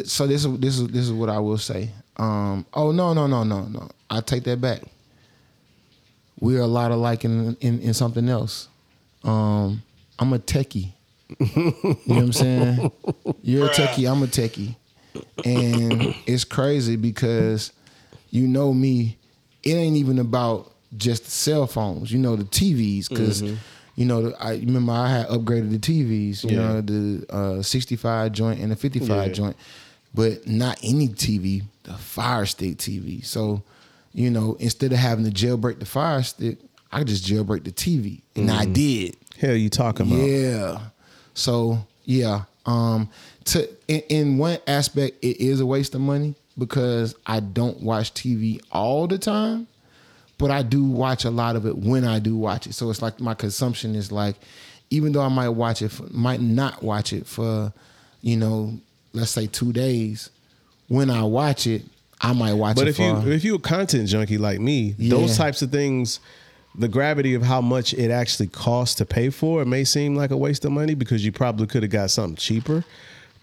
so 0.05 0.27
this 0.27 0.45
is 0.45 0.59
this 0.59 0.77
is 0.77 0.87
this 0.89 1.05
is 1.05 1.11
what 1.11 1.29
I 1.29 1.39
will 1.39 1.57
say. 1.57 1.89
Um, 2.17 2.65
oh 2.73 2.91
no 2.91 3.13
no 3.13 3.25
no 3.27 3.43
no 3.43 3.63
no! 3.65 3.89
I 4.11 4.21
take 4.21 4.43
that 4.43 4.61
back. 4.61 4.81
We're 6.39 6.61
a 6.61 6.67
lot 6.67 6.91
alike 6.91 7.25
in 7.25 7.55
in, 7.61 7.79
in 7.79 7.93
something 7.95 8.29
else. 8.29 8.67
Um, 9.23 9.81
I'm 10.19 10.33
a 10.33 10.39
techie. 10.39 10.93
You 11.39 11.47
know 11.55 11.93
what 12.05 12.17
I'm 12.17 12.33
saying? 12.33 12.91
You're 13.41 13.65
a 13.65 13.69
techie. 13.69 14.09
I'm 14.11 14.23
a 14.23 14.27
techie, 14.27 14.75
and 15.43 16.13
it's 16.25 16.43
crazy 16.43 16.95
because 16.95 17.71
you 18.29 18.47
know 18.47 18.73
me. 18.73 19.17
It 19.63 19.73
ain't 19.73 19.97
even 19.97 20.19
about 20.19 20.73
just 20.97 21.25
the 21.25 21.31
cell 21.31 21.67
phones. 21.67 22.11
You 22.11 22.19
know 22.19 22.35
the 22.35 22.45
TVs 22.45 23.09
because. 23.09 23.43
You 23.95 24.05
know, 24.05 24.33
I 24.39 24.51
remember 24.51 24.93
I 24.93 25.09
had 25.09 25.27
upgraded 25.27 25.71
the 25.71 25.77
TVs. 25.77 26.45
You 26.45 26.51
Yeah. 26.51 26.55
know, 26.55 26.79
the 26.81 27.25
uh, 27.29 27.61
65 27.61 28.31
joint 28.31 28.61
and 28.61 28.71
the 28.71 28.77
55 28.77 29.09
Yeah. 29.09 29.33
joint, 29.33 29.57
but 30.15 30.47
not 30.47 30.79
any 30.81 31.09
TV, 31.09 31.63
the 31.83 31.95
Fire 31.95 32.45
Stick 32.45 32.77
TV. 32.77 33.25
So, 33.25 33.61
you 34.13 34.29
know, 34.31 34.55
instead 34.61 34.93
of 34.93 34.99
having 34.99 35.25
to 35.25 35.31
jailbreak 35.31 35.79
the 35.79 35.85
Fire 35.85 36.23
Stick, 36.23 36.59
I 36.93 36.99
could 36.99 37.07
just 37.09 37.25
jailbreak 37.25 37.65
the 37.65 37.73
TV, 37.73 38.21
and 38.37 38.49
I 38.49 38.63
did. 38.63 39.17
Hell, 39.37 39.53
you 39.55 39.69
talking 39.69 40.07
about? 40.07 40.25
Yeah. 40.29 40.79
So 41.39 41.85
yeah, 42.05 42.43
um, 42.65 43.09
to 43.45 43.69
in, 43.87 44.01
in 44.09 44.37
one 44.37 44.57
aspect, 44.67 45.23
it 45.23 45.39
is 45.39 45.59
a 45.59 45.65
waste 45.65 45.95
of 45.95 46.01
money 46.01 46.35
because 46.57 47.15
I 47.25 47.39
don't 47.39 47.81
watch 47.81 48.13
TV 48.13 48.61
all 48.71 49.07
the 49.07 49.17
time, 49.17 49.67
but 50.37 50.51
I 50.51 50.61
do 50.61 50.83
watch 50.83 51.23
a 51.23 51.29
lot 51.29 51.55
of 51.55 51.65
it 51.65 51.77
when 51.77 52.03
I 52.03 52.19
do 52.19 52.35
watch 52.35 52.67
it. 52.67 52.73
So 52.73 52.89
it's 52.89 53.01
like 53.01 53.19
my 53.19 53.33
consumption 53.33 53.95
is 53.95 54.11
like, 54.11 54.35
even 54.89 55.13
though 55.13 55.21
I 55.21 55.29
might 55.29 55.49
watch 55.49 55.81
it, 55.81 55.89
for, 55.89 56.03
might 56.11 56.41
not 56.41 56.83
watch 56.83 57.13
it 57.13 57.25
for, 57.25 57.71
you 58.21 58.35
know, 58.35 58.73
let's 59.13 59.31
say 59.31 59.47
two 59.47 59.71
days. 59.71 60.29
When 60.89 61.09
I 61.09 61.23
watch 61.23 61.67
it, 61.67 61.83
I 62.19 62.33
might 62.33 62.53
watch 62.53 62.75
But 62.75 62.81
it 62.81 62.85
But 62.85 62.89
if 62.89 62.95
for. 63.23 63.27
you 63.29 63.33
if 63.33 63.43
you're 63.45 63.55
a 63.55 63.59
content 63.59 64.09
junkie 64.09 64.37
like 64.37 64.59
me, 64.59 64.95
those 64.97 65.37
types 65.37 65.61
of 65.61 65.71
things, 65.71 66.19
the 66.75 66.87
gravity 66.87 67.33
of 67.33 67.41
how 67.43 67.61
much 67.61 67.93
it 67.93 68.11
actually 68.11 68.47
costs 68.47 68.95
to 68.95 69.05
pay 69.05 69.29
for 69.29 69.61
it 69.61 69.65
may 69.65 69.83
seem 69.83 70.15
like 70.15 70.31
a 70.31 70.37
waste 70.37 70.63
of 70.65 70.71
money 70.71 70.93
because 70.95 71.25
you 71.25 71.31
probably 71.31 71.67
could 71.67 71.83
have 71.83 71.91
got 71.91 72.11
something 72.11 72.35
cheaper. 72.35 72.83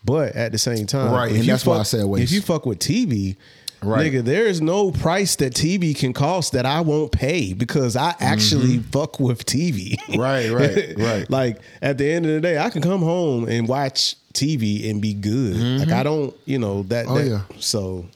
But 0.04 0.36
at 0.36 0.52
the 0.52 0.58
same 0.58 0.86
time, 0.86 1.12
Right, 1.12 1.32
and 1.32 1.42
that's 1.44 1.66
why 1.66 1.74
I 1.74 1.78
fuck- 1.78 1.86
said 1.86 2.04
waste. 2.06 2.24
If 2.24 2.32
you 2.32 2.40
fuck 2.40 2.64
with 2.64 2.78
TV, 2.78 3.36
Right. 3.82 4.10
nigga, 4.10 4.24
there 4.24 4.46
is 4.46 4.60
no 4.62 4.90
price 4.90 5.36
that 5.36 5.52
TV 5.54 5.94
can 5.94 6.12
cost 6.12 6.52
that 6.52 6.64
I 6.64 6.80
won't 6.80 7.12
pay 7.12 7.52
because 7.52 7.94
I 7.96 8.14
actually 8.20 8.78
fuck 8.78 9.20
with 9.20 9.44
TV. 9.44 9.96
Mm-hmm. 9.98 10.20
Right, 10.20 10.50
right, 10.50 10.94
right. 10.96 11.30
like 11.40 11.58
at 11.82 11.98
the 11.98 12.10
end 12.10 12.24
of 12.26 12.32
the 12.32 12.40
day, 12.40 12.56
I 12.58 12.70
can 12.70 12.80
come 12.82 13.00
home 13.02 13.46
and 13.48 13.68
watch 13.68 14.14
TV 14.32 14.88
and 14.88 15.02
be 15.02 15.12
good. 15.12 15.56
Like 15.80 15.90
I 15.90 16.02
don't, 16.04 16.34
you 16.46 16.58
know 16.58 16.84
that. 16.84 17.06
Mm-hmm. 17.06 17.14
Oh, 17.14 17.18
that- 17.18 17.26
yeah. 17.28 17.40
So 17.60 18.06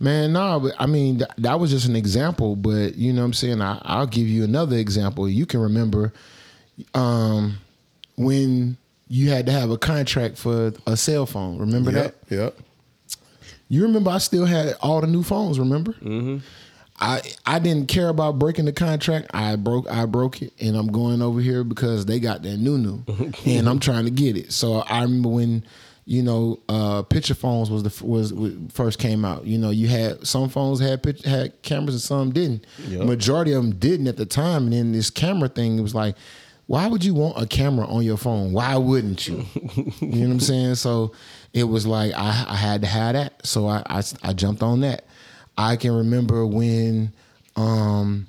Man, 0.00 0.32
no, 0.32 0.60
but 0.60 0.74
I 0.78 0.86
mean 0.86 1.18
th- 1.18 1.30
that 1.38 1.60
was 1.60 1.70
just 1.70 1.86
an 1.86 1.96
example. 1.96 2.56
But 2.56 2.96
you 2.96 3.12
know, 3.12 3.22
what 3.22 3.26
I'm 3.26 3.32
saying 3.32 3.62
I, 3.62 3.80
I'll 3.82 4.06
give 4.06 4.26
you 4.26 4.44
another 4.44 4.76
example. 4.76 5.28
You 5.28 5.46
can 5.46 5.60
remember 5.60 6.12
um, 6.94 7.58
when 8.16 8.76
you 9.08 9.30
had 9.30 9.46
to 9.46 9.52
have 9.52 9.70
a 9.70 9.78
contract 9.78 10.38
for 10.38 10.72
a 10.86 10.96
cell 10.96 11.26
phone. 11.26 11.58
Remember 11.58 11.92
that? 11.92 12.14
Yep. 12.28 12.30
Yep. 12.30 12.58
You 13.68 13.82
remember 13.82 14.10
I 14.10 14.18
still 14.18 14.44
had 14.44 14.74
all 14.80 15.00
the 15.00 15.06
new 15.06 15.22
phones. 15.22 15.58
Remember? 15.58 15.92
Mm-hmm. 15.92 16.38
I 17.00 17.22
I 17.44 17.58
didn't 17.58 17.88
care 17.88 18.08
about 18.08 18.38
breaking 18.38 18.66
the 18.66 18.72
contract. 18.72 19.30
I 19.34 19.56
broke 19.56 19.88
I 19.90 20.06
broke 20.06 20.42
it, 20.42 20.52
and 20.60 20.76
I'm 20.76 20.88
going 20.88 21.22
over 21.22 21.40
here 21.40 21.64
because 21.64 22.06
they 22.06 22.20
got 22.20 22.42
that 22.42 22.56
new 22.56 22.78
new, 22.78 23.04
and 23.46 23.68
I'm 23.68 23.80
trying 23.80 24.04
to 24.04 24.10
get 24.10 24.36
it. 24.36 24.52
So 24.52 24.80
I 24.80 25.02
remember 25.02 25.28
when 25.30 25.64
you 26.06 26.22
know 26.22 26.60
uh, 26.68 27.02
picture 27.02 27.34
phones 27.34 27.70
was 27.70 27.82
the 27.82 28.04
was, 28.04 28.32
was 28.32 28.52
first 28.72 28.98
came 28.98 29.24
out. 29.24 29.46
You 29.46 29.58
know, 29.58 29.70
you 29.70 29.88
had 29.88 30.26
some 30.26 30.48
phones 30.48 30.80
had 30.80 31.04
had 31.24 31.62
cameras 31.62 31.94
and 31.94 32.02
some 32.02 32.32
didn't. 32.32 32.66
Yep. 32.88 33.06
Majority 33.06 33.52
of 33.52 33.62
them 33.62 33.76
didn't 33.76 34.06
at 34.06 34.16
the 34.16 34.26
time. 34.26 34.64
And 34.64 34.72
then 34.72 34.92
this 34.92 35.10
camera 35.10 35.48
thing, 35.48 35.78
it 35.78 35.82
was 35.82 35.94
like. 35.94 36.16
Why 36.66 36.86
would 36.86 37.04
you 37.04 37.12
want 37.12 37.36
a 37.36 37.46
camera 37.46 37.86
on 37.86 38.04
your 38.04 38.16
phone? 38.16 38.54
Why 38.54 38.74
wouldn't 38.78 39.28
you? 39.28 39.44
you 40.00 40.08
know 40.08 40.28
what 40.28 40.32
I'm 40.32 40.40
saying? 40.40 40.76
So 40.76 41.12
it 41.52 41.64
was 41.64 41.86
like 41.86 42.14
I, 42.14 42.46
I 42.48 42.56
had 42.56 42.80
to 42.80 42.86
have 42.86 43.12
that. 43.12 43.46
So 43.46 43.68
I, 43.68 43.82
I 43.84 44.02
I 44.22 44.32
jumped 44.32 44.62
on 44.62 44.80
that. 44.80 45.04
I 45.58 45.76
can 45.76 45.92
remember 45.92 46.46
when 46.46 47.12
um, 47.56 48.26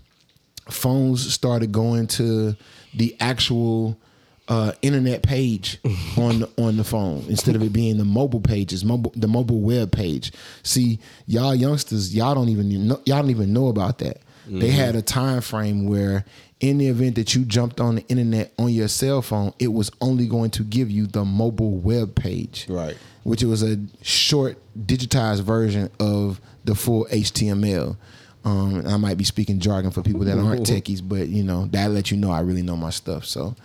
phones 0.70 1.34
started 1.34 1.72
going 1.72 2.08
to 2.08 2.56
the 2.94 3.16
actual 3.20 3.98
uh, 4.47 4.71
internet 4.81 5.23
page 5.23 5.79
on 6.17 6.39
the, 6.41 6.49
on 6.58 6.77
the 6.77 6.84
phone 6.84 7.25
instead 7.29 7.55
of 7.55 7.63
it 7.63 7.73
being 7.73 7.97
the 7.97 8.05
mobile 8.05 8.41
pages, 8.41 8.86
mobile 8.86 9.12
the 9.15 9.27
mobile 9.27 9.62
web 9.62 9.91
page. 9.91 10.31
See, 10.63 10.99
y'all 11.25 11.55
youngsters, 11.55 12.15
y'all 12.15 12.36
don't 12.36 12.49
even 12.49 12.88
know, 12.88 13.01
y'all 13.05 13.21
don't 13.21 13.31
even 13.31 13.53
know 13.53 13.67
about 13.67 13.97
that. 13.99 14.21
They 14.47 14.69
had 14.69 14.95
a 14.95 15.01
time 15.01 15.41
frame 15.41 15.88
where 15.88 16.23
in 16.60 16.77
the 16.77 16.88
event 16.88 17.15
that 17.15 17.34
you 17.34 17.43
jumped 17.45 17.81
on 17.81 17.95
the 17.95 18.05
internet 18.08 18.53
on 18.60 18.69
your 18.71 18.88
cell 18.88 19.23
phone, 19.23 19.53
it 19.58 19.69
was 19.69 19.89
only 20.01 20.27
going 20.27 20.51
to 20.51 20.63
give 20.63 20.91
you 20.91 21.08
the 21.08 21.25
mobile 21.25 21.77
web 21.77 22.13
page 22.13 22.67
Right. 22.69 22.95
which 23.23 23.41
was 23.43 23.63
a 23.63 23.79
short 24.03 24.60
digitized 24.79 25.41
version 25.41 25.89
of 25.99 26.39
the 26.63 26.75
full 26.75 27.05
HTML. 27.12 27.97
Um, 28.43 28.86
I 28.86 28.97
might 28.97 29.17
be 29.17 29.23
speaking 29.23 29.60
jargon 29.60 29.89
for 29.89 30.03
people 30.03 30.21
that 30.25 30.38
aren't 30.38 30.62
techies, 30.67 31.01
but 31.03 31.27
you 31.27 31.43
know 31.43 31.65
that 31.71 31.89
let 31.89 32.12
you 32.12 32.17
know 32.17 32.29
I 32.29 32.41
really 32.41 32.62
know 32.62 32.77
my 32.77 32.91
stuff. 32.91 33.25
So 33.25 33.55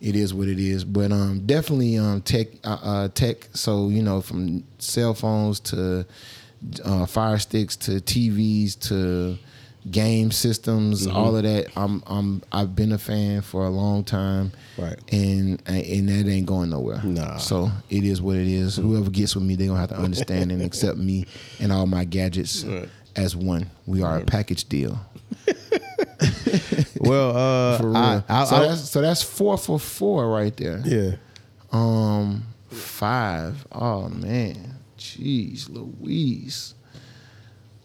it 0.00 0.16
is 0.16 0.32
what 0.32 0.48
it 0.48 0.58
is. 0.58 0.84
But 0.84 1.12
um, 1.12 1.40
definitely 1.46 1.98
um, 1.98 2.22
tech, 2.22 2.48
uh, 2.64 2.78
uh, 2.82 3.08
tech. 3.08 3.48
So 3.54 3.88
you 3.88 4.02
know, 4.02 4.20
from 4.20 4.64
cell 4.78 5.14
phones 5.14 5.60
to 5.60 6.06
uh, 6.84 7.06
fire 7.06 7.38
sticks 7.38 7.76
to 7.76 7.92
TVs 7.92 8.78
to 8.88 9.38
game 9.90 10.30
systems, 10.30 11.06
all 11.06 11.36
of 11.36 11.42
that. 11.44 11.68
I'm 11.76 12.02
I'm 12.06 12.42
I've 12.52 12.74
been 12.76 12.92
a 12.92 12.98
fan 12.98 13.42
for 13.42 13.64
a 13.64 13.70
long 13.70 14.04
time, 14.04 14.52
Right. 14.76 14.98
And 15.12 15.62
and 15.66 16.08
that 16.08 16.30
ain't 16.30 16.46
going 16.46 16.70
nowhere. 16.70 17.02
Nah. 17.02 17.38
So 17.38 17.70
it 17.90 18.04
is 18.04 18.20
what 18.22 18.36
it 18.36 18.48
is. 18.48 18.76
Whoever 18.76 19.10
gets 19.10 19.34
with 19.34 19.44
me, 19.44 19.56
they're 19.56 19.68
gonna 19.68 19.80
have 19.80 19.90
to 19.90 19.98
understand 19.98 20.52
and 20.52 20.62
accept 20.62 20.98
me 20.98 21.26
and 21.60 21.72
all 21.72 21.86
my 21.86 22.04
gadgets 22.04 22.64
as 23.16 23.34
one. 23.34 23.70
We 23.86 24.02
are 24.02 24.18
a 24.18 24.24
package 24.24 24.68
deal. 24.68 24.98
Well, 27.00 27.36
uh. 27.36 27.78
I, 27.96 28.22
I, 28.28 28.44
so 28.44 28.56
I- 28.56 28.66
that's 28.68 28.90
so 28.90 29.00
that's 29.00 29.22
four 29.22 29.56
for 29.56 29.78
four 29.78 30.28
right 30.30 30.56
there. 30.56 30.82
yeah. 30.84 31.12
Um 31.72 32.44
five. 32.70 33.66
Oh 33.72 34.08
man. 34.08 34.74
Jeez 34.98 35.68
Louise. 35.70 36.74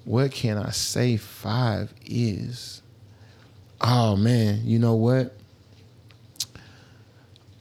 What 0.06 0.32
can 0.32 0.58
I 0.58 0.72
say 0.72 1.16
five 1.18 1.94
is? 2.06 2.82
Oh 3.80 4.16
man, 4.16 4.62
you 4.66 4.80
know 4.80 4.96
what? 4.96 5.36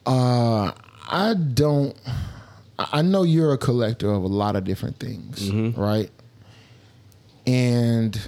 Uh 0.06 0.72
I 1.08 1.34
don't 1.34 1.96
I 2.78 2.88
I 2.94 3.02
know 3.02 3.22
you're 3.22 3.52
a 3.52 3.58
collector 3.58 4.10
of 4.12 4.24
a 4.24 4.28
lot 4.28 4.56
of 4.56 4.64
different 4.64 4.98
things, 4.98 5.50
right? 5.76 6.10
And 7.46 8.18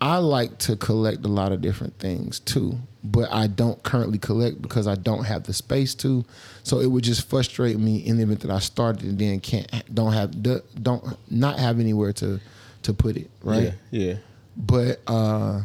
I 0.00 0.18
like 0.18 0.58
to 0.58 0.76
collect 0.76 1.24
a 1.24 1.28
lot 1.28 1.52
of 1.52 1.62
different 1.62 1.98
things 1.98 2.40
too, 2.40 2.78
but 3.02 3.32
I 3.32 3.46
don't 3.46 3.82
currently 3.82 4.18
collect 4.18 4.60
because 4.60 4.86
I 4.86 4.94
don't 4.94 5.24
have 5.24 5.44
the 5.44 5.54
space 5.54 5.94
to. 5.96 6.24
So 6.64 6.80
it 6.80 6.86
would 6.86 7.04
just 7.04 7.28
frustrate 7.28 7.78
me 7.78 7.98
in 7.98 8.16
the 8.18 8.24
event 8.24 8.40
that 8.40 8.50
I 8.50 8.58
started 8.58 9.04
and 9.04 9.18
then 9.18 9.40
can't 9.40 9.70
don't 9.94 10.12
have 10.12 10.42
don't 10.82 11.16
not 11.30 11.58
have 11.58 11.80
anywhere 11.80 12.12
to 12.14 12.40
to 12.82 12.94
put 12.94 13.16
it, 13.16 13.30
right? 13.42 13.72
Yeah. 13.90 14.06
Yeah. 14.06 14.14
But 14.56 15.00
uh 15.06 15.62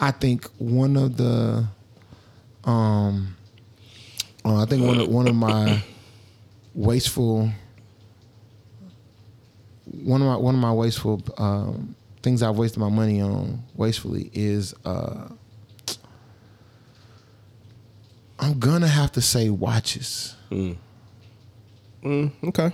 I 0.00 0.10
think 0.10 0.48
one 0.58 0.96
of 0.96 1.16
the 1.16 1.66
um 2.64 3.36
uh, 4.44 4.62
I 4.62 4.66
think 4.66 4.86
one 4.86 5.00
of 5.00 5.08
one 5.08 5.26
of 5.26 5.34
my 5.34 5.82
wasteful 6.74 7.50
one 10.02 10.20
of 10.22 10.26
my 10.26 10.36
one 10.36 10.54
of 10.54 10.60
my 10.60 10.72
wasteful 10.72 11.22
um, 11.38 11.94
things 12.24 12.42
I've 12.42 12.56
wasted 12.56 12.80
my 12.80 12.88
money 12.88 13.20
on 13.20 13.62
wastefully 13.76 14.30
is 14.32 14.74
uh, 14.84 15.28
I'm 18.38 18.58
gonna 18.58 18.88
have 18.88 19.12
to 19.12 19.20
say 19.20 19.50
watches. 19.50 20.34
Okay. 22.04 22.72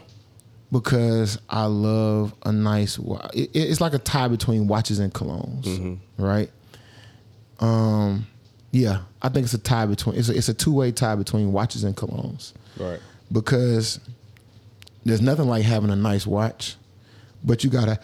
because 0.72 1.38
I 1.48 1.64
love 1.66 2.34
a 2.44 2.53
nice. 2.53 2.98
wa- 2.98 3.28
It, 3.34 3.51
it's 3.55 3.80
like 3.80 3.94
a 3.94 3.98
tie 3.98 4.28
between 4.28 4.66
watches 4.66 4.98
and 4.98 5.12
colognes, 5.12 5.98
right? 6.18 6.51
Um, 7.61 8.26
yeah, 8.72 9.03
I 9.22 9.28
think 9.28 9.44
it's 9.44 9.55
a 9.55 9.59
tie 9.59 9.86
between. 9.86 10.16
It's 10.16 10.28
a, 10.28 10.36
it's 10.36 10.48
a 10.48 10.55
two 10.55 10.72
way 10.72 10.90
tie 10.92 11.14
between 11.14 11.53
watches 11.53 11.84
and 11.84 11.94
colognes 11.96 12.53
Right. 12.78 12.98
because 13.30 14.01
there's 15.05 15.20
nothing 15.20 15.46
like 15.46 15.64
having 15.64 15.90
a 15.90 15.96
nice 15.96 16.26
watch, 16.26 16.76
but 17.44 17.62
you 17.64 17.70
gotta. 17.70 18.01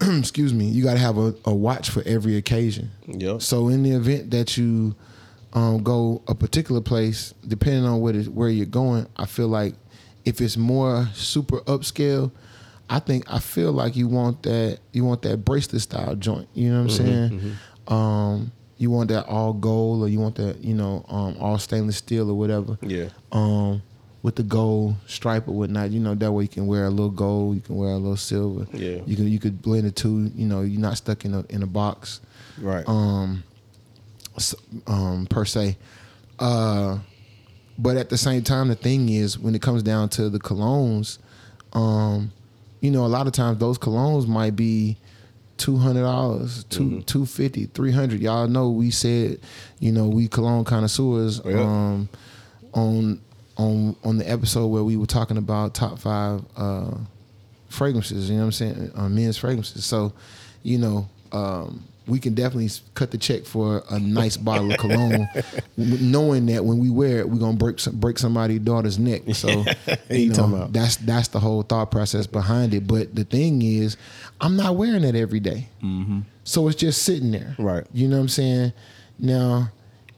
excuse 0.18 0.52
me. 0.54 0.66
You 0.66 0.82
gotta 0.84 0.98
have 0.98 1.18
a, 1.18 1.34
a 1.44 1.54
watch 1.54 1.90
for 1.90 2.02
every 2.06 2.36
occasion. 2.36 2.90
Yep. 3.06 3.42
So 3.42 3.68
in 3.68 3.82
the 3.82 3.90
event 3.92 4.30
that 4.32 4.56
you 4.56 4.94
um, 5.52 5.82
go 5.82 6.22
a 6.28 6.34
particular 6.34 6.80
place, 6.80 7.32
depending 7.46 7.84
on 7.84 8.00
what 8.00 8.14
is, 8.14 8.28
where 8.28 8.48
you're 8.48 8.66
going, 8.66 9.06
I 9.16 9.26
feel 9.26 9.48
like 9.48 9.74
if 10.24 10.40
it's 10.40 10.56
more 10.56 11.06
super 11.14 11.60
upscale, 11.62 12.30
I 12.90 12.98
think 12.98 13.24
I 13.32 13.38
feel 13.38 13.72
like 13.72 13.96
you 13.96 14.08
want 14.08 14.42
that 14.44 14.78
you 14.92 15.04
want 15.04 15.22
that 15.22 15.44
bracelet 15.44 15.82
style 15.82 16.14
joint. 16.16 16.48
You 16.54 16.72
know 16.72 16.82
what 16.84 16.92
I'm 17.00 17.06
Mm-hmm, 17.06 17.38
saying? 17.38 17.56
Um, 17.88 18.52
you 18.76 18.90
want 18.90 19.08
that 19.08 19.26
all 19.26 19.52
gold, 19.52 20.02
or 20.02 20.08
you 20.08 20.20
want 20.20 20.36
that 20.36 20.62
you 20.62 20.74
know 20.74 21.04
um, 21.08 21.36
all 21.40 21.58
stainless 21.58 21.96
steel 21.96 22.30
or 22.30 22.34
whatever. 22.34 22.78
Yeah. 22.82 23.08
Um, 23.32 23.82
with 24.22 24.34
the 24.36 24.42
gold 24.42 24.96
stripe 25.06 25.46
or 25.48 25.52
whatnot, 25.52 25.90
you 25.90 26.00
know 26.00 26.14
that 26.14 26.32
way 26.32 26.42
you 26.44 26.48
can 26.48 26.66
wear 26.66 26.84
a 26.86 26.90
little 26.90 27.10
gold, 27.10 27.54
you 27.54 27.60
can 27.60 27.76
wear 27.76 27.90
a 27.90 27.96
little 27.96 28.16
silver. 28.16 28.66
Yeah. 28.72 29.00
You 29.06 29.16
can 29.16 29.28
you 29.28 29.38
could 29.38 29.62
blend 29.62 29.84
the 29.84 29.92
two. 29.92 30.30
You 30.34 30.46
know, 30.46 30.62
you're 30.62 30.80
not 30.80 30.96
stuck 30.96 31.24
in 31.24 31.34
a 31.34 31.44
in 31.50 31.62
a 31.62 31.66
box 31.66 32.20
Right. 32.60 32.84
um, 32.88 33.44
um, 34.86 35.26
per 35.30 35.44
se. 35.44 35.76
Uh, 36.38 36.98
but 37.78 37.96
at 37.96 38.08
the 38.10 38.18
same 38.18 38.42
time, 38.42 38.68
the 38.68 38.74
thing 38.74 39.08
is, 39.08 39.38
when 39.38 39.54
it 39.54 39.62
comes 39.62 39.82
down 39.82 40.08
to 40.10 40.28
the 40.28 40.38
colognes, 40.40 41.18
um, 41.72 42.32
you 42.80 42.90
know, 42.90 43.04
a 43.04 43.08
lot 43.08 43.26
of 43.26 43.32
times 43.32 43.58
those 43.58 43.78
colognes 43.78 44.26
might 44.26 44.56
be 44.56 44.96
two 45.58 45.76
hundred 45.76 46.02
dollars, 46.02 46.64
two 46.64 47.02
two 47.02 47.24
fifty, 47.26 47.66
three 47.66 47.92
hundred. 47.92 48.20
Y'all 48.20 48.48
know 48.48 48.70
we 48.70 48.90
said, 48.90 49.38
you 49.78 49.92
know, 49.92 50.08
we 50.08 50.26
cologne 50.28 50.64
connoisseurs 50.64 51.40
Yeah. 51.44 51.60
um, 51.60 52.08
on 52.72 53.20
on 53.58 53.96
on 54.04 54.16
the 54.18 54.28
episode 54.30 54.68
where 54.68 54.84
we 54.84 54.96
were 54.96 55.06
talking 55.06 55.36
about 55.36 55.74
top 55.74 55.98
five 55.98 56.42
uh, 56.56 56.94
fragrances. 57.68 58.30
You 58.30 58.36
know 58.36 58.42
what 58.42 58.46
I'm 58.46 58.52
saying? 58.52 58.92
Uh, 58.94 59.08
men's 59.08 59.36
fragrances. 59.36 59.84
So, 59.84 60.12
you 60.62 60.78
know, 60.78 61.08
um, 61.32 61.84
we 62.06 62.18
can 62.18 62.34
definitely 62.34 62.70
cut 62.94 63.10
the 63.10 63.18
check 63.18 63.44
for 63.44 63.82
a 63.90 63.98
nice 63.98 64.36
bottle 64.38 64.70
of 64.72 64.78
cologne, 64.78 65.28
knowing 65.76 66.46
that 66.46 66.64
when 66.64 66.78
we 66.78 66.88
wear 66.88 67.18
it, 67.18 67.28
we're 67.28 67.38
gonna 67.38 67.56
break 67.56 67.78
some, 67.78 67.96
break 67.98 68.18
somebody's 68.18 68.60
daughter's 68.60 68.98
neck. 68.98 69.22
So, 69.34 69.48
You 70.10 70.30
know, 70.30 70.68
that's 70.70 70.96
that's 70.96 71.28
the 71.28 71.40
whole 71.40 71.62
thought 71.62 71.90
process 71.90 72.26
behind 72.26 72.72
it. 72.72 72.86
But 72.86 73.14
the 73.14 73.24
thing 73.24 73.60
is, 73.62 73.96
I'm 74.40 74.56
not 74.56 74.76
wearing 74.76 75.04
it 75.04 75.14
every 75.14 75.40
day. 75.40 75.68
so 76.44 76.68
it's 76.68 76.76
just 76.76 77.02
sitting 77.02 77.30
there. 77.32 77.54
Right. 77.58 77.84
You 77.92 78.08
know 78.08 78.16
what 78.16 78.22
I'm 78.22 78.28
saying? 78.28 78.72
Now, 79.18 79.68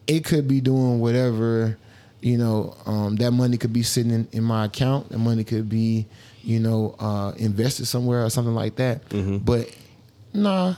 it 0.07 0.25
could 0.25 0.47
be 0.47 0.61
doing 0.61 1.01
whatever. 1.01 1.77
You 2.23 2.37
know, 2.39 2.77
um, 2.87 3.17
that 3.17 3.31
money 3.31 3.57
could 3.57 3.73
be 3.73 3.83
sitting 3.83 4.13
in, 4.13 4.29
in 4.33 4.45
my 4.45 4.67
account. 4.67 5.09
That 5.09 5.19
money 5.19 5.43
could 5.45 5.69
be, 5.69 6.07
you 6.43 6.61
know, 6.61 6.95
uh, 6.99 7.33
invested 7.39 7.87
somewhere 7.87 8.25
or 8.25 8.31
something 8.31 8.55
like 8.55 8.77
that. 8.77 9.09
Mm-hmm. 9.09 9.39
But 9.39 9.75
nah, 10.35 10.75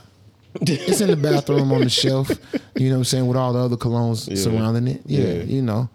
it's 0.60 1.00
in 1.00 1.08
the 1.10 1.16
bathroom 1.30 1.72
on 1.72 1.80
the 1.80 1.88
shelf. 1.90 2.30
You 2.76 2.88
know 2.90 2.94
what 2.94 2.98
I'm 2.98 3.04
saying? 3.04 3.26
With 3.26 3.36
all 3.36 3.52
the 3.52 3.58
other 3.58 3.76
colognes 3.76 4.28
Yeah. 4.28 4.36
surrounding 4.36 4.86
it. 4.86 5.02
Yeah, 5.06 5.20
Yeah. 5.26 5.42
you 5.42 5.62
know. 5.62 5.88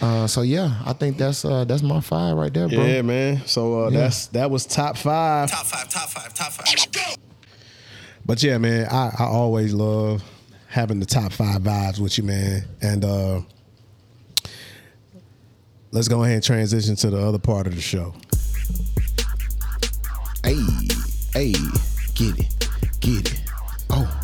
Uh, 0.00 0.28
so 0.28 0.42
yeah, 0.42 0.80
I 0.86 0.92
think 0.92 1.16
that's 1.18 1.44
uh, 1.44 1.64
that's 1.64 1.82
my 1.82 1.98
five 2.00 2.36
right 2.36 2.54
there, 2.54 2.68
bro. 2.68 2.84
Yeah, 2.84 3.02
man. 3.02 3.42
So 3.46 3.86
uh, 3.86 3.90
Yeah. 3.90 3.98
that's 4.02 4.26
that 4.28 4.48
was 4.48 4.64
top 4.64 4.96
five. 4.96 5.50
Top 5.50 5.66
five, 5.66 5.88
top 5.88 6.08
five, 6.08 6.32
top 6.34 6.52
five. 6.52 7.16
But 8.24 8.42
yeah, 8.42 8.58
man, 8.58 8.86
I, 8.90 9.10
I 9.18 9.24
always 9.24 9.72
love 9.74 10.22
having 10.68 11.00
the 11.00 11.06
top 11.06 11.32
five 11.32 11.62
vibes 11.62 11.98
with 11.98 12.16
you, 12.18 12.24
man. 12.24 12.62
And 12.80 13.04
uh 13.04 13.40
let's 15.90 16.08
go 16.08 16.22
ahead 16.22 16.36
and 16.36 16.44
transition 16.44 16.96
to 16.96 17.10
the 17.10 17.18
other 17.18 17.38
part 17.38 17.66
of 17.66 17.74
the 17.74 17.80
show. 17.80 18.14
Hey, 20.44 20.62
hey, 21.32 21.52
get 22.14 22.38
it, 22.38 22.68
get 23.00 23.32
it. 23.32 23.42
Oh, 23.90 24.20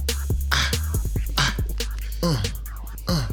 ah, 0.53 0.71
ah, 1.39 1.57
uh, 2.23 2.43
uh. 3.09 3.29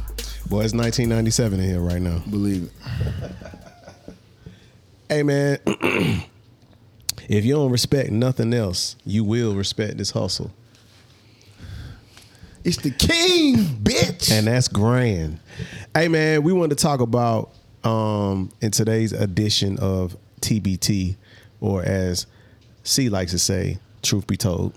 Boy, 0.50 0.64
it's 0.64 0.74
1997 0.74 1.60
in 1.60 1.66
here 1.66 1.80
right 1.80 2.02
now. 2.02 2.20
believe 2.30 2.64
it. 2.64 2.72
Hey, 5.10 5.24
man, 5.24 5.60
if 7.28 7.44
you 7.44 7.54
don't 7.54 7.70
respect 7.70 8.12
nothing 8.12 8.54
else, 8.54 8.96
you 9.04 9.26
will 9.26 9.56
respect 9.56 9.98
this 9.98 10.12
hustle. 10.12 10.52
It's 12.64 12.78
the 12.78 12.92
king, 12.92 13.58
bitch. 13.58 14.32
And 14.32 14.48
that's 14.48 14.68
grand. 14.68 15.40
Hey 15.96 16.08
man, 16.08 16.44
we 16.44 16.54
wanted 16.54 16.78
to 16.78 16.82
talk 16.82 17.02
about 17.02 17.52
um 17.84 18.52
in 18.62 18.72
today's 18.72 19.12
edition 19.14 19.78
of 19.80 20.16
TBT, 20.42 21.16
or 21.60 21.84
as 21.84 22.28
C 22.84 23.10
likes 23.10 23.32
to 23.32 23.40
say, 23.40 23.80
truth 24.02 24.28
be 24.28 24.38
told. 24.38 24.74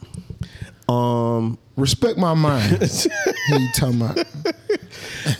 Um 0.88 1.58
Respect 1.76 2.18
my 2.18 2.34
mind. 2.34 2.78
You 3.48 3.68
talking 3.74 4.00
about? 4.00 4.26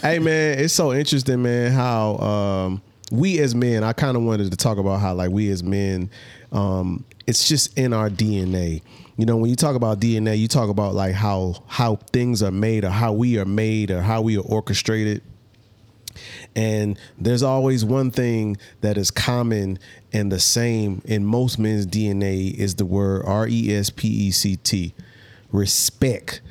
hey 0.01 0.19
man, 0.19 0.59
it's 0.59 0.73
so 0.73 0.93
interesting, 0.93 1.41
man, 1.41 1.71
how 1.71 2.17
um 2.17 2.81
we 3.11 3.39
as 3.39 3.55
men, 3.55 3.83
I 3.83 3.93
kind 3.93 4.17
of 4.17 4.23
wanted 4.23 4.51
to 4.51 4.57
talk 4.57 4.77
about 4.77 4.99
how 4.99 5.13
like 5.13 5.31
we 5.31 5.49
as 5.51 5.63
men, 5.63 6.09
um, 6.51 7.05
it's 7.27 7.47
just 7.47 7.77
in 7.77 7.93
our 7.93 8.09
DNA. 8.09 8.81
You 9.17 9.25
know, 9.25 9.37
when 9.37 9.49
you 9.49 9.55
talk 9.55 9.75
about 9.75 9.99
DNA, 9.99 10.37
you 10.37 10.47
talk 10.47 10.69
about 10.69 10.93
like 10.93 11.13
how 11.13 11.63
how 11.67 11.97
things 12.11 12.43
are 12.43 12.51
made 12.51 12.83
or 12.83 12.89
how 12.89 13.13
we 13.13 13.37
are 13.39 13.45
made 13.45 13.91
or 13.91 14.01
how 14.01 14.21
we 14.21 14.37
are 14.37 14.41
orchestrated. 14.41 15.21
And 16.55 16.97
there's 17.17 17.43
always 17.43 17.83
one 17.83 18.11
thing 18.11 18.57
that 18.81 18.97
is 18.97 19.11
common 19.11 19.77
and 20.13 20.31
the 20.31 20.39
same 20.39 21.01
in 21.05 21.25
most 21.25 21.59
men's 21.59 21.85
DNA 21.85 22.53
is 22.53 22.75
the 22.75 22.85
word 22.85 23.23
R 23.25 23.47
E 23.47 23.73
S 23.75 23.89
P 23.89 24.07
E 24.07 24.31
C 24.31 24.55
T. 24.55 24.93
Respect. 25.51 26.41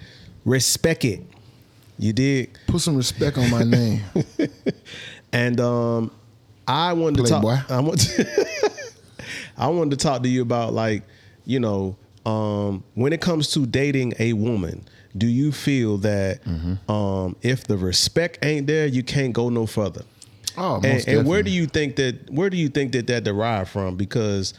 Respect 0.45 1.05
it. 1.05 1.23
You 1.99 2.13
did. 2.13 2.51
Put 2.67 2.81
some 2.81 2.97
respect 2.97 3.39
on 3.39 3.51
my 3.51 3.63
name. 3.65 4.03
And 5.35 5.61
um, 5.61 6.13
I 6.69 6.93
wanted 6.93 7.17
to 7.17 7.23
Playboy. 7.25 7.57
talk. 7.57 7.71
I 7.73 7.81
want. 7.81 8.21
I 9.57 9.67
wanted 9.67 9.99
to 9.99 10.05
talk 10.05 10.23
to 10.23 10.29
you 10.29 10.43
about 10.43 10.73
like, 10.73 11.03
you 11.45 11.59
know, 11.59 11.97
um, 12.25 12.85
when 12.95 13.13
it 13.13 13.21
comes 13.21 13.51
to 13.55 13.67
dating 13.67 14.15
a 14.21 14.33
woman, 14.35 14.87
do 15.17 15.27
you 15.27 15.53
feel 15.53 15.99
that 15.99 16.43
Mm-hmm. 16.45 16.91
um, 16.91 17.37
if 17.43 17.65
the 17.65 17.77
respect 17.77 18.45
ain't 18.45 18.67
there, 18.67 18.87
you 18.87 19.03
can't 19.03 19.33
go 19.33 19.49
no 19.49 19.67
further? 19.67 20.03
Oh, 20.57 20.81
and, 20.85 21.07
and 21.09 21.27
where 21.27 21.43
do 21.43 21.51
you 21.51 21.67
think 21.67 21.97
that? 21.97 22.31
Where 22.31 22.49
do 22.51 22.57
you 22.57 22.69
think 22.69 22.93
that 22.93 23.07
that 23.09 23.25
derived 23.25 23.71
from? 23.71 23.97
Because, 23.97 24.55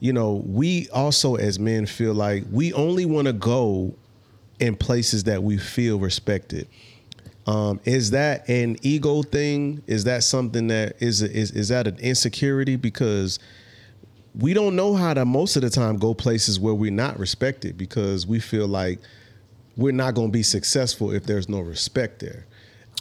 you 0.00 0.12
know, 0.12 0.42
we 0.46 0.88
also 0.90 1.34
as 1.36 1.58
men 1.58 1.86
feel 1.86 2.14
like 2.14 2.44
we 2.50 2.72
only 2.72 3.04
want 3.04 3.26
to 3.26 3.32
go 3.34 3.94
in 4.60 4.74
places 4.76 5.24
that 5.24 5.42
we 5.42 5.58
feel 5.58 5.98
respected. 5.98 6.66
Um, 7.46 7.78
is 7.84 8.12
that 8.12 8.48
an 8.48 8.76
ego 8.80 9.22
thing? 9.22 9.82
Is 9.86 10.04
that 10.04 10.24
something 10.24 10.68
that 10.68 10.96
is 11.00 11.20
is 11.20 11.50
is 11.50 11.68
that 11.68 11.86
an 11.86 11.98
insecurity? 11.98 12.76
Because 12.76 13.38
we 14.38 14.54
don't 14.54 14.74
know 14.76 14.94
how 14.94 15.12
to 15.12 15.24
most 15.26 15.56
of 15.56 15.62
the 15.62 15.70
time 15.70 15.98
go 15.98 16.14
places 16.14 16.58
where 16.58 16.74
we're 16.74 16.90
not 16.90 17.18
respected 17.18 17.76
because 17.76 18.26
we 18.26 18.40
feel 18.40 18.66
like 18.66 18.98
we're 19.76 19.92
not 19.92 20.14
going 20.14 20.28
to 20.28 20.32
be 20.32 20.42
successful 20.42 21.10
if 21.12 21.24
there's 21.24 21.48
no 21.48 21.60
respect 21.60 22.20
there. 22.20 22.46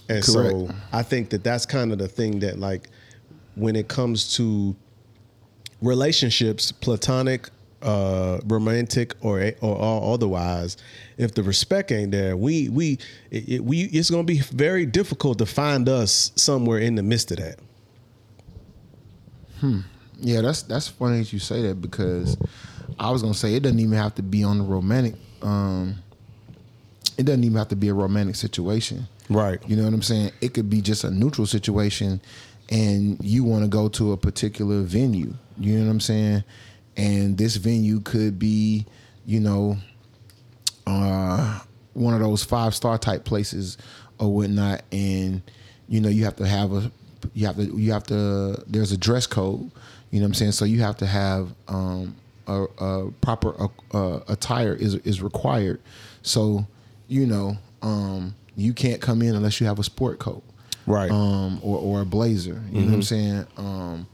And 0.09 0.23
so 0.23 0.69
I 0.91 1.03
think 1.03 1.29
that 1.29 1.43
that's 1.43 1.65
kind 1.65 1.91
of 1.91 1.97
the 1.99 2.07
thing 2.07 2.39
that 2.39 2.59
like 2.59 2.89
when 3.55 3.75
it 3.75 3.87
comes 3.87 4.35
to 4.37 4.75
relationships, 5.81 6.71
platonic, 6.71 7.49
uh, 7.81 8.39
romantic, 8.45 9.13
or 9.21 9.51
or, 9.61 9.75
or 9.77 10.13
otherwise, 10.13 10.77
if 11.17 11.33
the 11.33 11.43
respect 11.43 11.91
ain't 11.91 12.11
there, 12.11 12.35
we 12.37 12.69
we 12.69 12.97
it, 13.31 13.49
it- 13.49 13.63
we 13.63 13.81
it's 13.83 14.09
going 14.09 14.25
to 14.25 14.33
be 14.33 14.39
very 14.39 14.85
difficult 14.85 15.37
to 15.39 15.45
find 15.45 15.87
us 15.89 16.31
somewhere 16.35 16.79
in 16.79 16.95
the 16.95 17.03
midst 17.03 17.31
of 17.31 17.37
that. 17.37 17.59
Hmm. 19.59 19.79
Yeah, 20.19 20.41
that's 20.41 20.61
that's 20.63 20.87
funny 20.87 21.19
that 21.19 21.33
you 21.33 21.39
say 21.39 21.61
that 21.63 21.81
because 21.81 22.37
I 22.99 23.11
was 23.11 23.21
gonna 23.21 23.33
say 23.33 23.55
it 23.55 23.63
doesn't 23.63 23.79
even 23.79 23.97
have 23.97 24.15
to 24.15 24.23
be 24.23 24.43
on 24.43 24.57
the 24.59 24.63
romantic. 24.63 25.15
Um, 25.41 25.95
it 27.17 27.25
doesn't 27.25 27.43
even 27.43 27.57
have 27.57 27.69
to 27.69 27.75
be 27.75 27.89
a 27.89 27.93
romantic 27.93 28.35
situation. 28.35 29.07
Right. 29.29 29.59
You 29.67 29.75
know 29.75 29.83
what 29.83 29.93
I'm 29.93 30.01
saying? 30.01 30.31
It 30.41 30.53
could 30.53 30.69
be 30.69 30.81
just 30.81 31.03
a 31.03 31.11
neutral 31.11 31.47
situation, 31.47 32.21
and 32.69 33.23
you 33.23 33.43
want 33.43 33.63
to 33.63 33.69
go 33.69 33.87
to 33.89 34.11
a 34.11 34.17
particular 34.17 34.81
venue. 34.81 35.33
You 35.57 35.77
know 35.77 35.85
what 35.85 35.91
I'm 35.91 35.99
saying? 35.99 36.43
And 36.97 37.37
this 37.37 37.55
venue 37.55 37.99
could 38.01 38.37
be, 38.37 38.85
you 39.25 39.39
know, 39.39 39.77
uh, 40.85 41.59
one 41.93 42.13
of 42.13 42.19
those 42.19 42.43
five 42.43 42.75
star 42.75 42.97
type 42.97 43.23
places 43.23 43.77
or 44.19 44.33
whatnot, 44.33 44.83
and 44.91 45.41
you 45.87 46.01
know 46.01 46.09
you 46.09 46.25
have 46.25 46.35
to 46.37 46.47
have 46.47 46.73
a 46.73 46.91
you 47.33 47.45
have 47.45 47.55
to 47.55 47.65
you 47.77 47.91
have 47.91 48.03
to 48.03 48.63
there's 48.67 48.91
a 48.91 48.97
dress 48.97 49.27
code. 49.27 49.71
You 50.11 50.19
know 50.19 50.25
what 50.25 50.29
I'm 50.29 50.33
saying? 50.35 50.51
So 50.53 50.65
you 50.65 50.81
have 50.81 50.97
to 50.97 51.07
have 51.07 51.53
um, 51.67 52.15
a, 52.47 52.63
a 52.63 53.11
proper 53.21 53.55
uh, 53.59 53.67
uh, 53.93 54.19
attire 54.27 54.73
is 54.73 54.95
is 54.95 55.21
required. 55.21 55.81
So 56.21 56.67
you 57.13 57.25
know 57.27 57.57
um, 57.81 58.35
you 58.55 58.73
can't 58.73 59.01
come 59.01 59.21
in 59.21 59.35
unless 59.35 59.59
you 59.61 59.67
have 59.67 59.79
a 59.79 59.83
sport 59.83 60.19
coat, 60.19 60.43
Right. 60.85 61.11
Um, 61.11 61.59
or 61.61 61.77
or 61.79 62.01
a 62.01 62.05
blazer. 62.05 62.61
You 62.71 62.81
know 62.81 62.87
what 62.87 62.93
I'm 62.95 63.01
saying? 63.03 63.47
Um, 63.57 64.07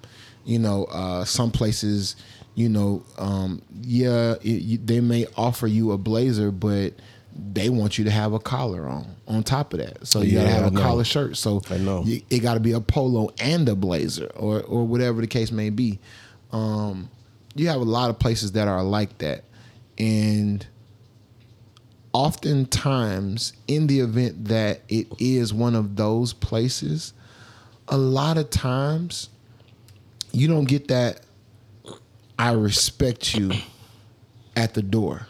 you 0.45 0.59
know, 0.59 0.85
uh, 0.85 1.25
some 1.25 1.51
places, 1.51 2.15
you 2.55 2.69
know, 2.69 3.03
um, 3.17 3.61
yeah, 3.81 4.33
it, 4.41 4.61
you, 4.63 4.77
they 4.77 4.99
may 5.01 5.25
offer 5.37 5.67
you 5.67 5.91
a 5.91 5.97
blazer, 5.97 6.51
but 6.51 6.93
they 7.53 7.69
want 7.69 7.97
you 7.97 8.03
to 8.05 8.11
have 8.11 8.33
a 8.33 8.39
collar 8.39 8.87
on 8.87 9.05
on 9.27 9.43
top 9.43 9.73
of 9.73 9.79
that. 9.79 10.05
So 10.07 10.21
you 10.21 10.33
gotta 10.37 10.49
have 10.49 10.63
I 10.65 10.67
a 10.67 10.71
know. 10.71 10.81
collar 10.81 11.03
shirt. 11.03 11.37
So 11.37 11.61
I 11.69 11.77
know. 11.77 12.03
you- 12.03 12.21
it 12.29 12.39
got 12.39 12.55
to 12.55 12.59
be 12.59 12.71
a 12.73 12.81
polo 12.81 13.29
and 13.39 13.67
a 13.69 13.75
blazer, 13.75 14.31
or 14.35 14.61
or 14.63 14.85
whatever 14.85 15.21
the 15.21 15.27
case 15.27 15.51
may 15.51 15.69
be. 15.69 15.99
Um, 16.51 17.09
you 17.55 17.67
have 17.67 17.81
a 17.81 17.85
lot 17.85 18.09
of 18.09 18.17
places 18.19 18.53
that 18.53 18.67
are 18.67 18.83
like 18.83 19.17
that, 19.19 19.43
and 19.97 20.65
oftentimes 22.13 23.53
in 23.67 23.87
the 23.87 23.99
event 23.99 24.45
that 24.45 24.81
it 24.89 25.07
is 25.19 25.53
one 25.53 25.75
of 25.75 25.95
those 25.95 26.33
places, 26.33 27.13
a 27.87 27.97
lot 27.97 28.37
of 28.37 28.49
times 28.49 29.29
you 30.31 30.47
don't 30.47 30.65
get 30.65 30.87
that. 30.89 31.21
I 32.37 32.51
respect 32.53 33.35
you 33.35 33.51
at 34.55 34.73
the 34.73 34.81
door. 34.81 35.27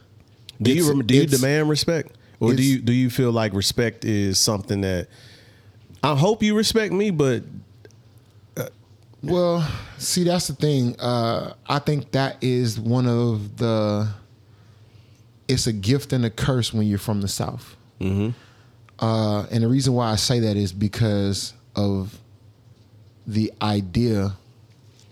Do 0.61 0.71
you 0.71 0.77
It's- 0.77 0.89
rem- 0.89 1.07
do 1.07 1.15
you 1.15 1.25
demand 1.25 1.69
respect, 1.69 2.15
or 2.39 2.53
do 2.53 2.61
you 2.61 2.79
do 2.79 2.93
you 2.93 3.09
feel 3.09 3.31
like 3.31 3.53
respect 3.53 4.05
is 4.05 4.37
something 4.37 4.81
that 4.81 5.07
I 6.03 6.15
hope 6.15 6.43
you 6.43 6.55
respect 6.55 6.93
me, 6.93 7.09
but 7.11 7.43
Well, 9.21 9.67
see, 9.97 10.23
that's 10.23 10.47
the 10.47 10.53
thing. 10.53 10.97
Uh, 10.97 11.53
I 11.67 11.79
think 11.79 12.11
that 12.11 12.37
is 12.41 12.79
one 12.79 13.05
of 13.05 13.57
the. 13.57 14.07
It's 15.49 15.67
a 15.67 15.73
gift 15.73 16.13
and 16.13 16.23
a 16.23 16.29
curse 16.29 16.73
when 16.73 16.87
you're 16.87 16.97
from 16.99 17.21
the 17.21 17.27
South. 17.27 17.75
Mm-hmm. 17.99 18.29
Uh, 19.03 19.45
and 19.51 19.63
the 19.63 19.67
reason 19.67 19.93
why 19.93 20.11
I 20.11 20.15
say 20.15 20.39
that 20.41 20.55
is 20.55 20.71
because 20.71 21.53
of 21.75 22.17
the 23.25 23.51
idea 23.61 24.33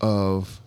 of 0.00 0.60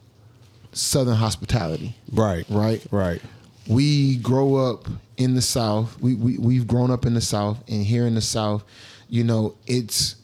Southern 0.74 1.15
hospitality. 1.15 1.95
right, 2.11 2.45
Right. 2.49 2.86
right, 2.91 3.22
we 3.67 4.17
grow 4.17 4.55
up 4.55 4.88
in 5.17 5.36
the 5.36 5.41
South. 5.41 5.99
We, 6.01 6.15
we 6.15 6.38
we've 6.38 6.65
grown 6.67 6.91
up 6.91 7.05
in 7.05 7.13
the 7.13 7.22
South, 7.22 7.57
and 7.69 7.84
here 7.86 8.05
in 8.07 8.15
the 8.15 8.22
South, 8.22 8.63
you 9.09 9.24
know, 9.24 9.55
it's 9.67 10.15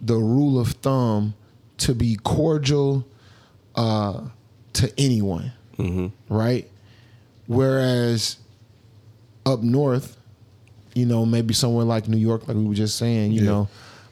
the 0.00 0.14
rule 0.16 0.60
of 0.60 0.68
thumb 0.72 1.34
to 1.78 1.94
be 1.94 2.16
cordial 2.22 3.04
uh, 3.74 4.20
to 4.74 4.92
anyone, 4.98 5.52
right? 6.28 6.68
Whereas 7.46 8.36
up 9.48 9.62
north, 9.62 10.16
you 10.94 11.06
know, 11.06 11.24
maybe 11.26 11.54
somewhere 11.54 11.84
like 11.84 12.06
New 12.08 12.18
York, 12.18 12.46
like 12.46 12.56
we 12.56 12.64
were 12.64 12.74
just 12.74 12.96
saying, 12.98 13.32
you 13.32 13.40
Yeah. 13.42 13.46
know, 13.50 13.68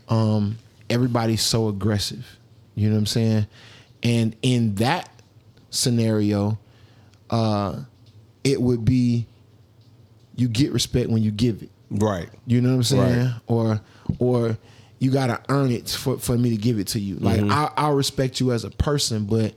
um, 0.08 0.58
everybody's 0.90 1.42
so 1.42 1.68
aggressive. 1.68 2.24
You 2.74 2.88
know 2.88 2.94
what 2.94 3.00
I'm 3.00 3.06
saying? 3.06 3.46
And 4.02 4.36
in 4.42 4.74
that 4.76 5.08
scenario, 5.70 6.58
uh, 7.30 7.80
it 8.44 8.60
would 8.60 8.84
be 8.84 9.26
you 10.36 10.48
get 10.48 10.72
respect 10.72 11.08
when 11.10 11.22
you 11.22 11.30
give 11.30 11.62
it. 11.62 11.70
right, 11.90 12.28
You 12.46 12.60
know 12.60 12.70
what 12.70 12.74
I'm 12.76 12.82
saying? 12.82 13.24
Right. 13.26 13.34
Or 13.46 13.80
or 14.18 14.58
you 14.98 15.10
gotta 15.10 15.40
earn 15.48 15.70
it 15.72 15.88
for, 15.90 16.18
for 16.18 16.36
me 16.38 16.50
to 16.50 16.56
give 16.56 16.78
it 16.78 16.88
to 16.88 17.00
you. 17.00 17.16
Like 17.16 17.40
Mm-hmm. 17.40 17.50
I 17.52 17.70
I'll 17.76 17.94
respect 17.94 18.40
you 18.40 18.52
as 18.52 18.64
a 18.64 18.70
person, 18.70 19.24
but 19.24 19.54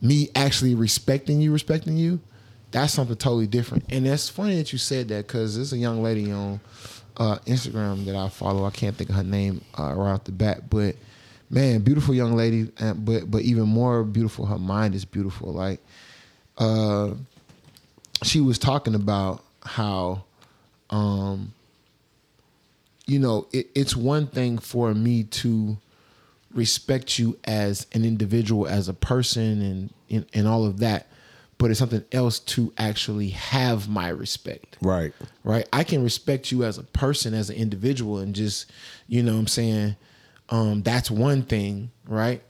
me 0.00 0.28
actually 0.34 0.74
respecting 0.74 1.40
you, 1.40 1.52
respecting 1.52 1.96
you, 1.96 2.20
that's 2.76 2.92
something 2.92 3.16
totally 3.16 3.46
different. 3.46 3.84
And 3.88 4.04
that's 4.04 4.28
funny 4.28 4.56
that 4.56 4.70
you 4.70 4.78
said 4.78 5.08
that 5.08 5.26
because 5.26 5.56
there's 5.56 5.72
a 5.72 5.78
young 5.78 6.02
lady 6.02 6.30
on 6.30 6.60
uh, 7.16 7.38
Instagram 7.46 8.04
that 8.04 8.14
I 8.14 8.28
follow. 8.28 8.66
I 8.66 8.70
can't 8.70 8.94
think 8.94 9.08
of 9.08 9.16
her 9.16 9.24
name 9.24 9.62
uh, 9.78 9.94
right 9.94 10.12
off 10.12 10.24
the 10.24 10.32
bat, 10.32 10.68
but 10.68 10.94
man, 11.48 11.80
beautiful 11.80 12.14
young 12.14 12.36
lady. 12.36 12.70
And, 12.78 13.02
but 13.02 13.30
but 13.30 13.42
even 13.42 13.64
more 13.64 14.04
beautiful, 14.04 14.44
her 14.44 14.58
mind 14.58 14.94
is 14.94 15.06
beautiful. 15.06 15.54
Like 15.54 15.80
uh, 16.58 17.14
she 18.22 18.42
was 18.42 18.58
talking 18.58 18.94
about 18.94 19.42
how 19.62 20.24
um, 20.90 21.54
you 23.06 23.18
know, 23.18 23.46
it, 23.52 23.68
it's 23.74 23.96
one 23.96 24.26
thing 24.26 24.58
for 24.58 24.92
me 24.92 25.22
to 25.24 25.78
respect 26.52 27.18
you 27.18 27.38
as 27.44 27.86
an 27.94 28.04
individual, 28.04 28.66
as 28.66 28.90
a 28.90 28.94
person, 28.94 29.62
and, 29.62 29.94
and 30.10 30.26
and 30.34 30.46
all 30.46 30.66
of 30.66 30.80
that, 30.80 31.06
but 31.58 31.70
it's 31.70 31.78
something 31.78 32.04
else 32.12 32.38
to 32.40 32.72
actually 32.78 33.30
have 33.30 33.88
my 33.88 34.08
respect. 34.08 34.76
right, 34.82 35.12
Right? 35.42 35.66
I 35.72 35.84
can 35.84 36.02
respect 36.02 36.52
you 36.52 36.64
as 36.64 36.76
a 36.78 36.82
person, 36.82 37.32
as 37.34 37.48
an 37.50 37.56
individual, 37.56 38.18
and 38.18 38.34
just, 38.34 38.70
you 39.08 39.22
know, 39.22 39.32
what 39.32 39.40
I'm 39.40 39.46
saying, 39.46 39.96
um, 40.50 40.82
that's 40.82 41.10
one 41.10 41.42
thing, 41.42 41.90
right? 42.06 42.42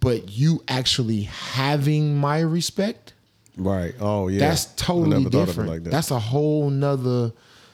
But 0.00 0.30
you 0.30 0.62
actually 0.68 1.22
having 1.22 2.16
my 2.16 2.40
respect, 2.40 3.12
right. 3.56 3.94
Oh 4.00 4.28
yeah, 4.28 4.38
that's 4.40 4.66
totally 4.76 5.18
never 5.18 5.30
thought 5.30 5.34
of 5.34 5.34
it 5.42 5.46
different. 5.46 5.70
like 5.70 5.82
that. 5.84 5.90
That's 5.90 6.10
a 6.10 6.18
whole 6.18 6.70
nother. 6.70 7.32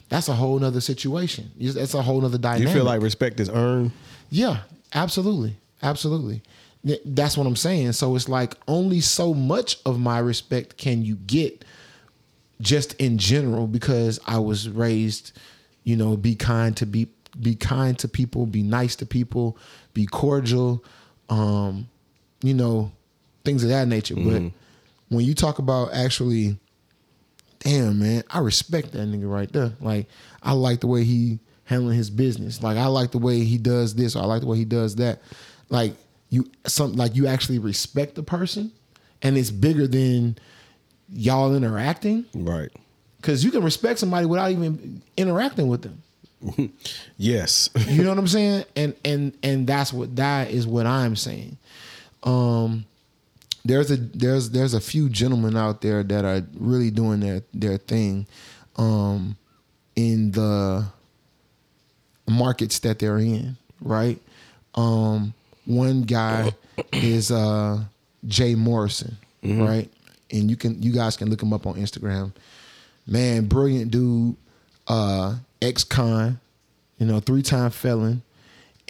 That's 0.09 0.29
a 0.29 0.35
whole 0.35 0.59
nother 0.59 0.81
situation. 0.81 1.51
That's 1.59 1.95
a 1.95 2.03
whole 2.03 2.21
nother 2.21 2.39
dynamic. 2.39 2.69
you 2.69 2.75
feel 2.75 2.85
like 2.85 3.01
respect 3.03 3.39
is 3.41 3.49
earned? 3.51 3.93
Yeah, 4.29 4.59
absolutely, 4.95 5.57
absolutely. 5.83 6.43
Th- 6.87 7.01
That's 7.05 7.37
what 7.37 7.47
I'm 7.47 7.57
saying. 7.57 7.93
So 7.93 8.17
it's 8.17 8.29
like 8.29 8.55
only 8.69 9.01
so 9.01 9.35
much 9.35 9.79
of 9.85 9.99
my 9.99 10.19
respect 10.19 10.77
can 10.77 11.03
you 11.03 11.17
get, 11.17 11.65
just 12.61 12.95
in 12.95 13.19
general, 13.19 13.67
because 13.67 14.19
I 14.27 14.39
was 14.39 14.69
raised, 14.69 15.33
you 15.85 15.97
know, 15.97 16.17
be 16.17 16.35
kind 16.35 16.77
to 16.79 16.87
be 16.87 17.09
be 17.41 17.55
kind 17.55 17.99
to 18.01 18.09
people, 18.09 18.45
be 18.47 18.63
nice 18.63 18.97
to 18.97 19.07
people, 19.07 19.57
be 19.95 20.05
cordial, 20.05 20.85
um, 21.29 21.89
you 22.43 22.55
know, 22.55 22.91
things 23.45 23.63
of 23.63 23.69
that 23.69 23.87
nature. 23.87 24.17
But 24.17 24.43
when 25.11 25.25
you 25.25 25.35
talk 25.35 25.59
about 25.59 25.93
actually 25.93 26.59
damn 27.61 27.99
man, 27.99 28.25
I 28.31 28.39
respect 28.41 28.93
that 28.93 29.07
nigga 29.07 29.31
right 29.31 29.53
there. 29.53 29.73
Like 29.81 30.07
I 30.43 30.53
like 30.53 30.81
the 30.81 30.87
way 30.87 31.05
he 31.05 31.39
handling 31.65 31.97
his 31.97 32.11
business. 32.11 32.63
Like 32.63 32.77
I 32.77 32.87
like 32.87 33.13
the 33.13 33.19
way 33.19 33.45
he 33.45 33.59
does 33.59 33.95
this, 33.95 34.17
or 34.17 34.23
I 34.23 34.27
like 34.27 34.41
the 34.41 34.47
way 34.47 34.57
he 34.57 34.65
does 34.65 34.97
that. 34.97 35.21
Like 35.69 35.95
you 36.31 36.51
some 36.67 36.95
like 36.95 37.15
you 37.15 37.27
actually 37.27 37.59
respect 37.59 38.15
the 38.15 38.23
person 38.23 38.73
and 39.23 39.37
it's 39.37 39.51
bigger 39.51 39.87
than 39.87 40.39
y'all 41.13 41.55
interacting. 41.55 42.25
Right. 42.35 42.71
Cause 43.23 43.45
you 43.45 43.51
can 43.51 43.63
respect 43.63 43.99
somebody 43.99 44.25
without 44.25 44.51
even 44.51 45.03
interacting 45.17 45.69
with 45.69 45.83
them. 45.83 46.03
Yes. 47.19 47.69
You 47.87 48.03
know 48.03 48.09
what 48.09 48.19
I'm 48.19 48.27
saying? 48.27 48.65
And 48.75 48.95
and 49.05 49.37
and 49.43 49.67
that's 49.67 49.93
what 49.93 50.17
that 50.17 50.51
is 50.51 50.67
what 50.67 50.87
I'm 50.87 51.15
saying. 51.15 51.59
Um 52.23 52.87
there's 53.63 53.91
a 53.91 53.97
there's 53.97 54.51
there's 54.51 54.73
a 54.73 54.81
few 54.81 55.11
gentlemen 55.11 55.55
out 55.55 55.83
there 55.83 56.03
that 56.03 56.25
are 56.25 56.43
really 56.55 56.91
doing 56.91 57.21
their 57.21 57.43
their 57.53 57.77
thing 57.77 58.27
um 58.77 59.37
in 59.97 60.31
the 60.31 60.87
markets 62.27 62.79
that 62.79 62.99
they're 63.01 63.19
in, 63.19 63.59
right? 63.83 64.19
Um 64.75 65.35
one 65.71 66.03
guy 66.03 66.53
is 66.93 67.31
uh 67.31 67.83
Jay 68.27 68.55
Morrison, 68.55 69.17
right? 69.43 69.89
And 70.31 70.51
you 70.51 70.57
can 70.57 70.83
you 70.83 70.93
guys 70.93 71.17
can 71.17 71.31
look 71.31 71.43
him 71.43 71.53
up 71.53 71.67
on 71.67 71.75
Instagram. 71.75 72.33
Man, 73.07 73.47
brilliant 73.47 73.91
dude, 73.91 74.37
uh 74.87 75.37
ex-con, 75.63 76.41
you 76.99 77.07
know, 77.07 77.21
three-time 77.21 77.71
felon 77.71 78.23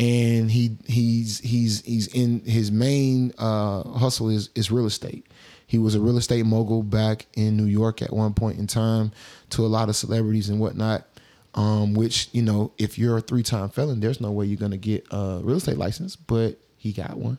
and 0.01 0.51
he 0.51 0.77
he's 0.87 1.41
he's 1.41 1.83
he's 1.83 2.07
in 2.09 2.41
his 2.41 2.73
main 2.73 3.33
uh, 3.39 3.83
hustle 3.83 4.31
is 4.31 4.49
is 4.55 4.71
real 4.71 4.87
estate. 4.87 5.27
He 5.67 5.79
was 5.79 5.95
a 5.95 6.01
real 6.01 6.17
estate 6.17 6.45
mogul 6.47 6.83
back 6.83 7.27
in 7.35 7.57
New 7.57 7.67
York 7.67 8.03
at 8.03 8.13
one 8.13 8.33
point 8.33 8.59
in 8.59 8.67
time 8.67 9.13
to 9.51 9.65
a 9.65 9.69
lot 9.69 9.89
of 9.89 9.95
celebrities 9.97 10.49
and 10.49 10.59
whatnot. 10.59 11.07
Um, 11.55 11.95
which 11.95 12.29
you 12.33 12.43
know, 12.43 12.73
if 12.79 12.99
you're 12.99 13.19
a 13.19 13.21
three 13.21 13.43
time 13.43 13.69
felon, 13.69 14.01
there's 14.01 14.21
no 14.21 14.31
way 14.31 14.47
you're 14.47 14.57
gonna 14.57 14.79
get 14.79 15.07
a 15.11 15.41
real 15.43 15.59
estate 15.59 15.77
license, 15.77 16.17
but 16.17 16.59
he 16.81 16.93
got 16.93 17.17
one. 17.19 17.39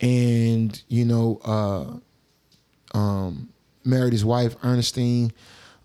And 0.00 0.80
you 0.88 1.04
know, 1.04 1.40
uh, 1.44 2.96
um, 2.98 3.48
married 3.84 4.12
his 4.12 4.24
wife 4.24 4.56
Ernestine, 4.62 5.32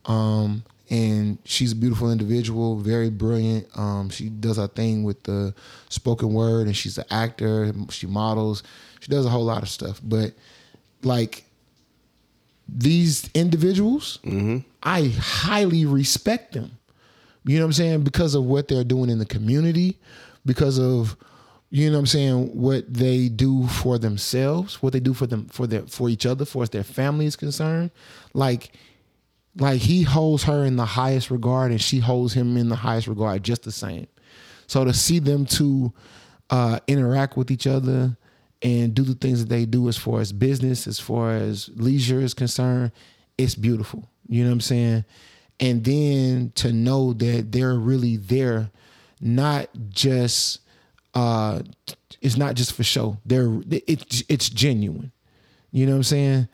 um, 0.06 0.64
and 0.90 1.38
she's 1.46 1.72
a 1.72 1.76
beautiful 1.76 2.12
individual, 2.12 2.76
very 2.78 3.10
brilliant. 3.10 3.68
Um, 3.78 4.10
she 4.10 4.30
does 4.30 4.58
her 4.58 4.68
thing 4.68 5.04
with 5.04 5.24
the 5.24 5.54
spoken 5.90 6.34
word, 6.34 6.66
and 6.68 6.76
she's 6.76 6.98
an 6.98 7.06
actor. 7.10 7.72
She 7.90 8.08
models. 8.08 8.64
She 9.00 9.10
does 9.10 9.26
a 9.26 9.30
whole 9.30 9.46
lot 9.46 9.62
of 9.62 9.70
stuff. 9.70 10.02
But 10.04 10.34
like 11.04 11.46
these 12.68 13.30
individuals, 13.34 14.20
I 14.82 15.08
highly 15.20 15.86
respect 15.86 16.54
them. 16.54 16.78
You 17.46 17.58
know 17.60 17.66
what 17.66 17.70
I'm 17.70 17.74
saying? 17.74 18.04
Because 18.04 18.36
of 18.36 18.44
what 18.46 18.68
they're 18.68 18.84
doing 18.84 19.10
in 19.10 19.20
the 19.20 19.26
community, 19.26 19.98
because 20.46 20.80
of 20.80 21.16
you 21.76 21.90
know 21.90 21.94
what 21.94 22.02
I'm 22.02 22.06
saying, 22.06 22.56
what 22.56 22.94
they 22.94 23.30
do 23.30 23.66
for 23.66 23.98
themselves, 23.98 24.84
what 24.84 24.94
they 24.94 25.00
do 25.00 25.16
for 25.16 25.26
them 25.26 25.48
for 25.48 25.66
their 25.66 25.82
for 25.88 26.08
each 26.08 26.24
other, 26.24 26.46
for 26.46 26.62
as 26.62 26.70
their 26.70 26.84
family 26.84 27.26
is 27.26 27.36
concerned. 27.36 27.90
Like 28.36 28.74
like 29.58 29.82
he 29.82 30.04
holds 30.04 30.44
her 30.44 30.66
in 30.66 30.76
the 30.76 30.86
highest 30.86 31.32
regard 31.32 31.72
and 31.72 31.82
she 31.82 31.98
holds 31.98 32.34
him 32.34 32.58
in 32.58 32.70
the 32.70 32.76
highest 32.76 33.08
regard 33.08 33.42
just 33.42 33.64
the 33.64 33.72
same. 33.72 34.06
So 34.68 34.86
to 34.86 34.94
see 34.94 35.18
them 35.18 35.48
two 35.48 35.92
uh, 36.52 36.80
interact 36.86 37.38
with 37.38 37.50
each 37.50 37.66
other 37.66 38.18
and 38.62 38.94
do 38.94 39.02
the 39.02 39.16
things 39.16 39.40
that 39.40 39.50
they 39.50 39.66
do 39.66 39.90
as 39.90 39.98
far 39.98 40.22
as 40.22 40.32
business, 40.32 40.86
as 40.86 41.00
far 41.00 41.32
as 41.32 41.72
leisure 41.74 42.20
is 42.20 42.36
concerned, 42.36 42.92
it's 43.40 43.56
beautiful. 43.56 44.08
You 44.28 44.44
know 44.44 44.52
what 44.52 44.54
I'm 44.54 44.62
saying? 44.62 45.06
And 45.60 45.84
then 45.84 46.52
to 46.54 46.72
know 46.72 47.14
that 47.14 47.52
they're 47.52 47.80
really 47.80 48.18
there, 48.18 48.70
not 49.20 49.70
just 49.90 50.60
uh 51.14 51.62
it's 52.22 52.38
not 52.38 52.56
just 52.56 52.74
for 52.74 52.84
show. 52.84 53.18
They're 53.26 53.62
it's 53.70 54.24
it's 54.30 54.50
genuine. 54.50 55.12
You 55.72 55.86
know 55.86 55.92
what 55.94 55.98
I'm 55.98 56.04
saying? 56.04 56.48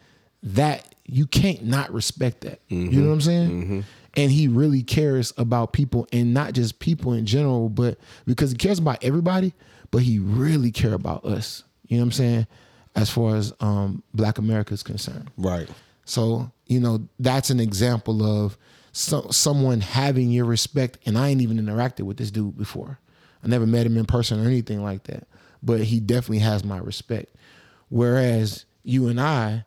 That 0.43 0.95
you 1.05 1.27
can't 1.27 1.65
not 1.65 1.91
respect 1.93 2.41
that. 2.41 2.59
You 2.91 3.01
know 3.01 3.07
what 3.09 3.13
I'm 3.13 3.21
saying? 3.21 3.85
And 4.15 4.31
he 4.31 4.47
really 4.47 4.81
cares 4.81 5.33
about 5.37 5.71
people 5.73 6.07
and 6.11 6.33
not 6.33 6.53
just 6.53 6.79
people 6.79 7.13
in 7.13 7.25
general, 7.25 7.69
but 7.69 7.99
because 8.25 8.51
he 8.51 8.57
cares 8.57 8.79
about 8.79 9.03
everybody, 9.03 9.53
but 9.91 10.01
he 10.01 10.19
really 10.19 10.71
care 10.71 10.93
about 10.93 11.25
us. 11.25 11.63
You 11.87 11.97
know 11.97 12.03
what 12.03 12.07
I'm 12.07 12.11
saying? 12.13 12.47
As 12.95 13.09
far 13.09 13.35
as 13.35 13.53
um 13.59 14.01
Black 14.13 14.37
America 14.39 14.73
is 14.73 14.83
concerned. 14.83 15.29
Right. 15.37 15.69
So, 16.05 16.51
you 16.65 16.79
know, 16.79 17.07
that's 17.19 17.51
an 17.51 17.59
example 17.59 18.23
of 18.23 18.57
so, 18.91 19.27
someone 19.29 19.81
having 19.81 20.31
your 20.31 20.45
respect. 20.45 20.97
And 21.05 21.17
I 21.17 21.29
ain't 21.29 21.41
even 21.41 21.59
interacted 21.59 22.01
with 22.01 22.17
this 22.17 22.31
dude 22.31 22.57
before. 22.57 22.99
I 23.43 23.47
never 23.47 23.65
met 23.65 23.85
him 23.85 23.97
in 23.97 24.05
person 24.05 24.43
or 24.43 24.47
anything 24.47 24.83
like 24.83 25.03
that. 25.03 25.27
But 25.61 25.81
he 25.81 25.99
definitely 25.99 26.39
has 26.39 26.63
my 26.63 26.77
respect. 26.77 27.35
Whereas 27.89 28.65
you 28.83 29.07
and 29.07 29.19
I, 29.19 29.65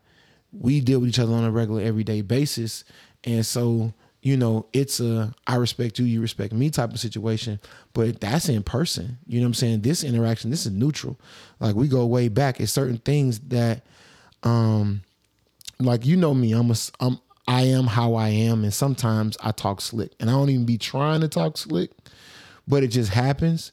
we 0.53 0.81
deal 0.81 1.01
with 1.01 1.09
each 1.09 1.19
other 1.19 1.35
on 1.35 1.45
a 1.45 1.51
regular, 1.51 1.83
everyday 1.83 2.21
basis. 2.21 2.85
And 3.25 3.45
so, 3.45 3.93
you 4.21 4.37
know, 4.37 4.67
it's 4.73 5.01
a 5.01 5.35
I 5.47 5.57
respect 5.57 5.99
you, 5.99 6.05
you 6.05 6.21
respect 6.21 6.53
me 6.53 6.71
type 6.71 6.93
of 6.93 7.01
situation. 7.01 7.61
But 7.93 8.21
that's 8.21 8.49
in 8.49 8.63
person. 8.63 9.19
You 9.27 9.41
know 9.41 9.45
what 9.45 9.49
I'm 9.49 9.55
saying? 9.55 9.81
This 9.83 10.05
interaction, 10.05 10.51
this 10.51 10.67
is 10.67 10.73
neutral. 10.73 11.19
Like 11.61 11.75
we 11.75 11.89
go 11.89 12.07
way 12.07 12.29
back. 12.29 12.61
It's 12.61 12.73
certain 12.73 12.99
things 12.99 13.39
that 13.49 13.85
um 14.43 15.03
like 15.79 16.07
you 16.07 16.17
know 16.17 16.35
me, 16.35 16.53
I'm 16.53 16.71
a 16.71 16.75
I'm 17.01 17.19
I 17.49 17.63
am 17.63 17.87
how 17.87 18.15
I 18.15 18.29
am, 18.29 18.63
and 18.63 18.73
sometimes 18.73 19.37
I 19.43 19.51
talk 19.51 19.81
slick, 19.81 20.13
and 20.21 20.31
I 20.31 20.33
don't 20.33 20.51
even 20.51 20.65
be 20.65 20.79
trying 20.79 21.21
to 21.23 21.29
talk 21.29 21.59
slick, 21.59 21.91
but 22.67 22.83
it 22.83 22.89
just 22.89 23.11
happens. 23.11 23.73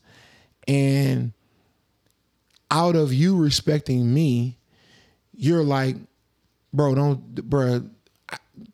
And 0.67 1.33
out 2.71 2.95
of 2.95 3.13
you 3.13 3.37
respecting 3.37 4.13
me, 4.13 4.57
you're 5.33 5.63
like, 5.63 5.95
bro, 6.73 6.95
don't, 6.95 7.35
bro, 7.49 7.83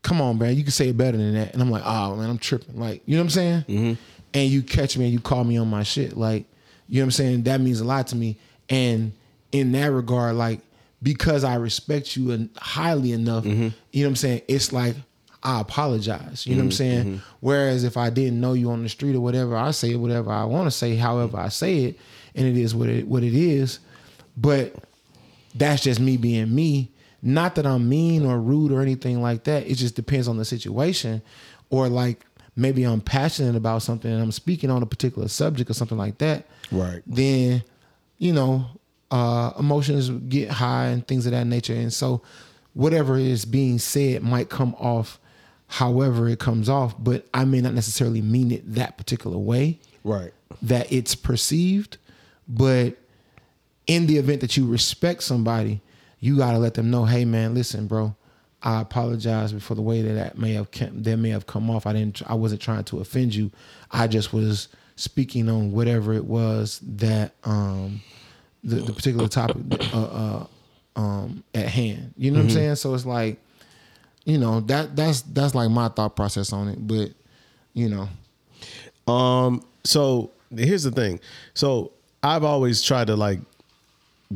come 0.02 0.22
on, 0.22 0.38
man, 0.38 0.56
you 0.56 0.64
can 0.64 0.72
say 0.72 0.90
it 0.90 0.98
better 0.98 1.18
than 1.18 1.34
that. 1.36 1.54
And 1.54 1.62
I'm 1.62 1.72
like, 1.72 1.84
oh 1.86 2.16
man, 2.16 2.30
I'm 2.30 2.38
tripping, 2.38 2.80
like, 2.80 3.02
you 3.06 3.16
know 3.16 3.22
what 3.22 3.26
I'm 3.26 3.30
saying? 3.30 3.62
Mm-hmm. 3.62 3.94
And 4.34 4.50
you 4.50 4.62
catch 4.62 4.98
me 4.98 5.06
and 5.06 5.14
you 5.14 5.20
call 5.20 5.44
me 5.44 5.58
on 5.58 5.70
my 5.70 5.84
shit, 5.84 6.18
like, 6.18 6.46
you 6.88 6.96
know 6.96 7.04
what 7.04 7.08
I'm 7.08 7.12
saying? 7.12 7.44
That 7.44 7.62
means 7.62 7.80
a 7.80 7.86
lot 7.86 8.08
to 8.08 8.16
me. 8.16 8.38
And 8.70 9.14
in 9.52 9.72
that 9.72 9.92
regard, 9.92 10.36
like, 10.36 10.60
because 11.02 11.44
I 11.44 11.56
respect 11.56 12.18
you 12.18 12.32
en- 12.32 12.50
highly 12.58 13.12
enough, 13.12 13.44
mm-hmm. 13.44 13.70
you 13.92 14.04
know 14.04 14.08
what 14.08 14.12
I'm 14.12 14.16
saying? 14.16 14.42
It's 14.48 14.74
like 14.74 14.96
I 15.46 15.62
apologize. 15.62 16.48
You 16.48 16.56
know 16.56 16.62
what 16.62 16.66
I'm 16.66 16.72
saying? 16.72 17.22
Whereas 17.40 17.84
if 17.84 17.98
I 17.98 18.10
didn't 18.10 18.42
know 18.42 18.54
you 18.54 18.72
on 18.72 18.82
the 18.82 18.90
street 18.90 19.16
or 19.16 19.22
whatever, 19.22 19.56
I 19.56 19.72
say 19.72 19.96
whatever 19.96 20.32
I 20.32 20.44
want 20.44 20.66
to 20.66 20.72
say, 20.72 20.96
however 20.96 21.38
I 21.38 21.50
say 21.50 21.84
it, 21.86 22.00
and 22.34 22.48
it 22.48 22.58
is 22.58 22.74
what 22.74 22.90
it 22.90 23.08
what 23.08 23.24
it 23.24 23.36
is. 23.36 23.80
But 24.36 24.74
that's 25.54 25.84
just 25.84 26.00
me 26.00 26.18
being 26.18 26.54
me. 26.54 26.92
Not 27.22 27.56
that 27.56 27.66
I'm 27.68 27.88
mean 27.88 28.26
or 28.26 28.40
rude 28.40 28.72
or 28.72 28.82
anything 28.82 29.22
like 29.22 29.44
that. 29.44 29.68
It 29.68 29.76
just 29.76 29.96
depends 29.96 30.28
on 30.28 30.38
the 30.38 30.46
situation. 30.46 31.22
Or 31.70 31.90
like 31.90 32.26
maybe 32.56 32.84
I'm 32.84 33.02
passionate 33.02 33.56
about 33.56 33.84
something 33.84 34.12
and 34.12 34.22
I'm 34.22 34.32
speaking 34.32 34.72
on 34.72 34.82
a 34.82 34.86
particular 34.88 35.28
subject 35.28 35.70
or 35.70 35.74
something 35.74 35.98
like 35.98 36.18
that. 36.18 36.46
Right. 36.72 37.04
Then, 37.06 37.64
you 38.18 38.34
know, 38.34 38.66
uh, 39.12 39.52
emotions 39.60 40.10
get 40.10 40.50
high 40.50 40.88
and 40.88 41.08
things 41.08 41.28
of 41.28 41.34
that 41.34 41.46
nature. 41.46 41.74
And 41.74 41.94
so 41.94 42.22
whatever 42.74 43.18
is 43.18 43.46
being 43.46 43.78
said 43.80 44.24
might 44.24 44.50
come 44.50 44.76
off 44.76 45.20
however 45.68 46.28
it 46.30 46.40
comes 46.40 46.70
off, 46.70 46.96
but 47.00 47.26
I 47.34 47.46
may 47.46 47.62
not 47.62 47.74
necessarily 47.74 48.22
mean 48.22 48.52
it 48.52 48.76
that 48.76 48.98
particular 48.98 49.38
way 49.38 49.80
Right. 50.04 50.32
that 50.62 50.92
it's 50.92 51.16
perceived. 51.16 51.98
But 52.48 52.98
in 53.88 54.06
the 54.08 54.18
event 54.18 54.42
that 54.42 54.56
you 54.58 54.68
respect 54.68 55.24
somebody, 55.24 55.82
you 56.20 56.38
gotta 56.38 56.60
let 56.60 56.76
them 56.76 56.90
know, 56.92 57.06
hey 57.06 57.26
man, 57.26 57.54
listen, 57.54 57.88
bro, 57.88 58.16
I 58.62 58.82
apologize 58.82 59.52
for 59.60 59.76
the 59.76 59.82
way 59.82 60.02
that 60.02 60.14
that 60.14 60.38
may 60.38 60.54
have 60.54 60.72
came, 60.72 61.04
that 61.04 61.18
may 61.18 61.30
have 61.30 61.46
come 61.46 61.70
off. 61.70 61.86
I 61.86 61.94
didn't, 61.94 62.22
I 62.30 62.34
wasn't 62.36 62.62
trying 62.62 62.84
to 62.86 63.00
offend 63.00 63.36
you. 63.36 63.52
I 63.92 64.08
just 64.08 64.34
was 64.34 64.68
speaking 64.96 65.50
on 65.50 65.72
whatever 65.72 66.14
it 66.14 66.26
was 66.26 66.80
that 66.84 67.34
um 67.44 68.02
the, 68.64 68.78
the 68.78 68.94
particular 68.94 69.28
topic 69.28 69.62
uh, 69.94 69.98
uh 69.98 70.46
um 70.96 71.44
at 71.54 71.68
hand. 71.68 72.14
You 72.18 72.32
know 72.32 72.38
what 72.40 72.44
I'm 72.46 72.50
saying? 72.56 72.76
So 72.76 72.94
it's 72.96 73.06
like, 73.06 73.40
you 74.26 74.38
know, 74.38 74.60
that 74.62 74.96
that's 74.96 75.22
that's 75.22 75.56
like 75.56 75.70
my 75.70 75.88
thought 75.90 76.16
process 76.16 76.52
on 76.52 76.68
it. 76.68 76.86
But 76.86 77.12
you 77.74 77.90
know, 77.90 78.10
Um. 79.12 79.64
So 79.84 80.32
here's 80.56 80.84
the 80.84 80.92
thing. 80.92 81.20
So 81.54 81.92
I've 82.24 82.44
always 82.44 82.82
tried 82.82 83.08
to 83.08 83.16
like 83.16 83.40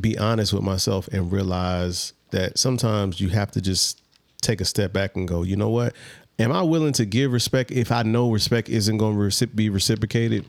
be 0.00 0.16
honest 0.16 0.52
with 0.52 0.62
myself 0.62 1.08
and 1.08 1.30
realize 1.32 2.12
that 2.30 2.58
sometimes 2.58 3.20
you 3.20 3.28
have 3.30 3.50
to 3.52 3.60
just 3.60 4.00
take 4.40 4.60
a 4.60 4.64
step 4.64 4.92
back 4.92 5.16
and 5.16 5.26
go. 5.26 5.42
You 5.42 5.56
know 5.56 5.70
what? 5.70 5.94
Am 6.38 6.52
I 6.52 6.62
willing 6.62 6.92
to 6.94 7.04
give 7.04 7.32
respect 7.32 7.70
if 7.72 7.92
I 7.92 8.02
know 8.02 8.30
respect 8.30 8.68
isn't 8.68 8.96
going 8.96 9.30
to 9.30 9.46
be 9.48 9.68
reciprocated? 9.68 10.46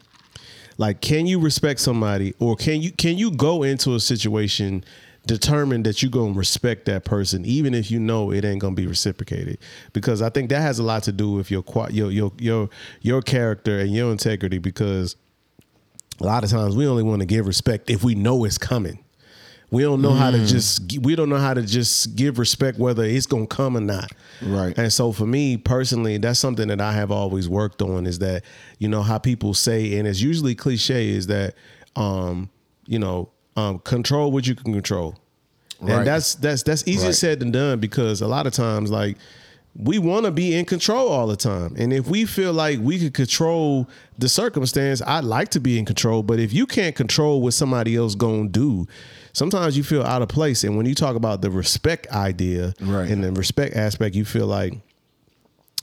Like, 0.78 1.02
can 1.02 1.26
you 1.26 1.39
respect 1.39 1.80
somebody, 1.80 2.34
or 2.39 2.56
can 2.56 2.82
you 2.82 2.92
can 2.92 3.18
you 3.18 3.32
go 3.32 3.64
into 3.64 3.96
a 3.96 4.00
situation 4.00 4.84
determined 5.26 5.86
that 5.86 6.01
you're 6.01 6.11
gonna 6.11 6.34
respect 6.34 6.86
that 6.86 7.05
person, 7.05 7.45
even 7.45 7.74
if 7.74 7.91
you 7.91 7.99
know 7.99 8.32
it 8.32 8.43
ain't 8.43 8.61
gonna 8.61 8.76
be 8.76 8.88
reciprocated? 8.88 9.59
Because 9.93 10.22
I 10.22 10.30
think 10.30 10.49
that 10.49 10.61
has 10.61 10.80
a 10.80 10.84
lot 10.84 11.03
to 11.03 11.11
do 11.11 11.32
with 11.32 11.51
your 11.51 11.63
your 11.89 12.11
your 12.11 12.32
your 12.39 12.69
your 13.01 13.22
character 13.22 13.80
and 13.80 13.93
your 13.93 14.11
integrity. 14.11 14.57
Because 14.57 15.15
a 16.19 16.26
lot 16.26 16.43
of 16.43 16.49
times 16.49 16.76
we 16.76 16.88
only 16.88 17.03
want 17.03 17.22
to 17.22 17.26
give 17.26 17.47
respect 17.47 17.89
if 17.89 18.03
we 18.03 18.15
know 18.15 18.43
it's 18.45 18.57
coming. 18.57 19.03
We 19.72 19.84
don't 19.84 20.01
know 20.01 20.11
how 20.11 20.32
to 20.32 20.45
just 20.45 20.99
we 20.99 21.15
don't 21.15 21.30
know 21.30 21.38
how 21.38 21.53
to 21.53 21.61
just 21.61 22.17
give 22.17 22.39
respect 22.39 22.78
whether 22.78 23.05
it's 23.05 23.26
gonna 23.26 23.47
come 23.47 23.78
or 23.78 23.82
not. 23.82 24.11
Right. 24.41 24.78
And 24.78 24.91
so 24.91 25.13
for 25.13 25.26
me 25.26 25.55
personally, 25.55 26.17
that's 26.17 26.39
something 26.39 26.67
that 26.67 26.82
I 26.82 26.91
have 26.91 27.09
always 27.09 27.47
worked 27.47 27.82
on 27.82 28.05
is 28.05 28.19
that, 28.19 28.43
you 28.80 28.89
know, 28.89 29.01
how 29.01 29.17
people 29.17 29.53
say, 29.53 29.97
and 29.97 30.05
it's 30.05 30.19
usually 30.19 30.55
cliche, 30.55 31.09
is 31.09 31.28
that 31.28 31.55
um, 31.95 32.49
you 32.86 32.99
know, 32.99 33.30
um, 33.70 33.80
control 33.80 34.32
what 34.32 34.47
you 34.47 34.55
can 34.55 34.74
control. 34.74 35.16
Right. 35.80 35.97
And 35.99 36.07
that's 36.07 36.36
that's 36.36 36.64
that's 36.64 36.88
easier 36.88 37.07
Right. 37.07 37.16
said 37.16 37.39
than 37.39 37.51
done 37.51 37.80
because 37.80 38.22
a 38.22 38.28
lot 38.28 38.45
of 38.47 38.53
times 38.53 38.91
like 38.91 39.18
we 39.76 39.97
want 39.99 40.26
to 40.26 40.32
be 40.32 40.53
in 40.53 40.66
control 40.66 41.07
all 41.07 41.28
the 41.28 41.36
time. 41.38 41.74
And 41.78 41.93
if 41.93 42.05
we 42.07 42.26
feel 42.26 42.51
like 42.51 42.80
we 42.80 42.99
could 42.99 43.14
control 43.14 43.88
the 44.20 44.28
circumstance, 44.28 45.01
I'd 45.01 45.24
like 45.24 45.47
to 45.49 45.59
be 45.62 45.80
in 45.80 45.86
control. 45.86 46.24
But 46.24 46.39
if 46.39 46.51
you 46.51 46.66
can't 46.68 46.93
control 46.95 47.41
what 47.41 47.53
somebody 47.53 47.95
else 47.95 48.14
gonna 48.14 48.49
do, 48.49 48.86
sometimes 49.34 49.78
you 49.78 49.84
feel 49.84 50.03
out 50.03 50.22
of 50.22 50.28
place. 50.28 50.64
And 50.66 50.76
when 50.76 50.86
you 50.86 50.93
talk 50.93 51.16
about 51.16 51.41
the 51.41 51.49
respect 51.49 52.07
idea 52.12 52.74
Right. 52.82 53.09
and 53.09 53.24
the 53.24 53.32
respect 53.32 53.76
aspect, 53.76 54.14
you 54.14 54.26
feel 54.26 54.45
like, 54.45 54.74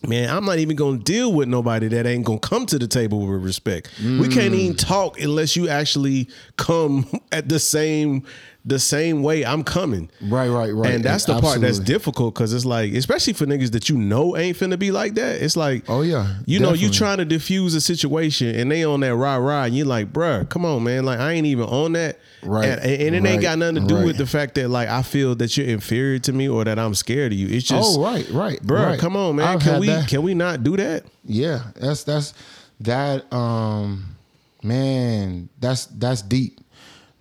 man, 0.06 0.30
I'm 0.30 0.44
not 0.44 0.58
even 0.58 0.76
gonna 0.76 0.98
deal 0.98 1.32
with 1.32 1.48
nobody 1.48 1.88
that 1.88 2.06
ain't 2.06 2.24
gonna 2.24 2.38
come 2.38 2.66
to 2.66 2.78
the 2.78 2.86
table 2.86 3.26
with 3.26 3.42
respect. 3.42 3.90
We 4.00 4.28
can't 4.28 4.54
mm. 4.54 4.58
even 4.58 4.76
talk 4.76 5.20
unless 5.20 5.56
you 5.56 5.68
actually 5.68 6.28
come 6.56 7.06
at 7.32 7.48
the 7.48 7.58
same 7.58 8.24
the 8.68 8.78
same 8.78 9.22
way 9.22 9.44
I'm 9.44 9.64
coming. 9.64 10.10
Right, 10.20 10.48
right, 10.48 10.72
right. 10.72 10.92
And 10.92 11.04
that's 11.04 11.24
the 11.24 11.40
part 11.40 11.60
that's 11.60 11.78
difficult 11.78 12.34
because 12.34 12.52
it's 12.52 12.64
like, 12.64 12.92
especially 12.92 13.32
for 13.32 13.46
niggas 13.46 13.72
that 13.72 13.88
you 13.88 13.96
know 13.96 14.36
ain't 14.36 14.56
finna 14.56 14.78
be 14.78 14.90
like 14.90 15.14
that. 15.14 15.42
It's 15.42 15.56
like, 15.56 15.84
Oh, 15.88 16.02
yeah, 16.02 16.36
you 16.46 16.60
know, 16.60 16.72
you 16.72 16.90
trying 16.90 17.18
to 17.18 17.24
diffuse 17.24 17.74
a 17.74 17.80
situation 17.80 18.54
and 18.54 18.70
they 18.70 18.84
on 18.84 19.00
that 19.00 19.14
rah 19.14 19.36
rah, 19.36 19.64
and 19.64 19.76
you're 19.76 19.86
like, 19.86 20.12
bruh, 20.12 20.48
come 20.48 20.64
on, 20.64 20.84
man. 20.84 21.04
Like 21.04 21.18
I 21.18 21.32
ain't 21.32 21.46
even 21.46 21.64
on 21.64 21.92
that. 21.92 22.18
Right, 22.42 22.68
And, 22.68 22.80
and 22.80 23.16
it 23.16 23.28
ain't 23.28 23.42
got 23.42 23.58
nothing 23.58 23.76
to 23.76 23.80
do 23.86 23.96
right. 23.96 24.04
with 24.04 24.16
the 24.16 24.26
fact 24.26 24.54
that 24.56 24.68
like 24.68 24.88
I 24.88 25.02
feel 25.02 25.34
that 25.36 25.56
you're 25.56 25.66
inferior 25.66 26.18
to 26.20 26.32
me 26.32 26.48
or 26.48 26.64
that 26.64 26.78
I'm 26.78 26.94
scared 26.94 27.32
of 27.32 27.38
you. 27.38 27.48
It's 27.48 27.66
just, 27.66 27.98
oh, 27.98 28.02
right, 28.02 28.28
right, 28.30 28.62
bruh, 28.62 28.86
right. 28.86 29.00
come 29.00 29.16
on, 29.16 29.36
man. 29.36 29.48
I've 29.48 29.60
can 29.60 29.80
we 29.80 29.86
that. 29.88 30.08
can 30.08 30.22
we 30.22 30.34
not 30.34 30.62
do 30.62 30.76
that? 30.76 31.04
Yeah, 31.24 31.64
that's 31.74 32.04
that's 32.04 32.34
that 32.80 33.32
um 33.32 34.16
man, 34.62 35.48
that's 35.58 35.86
that's 35.86 36.22
deep 36.22 36.60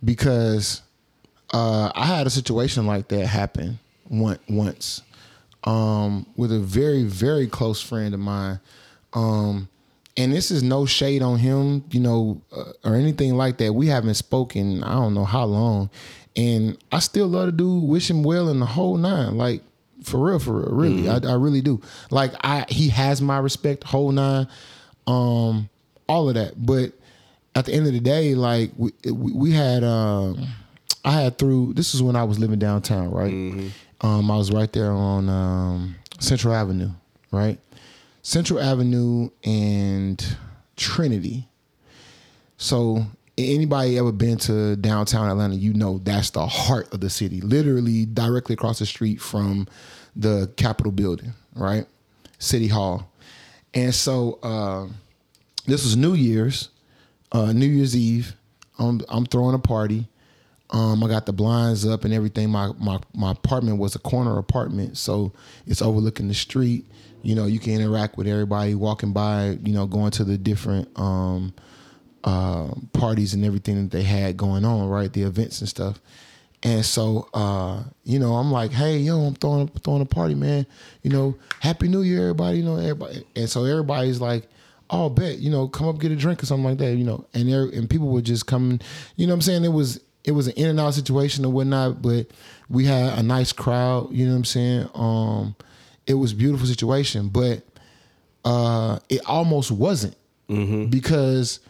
because 0.04 0.82
uh 1.52 1.90
I 1.94 2.04
had 2.06 2.26
a 2.26 2.30
situation 2.30 2.86
like 2.86 3.08
that 3.08 3.26
happen 3.26 3.78
one 4.08 4.38
once 4.48 5.02
um 5.64 6.26
with 6.36 6.52
a 6.52 6.58
very 6.58 7.04
very 7.04 7.46
close 7.46 7.80
friend 7.82 8.14
of 8.14 8.20
mine 8.20 8.60
um 9.12 9.68
and 10.18 10.32
this 10.32 10.50
is 10.50 10.64
no 10.64 10.84
shade 10.84 11.22
on 11.22 11.38
him, 11.38 11.84
you 11.92 12.00
know, 12.00 12.42
uh, 12.50 12.72
or 12.84 12.96
anything 12.96 13.36
like 13.36 13.58
that. 13.58 13.72
We 13.72 13.86
haven't 13.86 14.14
spoken, 14.14 14.82
I 14.82 14.94
don't 14.94 15.14
know 15.14 15.24
how 15.24 15.44
long, 15.44 15.90
and 16.34 16.76
I 16.90 16.98
still 16.98 17.28
love 17.28 17.46
to 17.46 17.52
do 17.52 17.78
wish 17.78 18.10
him 18.10 18.24
well 18.24 18.48
in 18.48 18.58
the 18.58 18.66
whole 18.66 18.96
nine, 18.96 19.38
like 19.38 19.62
for 20.02 20.18
real, 20.18 20.40
for 20.40 20.54
real, 20.54 20.74
really, 20.74 21.08
I, 21.08 21.18
I 21.18 21.34
really 21.34 21.60
do. 21.60 21.80
Like 22.10 22.32
I, 22.42 22.66
he 22.68 22.88
has 22.88 23.22
my 23.22 23.38
respect, 23.38 23.84
whole 23.84 24.10
nine, 24.10 24.48
um, 25.06 25.68
all 26.08 26.28
of 26.28 26.34
that. 26.34 26.66
But 26.66 26.94
at 27.54 27.66
the 27.66 27.72
end 27.72 27.86
of 27.86 27.92
the 27.92 28.00
day, 28.00 28.34
like 28.34 28.72
we 28.76 28.92
we, 29.04 29.32
we 29.32 29.52
had, 29.52 29.84
um, 29.84 30.48
I 31.04 31.12
had 31.12 31.38
through. 31.38 31.74
This 31.74 31.94
is 31.94 32.02
when 32.02 32.16
I 32.16 32.24
was 32.24 32.38
living 32.38 32.58
downtown, 32.58 33.10
right? 33.10 33.32
Um, 34.00 34.30
I 34.30 34.36
was 34.36 34.52
right 34.52 34.72
there 34.72 34.92
on 34.92 35.28
um, 35.28 35.96
Central 36.20 36.54
Avenue, 36.54 36.90
right? 37.30 37.58
Central 38.22 38.60
Avenue 38.60 39.30
and 39.44 40.36
Trinity. 40.76 41.48
So 42.58 43.04
anybody 43.38 43.98
ever 43.98 44.12
been 44.12 44.38
to 44.38 44.76
downtown 44.76 45.30
Atlanta, 45.30 45.54
you 45.54 45.72
know 45.72 45.98
that's 45.98 46.30
the 46.30 46.46
heart 46.46 46.92
of 46.92 47.00
the 47.00 47.10
city. 47.10 47.40
Literally 47.40 48.04
directly 48.04 48.54
across 48.54 48.80
the 48.80 48.86
street 48.86 49.20
from 49.20 49.66
the 50.16 50.52
Capitol 50.56 50.92
building, 50.92 51.32
right? 51.54 51.86
City 52.38 52.68
Hall. 52.68 53.10
And 53.74 53.94
so 53.94 54.38
uh, 54.42 54.88
this 55.66 55.84
was 55.84 55.96
New 55.96 56.14
Year's, 56.14 56.70
uh, 57.32 57.52
New 57.52 57.66
Year's 57.66 57.96
Eve. 57.96 58.34
I'm, 58.78 59.00
I'm 59.08 59.26
throwing 59.26 59.54
a 59.54 59.58
party. 59.58 60.08
Um, 60.70 61.02
I 61.02 61.08
got 61.08 61.26
the 61.26 61.32
blinds 61.32 61.86
up 61.86 62.04
and 62.04 62.12
everything. 62.12 62.50
My, 62.50 62.72
my 62.78 62.98
my 63.14 63.32
apartment 63.32 63.78
was 63.78 63.94
a 63.94 63.98
corner 63.98 64.38
apartment, 64.38 64.98
so 64.98 65.32
it's 65.66 65.80
overlooking 65.80 66.28
the 66.28 66.34
street. 66.34 66.84
You 67.22 67.34
know, 67.34 67.46
you 67.46 67.58
can 67.58 67.72
interact 67.72 68.16
with 68.16 68.26
everybody 68.26 68.74
walking 68.74 69.12
by. 69.12 69.58
You 69.62 69.72
know, 69.72 69.86
going 69.86 70.10
to 70.12 70.24
the 70.24 70.36
different 70.36 70.88
um, 70.98 71.54
uh, 72.24 72.68
parties 72.92 73.32
and 73.32 73.44
everything 73.44 73.76
that 73.82 73.90
they 73.96 74.02
had 74.02 74.36
going 74.36 74.64
on, 74.64 74.88
right? 74.88 75.12
The 75.12 75.22
events 75.22 75.60
and 75.60 75.68
stuff. 75.68 76.00
And 76.62 76.84
so, 76.84 77.28
uh, 77.34 77.84
you 78.04 78.18
know, 78.18 78.34
I'm 78.34 78.50
like, 78.50 78.72
hey, 78.72 78.98
yo, 78.98 79.20
I'm 79.20 79.34
throwing 79.36 79.68
throwing 79.68 80.02
a 80.02 80.06
party, 80.06 80.34
man. 80.34 80.66
You 81.02 81.10
know, 81.10 81.36
Happy 81.60 81.88
New 81.88 82.02
Year, 82.02 82.22
everybody. 82.22 82.58
You 82.58 82.64
know, 82.64 82.76
everybody. 82.76 83.24
And 83.36 83.48
so 83.48 83.64
everybody's 83.64 84.20
like, 84.20 84.48
oh, 84.90 85.08
bet, 85.08 85.38
you 85.38 85.50
know, 85.50 85.68
come 85.68 85.88
up 85.88 85.98
get 85.98 86.10
a 86.10 86.16
drink 86.16 86.42
or 86.42 86.46
something 86.46 86.64
like 86.64 86.78
that. 86.78 86.96
You 86.96 87.04
know, 87.04 87.26
and 87.32 87.48
there 87.48 87.64
and 87.64 87.88
people 87.88 88.08
would 88.08 88.24
just 88.24 88.46
come. 88.46 88.80
You 89.16 89.26
know, 89.26 89.32
what 89.32 89.36
I'm 89.36 89.42
saying 89.42 89.64
it 89.64 89.68
was 89.68 90.00
it 90.28 90.32
was 90.32 90.46
an 90.46 90.52
in 90.56 90.68
and 90.68 90.78
out 90.78 90.94
situation 90.94 91.44
or 91.44 91.50
whatnot, 91.50 92.02
but 92.02 92.26
we 92.68 92.84
had 92.84 93.18
a 93.18 93.22
nice 93.22 93.52
crowd. 93.52 94.12
You 94.12 94.26
know 94.26 94.32
what 94.32 94.38
I'm 94.38 94.44
saying? 94.44 94.88
Um, 94.94 95.56
it 96.06 96.14
was 96.14 96.32
a 96.32 96.36
beautiful 96.36 96.66
situation, 96.66 97.28
but 97.28 97.62
uh, 98.44 98.98
it 99.08 99.20
almost 99.26 99.70
wasn't 99.72 100.14
because 100.90 101.60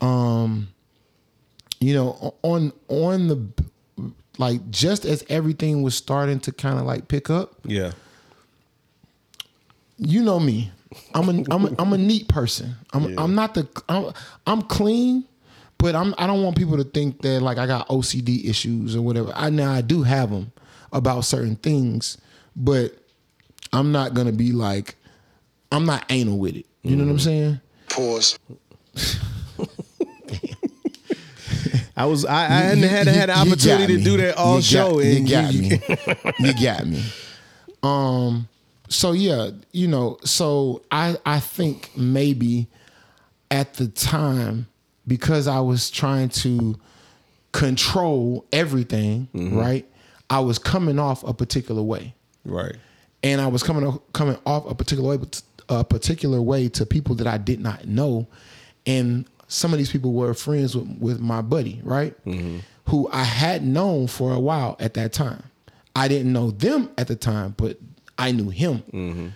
um 0.00 0.68
you 1.80 1.94
know 1.94 2.34
on 2.42 2.72
on 2.88 3.28
the 3.28 3.46
like 4.38 4.70
just 4.70 5.04
as 5.04 5.22
everything 5.28 5.82
was 5.82 5.94
starting 5.94 6.40
to 6.40 6.50
kind 6.52 6.78
of 6.78 6.86
like 6.86 7.06
pick 7.08 7.28
up 7.28 7.54
Yeah. 7.64 7.92
you 9.98 10.22
know 10.22 10.40
me 10.40 10.70
i'm 11.14 11.28
a 11.28 11.44
i'm 11.50 11.66
a, 11.66 11.74
I'm 11.78 11.92
a 11.92 11.98
neat 11.98 12.28
person 12.28 12.74
i'm 12.94 13.18
i'm 13.18 13.34
not 13.34 13.52
the 13.54 13.68
I'm, 13.88 14.12
I'm 14.46 14.62
clean 14.62 15.24
but 15.84 15.94
i'm 15.94 16.14
i 16.16 16.26
don't 16.26 16.42
want 16.42 16.56
people 16.56 16.76
to 16.78 16.84
think 16.84 17.20
that 17.20 17.42
like 17.42 17.58
i 17.58 17.66
got 17.66 17.86
ocd 17.88 18.48
issues 18.48 18.96
or 18.96 19.02
whatever 19.02 19.30
i 19.36 19.50
now 19.50 19.70
i 19.70 19.82
do 19.82 20.02
have 20.02 20.30
them 20.30 20.50
about 20.92 21.20
certain 21.26 21.56
things 21.56 22.16
but 22.56 22.96
i'm 23.72 23.92
not 23.92 24.14
gonna 24.14 24.32
be 24.32 24.50
like 24.52 24.94
i'm 25.72 25.84
not 25.84 26.02
anal 26.08 26.38
with 26.38 26.56
it 26.56 26.64
you 26.82 26.96
know 26.96 27.04
what 27.04 27.10
i'm 27.10 27.18
saying 27.18 27.60
Pause. 27.90 28.38
I 31.96 32.06
was 32.06 32.24
I, 32.24 32.44
I 32.44 32.48
hadn't 32.48 32.78
You- 32.80 32.88
had 32.88 33.06
you- 33.06 33.12
had 33.12 33.28
the 33.28 33.32
you 33.34 33.38
got 33.38 33.46
opportunity 33.46 33.96
to 33.98 34.02
do 34.02 34.16
that 34.16 34.36
all 34.36 34.56
You 34.56 34.62
show. 34.62 34.94
Got, 34.94 35.04
and 35.04 35.28
you 35.28 35.34
got 35.34 35.52
you- 35.54 35.60
me. 35.62 35.80
you 36.40 36.64
got 36.64 36.86
me. 36.86 37.04
Um. 37.82 38.48
So 38.88 39.12
yeah, 39.12 39.50
you 39.72 39.86
know. 39.88 40.18
So 40.24 40.82
I 40.90 41.16
I 41.24 41.38
think 41.40 41.90
maybe 41.96 42.66
at 43.50 43.74
the 43.74 43.86
time 43.88 44.66
because 45.06 45.46
I 45.48 45.60
was 45.60 45.90
trying 45.90 46.28
to 46.30 46.76
control 47.52 48.44
everything, 48.52 49.28
Mm-hmm. 49.34 49.56
right? 49.58 49.86
I 50.30 50.40
was 50.40 50.58
coming 50.58 50.98
off 50.98 51.22
a 51.22 51.34
particular 51.34 51.82
way 51.82 52.14
Right. 52.44 52.76
and 53.22 53.40
I 53.40 53.46
was 53.46 53.62
coming 53.62 53.86
off, 53.86 54.00
coming 54.12 54.38
off 54.46 54.68
a 54.68 54.74
particular 54.74 55.16
way, 55.16 55.24
a 55.68 55.84
particular 55.84 56.40
way 56.42 56.68
to 56.70 56.86
people 56.86 57.14
that 57.16 57.26
I 57.26 57.36
did 57.38 57.60
not 57.60 57.86
know, 57.86 58.26
and 58.86 59.26
some 59.48 59.72
of 59.72 59.78
these 59.78 59.90
people 59.92 60.12
were 60.14 60.32
friends 60.34 60.74
with, 60.74 60.88
with 60.98 61.20
my 61.20 61.42
buddy, 61.42 61.80
right, 61.84 62.14
who 62.86 63.08
I 63.12 63.22
had 63.24 63.64
known 63.64 64.06
for 64.08 64.32
a 64.32 64.40
while 64.40 64.76
at 64.80 64.94
that 64.94 65.12
time. 65.12 65.42
I 65.94 66.08
didn't 66.08 66.32
know 66.32 66.50
them 66.50 66.90
at 66.98 67.06
the 67.08 67.16
time, 67.16 67.54
but 67.56 67.78
I 68.18 68.32
knew 68.32 68.48
him. 68.50 69.32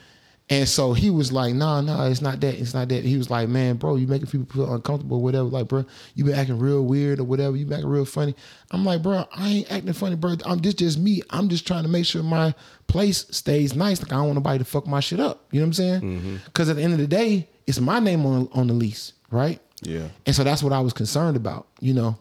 And 0.50 0.66
so 0.66 0.94
he 0.94 1.10
was 1.10 1.30
like, 1.30 1.54
"Nah, 1.54 1.82
nah, 1.82 2.06
it's 2.06 2.22
not 2.22 2.40
that. 2.40 2.54
It's 2.54 2.72
not 2.72 2.88
that." 2.88 3.04
He 3.04 3.18
was 3.18 3.28
like, 3.28 3.50
"Man, 3.50 3.76
bro, 3.76 3.96
you 3.96 4.06
making 4.06 4.28
people 4.28 4.46
feel 4.50 4.72
uncomfortable, 4.74 5.18
or 5.18 5.22
whatever. 5.22 5.44
Like, 5.44 5.68
bro, 5.68 5.84
you 6.14 6.24
been 6.24 6.34
acting 6.34 6.58
real 6.58 6.84
weird 6.86 7.20
or 7.20 7.24
whatever. 7.24 7.54
You 7.54 7.66
been 7.66 7.74
acting 7.74 7.90
real 7.90 8.06
funny." 8.06 8.34
I'm 8.70 8.82
like, 8.82 9.02
"Bro, 9.02 9.26
I 9.36 9.48
ain't 9.48 9.70
acting 9.70 9.92
funny, 9.92 10.16
bro. 10.16 10.36
I'm 10.46 10.60
just 10.62 10.78
just 10.78 10.98
me. 10.98 11.22
I'm 11.28 11.50
just 11.50 11.66
trying 11.66 11.82
to 11.82 11.88
make 11.88 12.06
sure 12.06 12.22
my 12.22 12.54
place 12.86 13.26
stays 13.30 13.74
nice. 13.76 14.00
Like, 14.02 14.12
I 14.12 14.16
don't 14.16 14.26
want 14.26 14.36
nobody 14.36 14.58
to 14.58 14.64
fuck 14.64 14.86
my 14.86 15.00
shit 15.00 15.20
up. 15.20 15.44
You 15.50 15.60
know 15.60 15.64
what 15.64 15.68
I'm 15.68 15.72
saying? 15.74 16.40
Because 16.46 16.70
at 16.70 16.76
the 16.76 16.82
end 16.82 16.94
of 16.94 16.98
the 16.98 17.06
day, 17.06 17.46
it's 17.66 17.78
my 17.78 17.98
name 17.98 18.24
on 18.24 18.48
on 18.52 18.68
the 18.68 18.74
lease, 18.74 19.12
right? 19.30 19.60
Yeah. 19.82 20.08
And 20.24 20.34
so 20.34 20.44
that's 20.44 20.62
what 20.62 20.72
I 20.72 20.80
was 20.80 20.94
concerned 20.94 21.36
about, 21.36 21.66
you 21.80 21.92
know. 21.92 22.16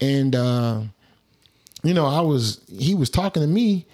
And 0.00 0.34
uh, 0.34 0.80
you 1.84 1.94
know, 1.94 2.06
I 2.06 2.20
was 2.20 2.60
he 2.68 2.96
was 2.96 3.10
talking 3.10 3.42
to 3.42 3.48
me, 3.48 3.86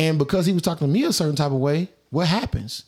and 0.00 0.18
because 0.18 0.46
he 0.46 0.52
was 0.52 0.62
talking 0.62 0.88
to 0.88 0.92
me 0.92 1.04
a 1.04 1.12
certain 1.12 1.36
type 1.36 1.52
of 1.52 1.58
way, 1.58 1.88
what 2.10 2.26
happens? 2.26 2.84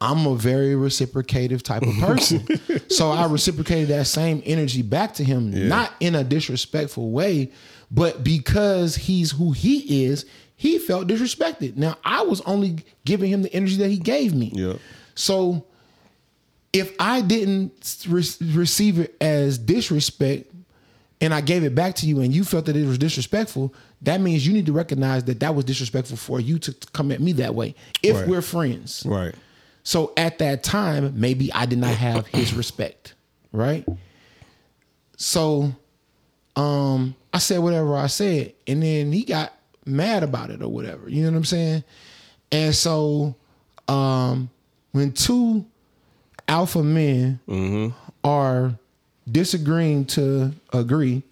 I'm 0.00 0.26
a 0.26 0.34
very 0.34 0.74
reciprocative 0.74 1.62
type 1.62 1.82
of 1.82 1.94
person. 1.96 2.46
so 2.88 3.10
I 3.10 3.26
reciprocated 3.26 3.88
that 3.88 4.06
same 4.06 4.42
energy 4.46 4.82
back 4.82 5.14
to 5.14 5.24
him, 5.24 5.68
not 5.68 5.92
in 6.00 6.14
a 6.14 6.24
disrespectful 6.24 7.10
way, 7.10 7.52
but 7.90 8.24
because 8.24 8.96
he's 8.96 9.30
who 9.32 9.52
he 9.52 10.04
is, 10.06 10.24
he 10.56 10.78
felt 10.78 11.06
disrespected. 11.06 11.76
Now 11.76 11.96
I 12.04 12.22
was 12.22 12.40
only 12.42 12.78
giving 13.04 13.30
him 13.30 13.42
the 13.42 13.52
energy 13.52 13.76
that 13.76 13.88
he 13.88 13.98
gave 13.98 14.34
me. 14.34 14.52
Yeah. 14.54 14.74
So 15.14 15.66
if 16.72 16.94
I 16.98 17.20
didn't 17.20 18.04
re- 18.08 18.24
receive 18.54 18.98
it 19.00 19.16
as 19.20 19.58
disrespect 19.58 20.50
and 21.20 21.34
I 21.34 21.40
gave 21.42 21.62
it 21.64 21.74
back 21.74 21.94
to 21.96 22.06
you 22.06 22.20
and 22.20 22.32
you 22.34 22.44
felt 22.44 22.66
that 22.66 22.76
it 22.76 22.86
was 22.86 22.96
disrespectful, 22.96 23.74
that 24.02 24.20
means 24.20 24.46
you 24.46 24.52
need 24.54 24.66
to 24.66 24.72
recognize 24.72 25.24
that 25.24 25.40
that 25.40 25.54
was 25.54 25.64
disrespectful 25.66 26.16
for 26.16 26.40
you 26.40 26.58
to 26.60 26.74
come 26.92 27.10
at 27.12 27.20
me 27.20 27.32
that 27.32 27.54
way 27.54 27.74
if 28.02 28.16
Right. 28.16 28.28
we're 28.28 28.40
friends. 28.42 29.02
Right. 29.04 29.34
So 29.82 30.12
at 30.16 30.38
that 30.38 30.62
time, 30.62 31.14
maybe 31.18 31.52
I 31.52 31.66
did 31.66 31.78
not 31.78 31.94
have 31.94 32.26
his 32.26 32.52
respect, 32.60 33.14
right? 33.52 33.86
So 35.16 35.72
um 36.56 37.14
I 37.32 37.38
said 37.38 37.58
whatever 37.58 37.96
I 37.96 38.08
said 38.08 38.54
and 38.66 38.82
then 38.82 39.12
he 39.12 39.24
got 39.24 39.52
mad 39.86 40.22
about 40.22 40.50
it 40.50 40.62
or 40.62 40.68
whatever. 40.68 41.08
You 41.08 41.22
know 41.22 41.30
what 41.30 41.36
I'm 41.38 41.44
saying? 41.44 41.84
And 42.52 42.74
so 42.74 43.34
um 43.88 44.50
when 44.92 45.12
two 45.12 45.64
alpha 46.48 46.82
men 46.82 47.40
are 48.24 48.74
disagreeing 49.30 50.04
to 50.06 50.52
agree, 50.72 51.22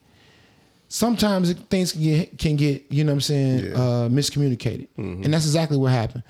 sometimes 0.89 1.53
things 1.53 1.93
can 1.93 2.03
get 2.03 2.39
can 2.39 2.57
get, 2.57 2.85
you 2.91 3.05
know 3.05 3.13
what 3.13 3.17
I'm 3.17 3.21
saying, 3.23 3.73
uh 3.75 4.09
miscommunicated. 4.11 4.89
And 4.97 5.33
that's 5.35 5.45
exactly 5.47 5.77
what 5.77 5.93
happened. 5.93 6.23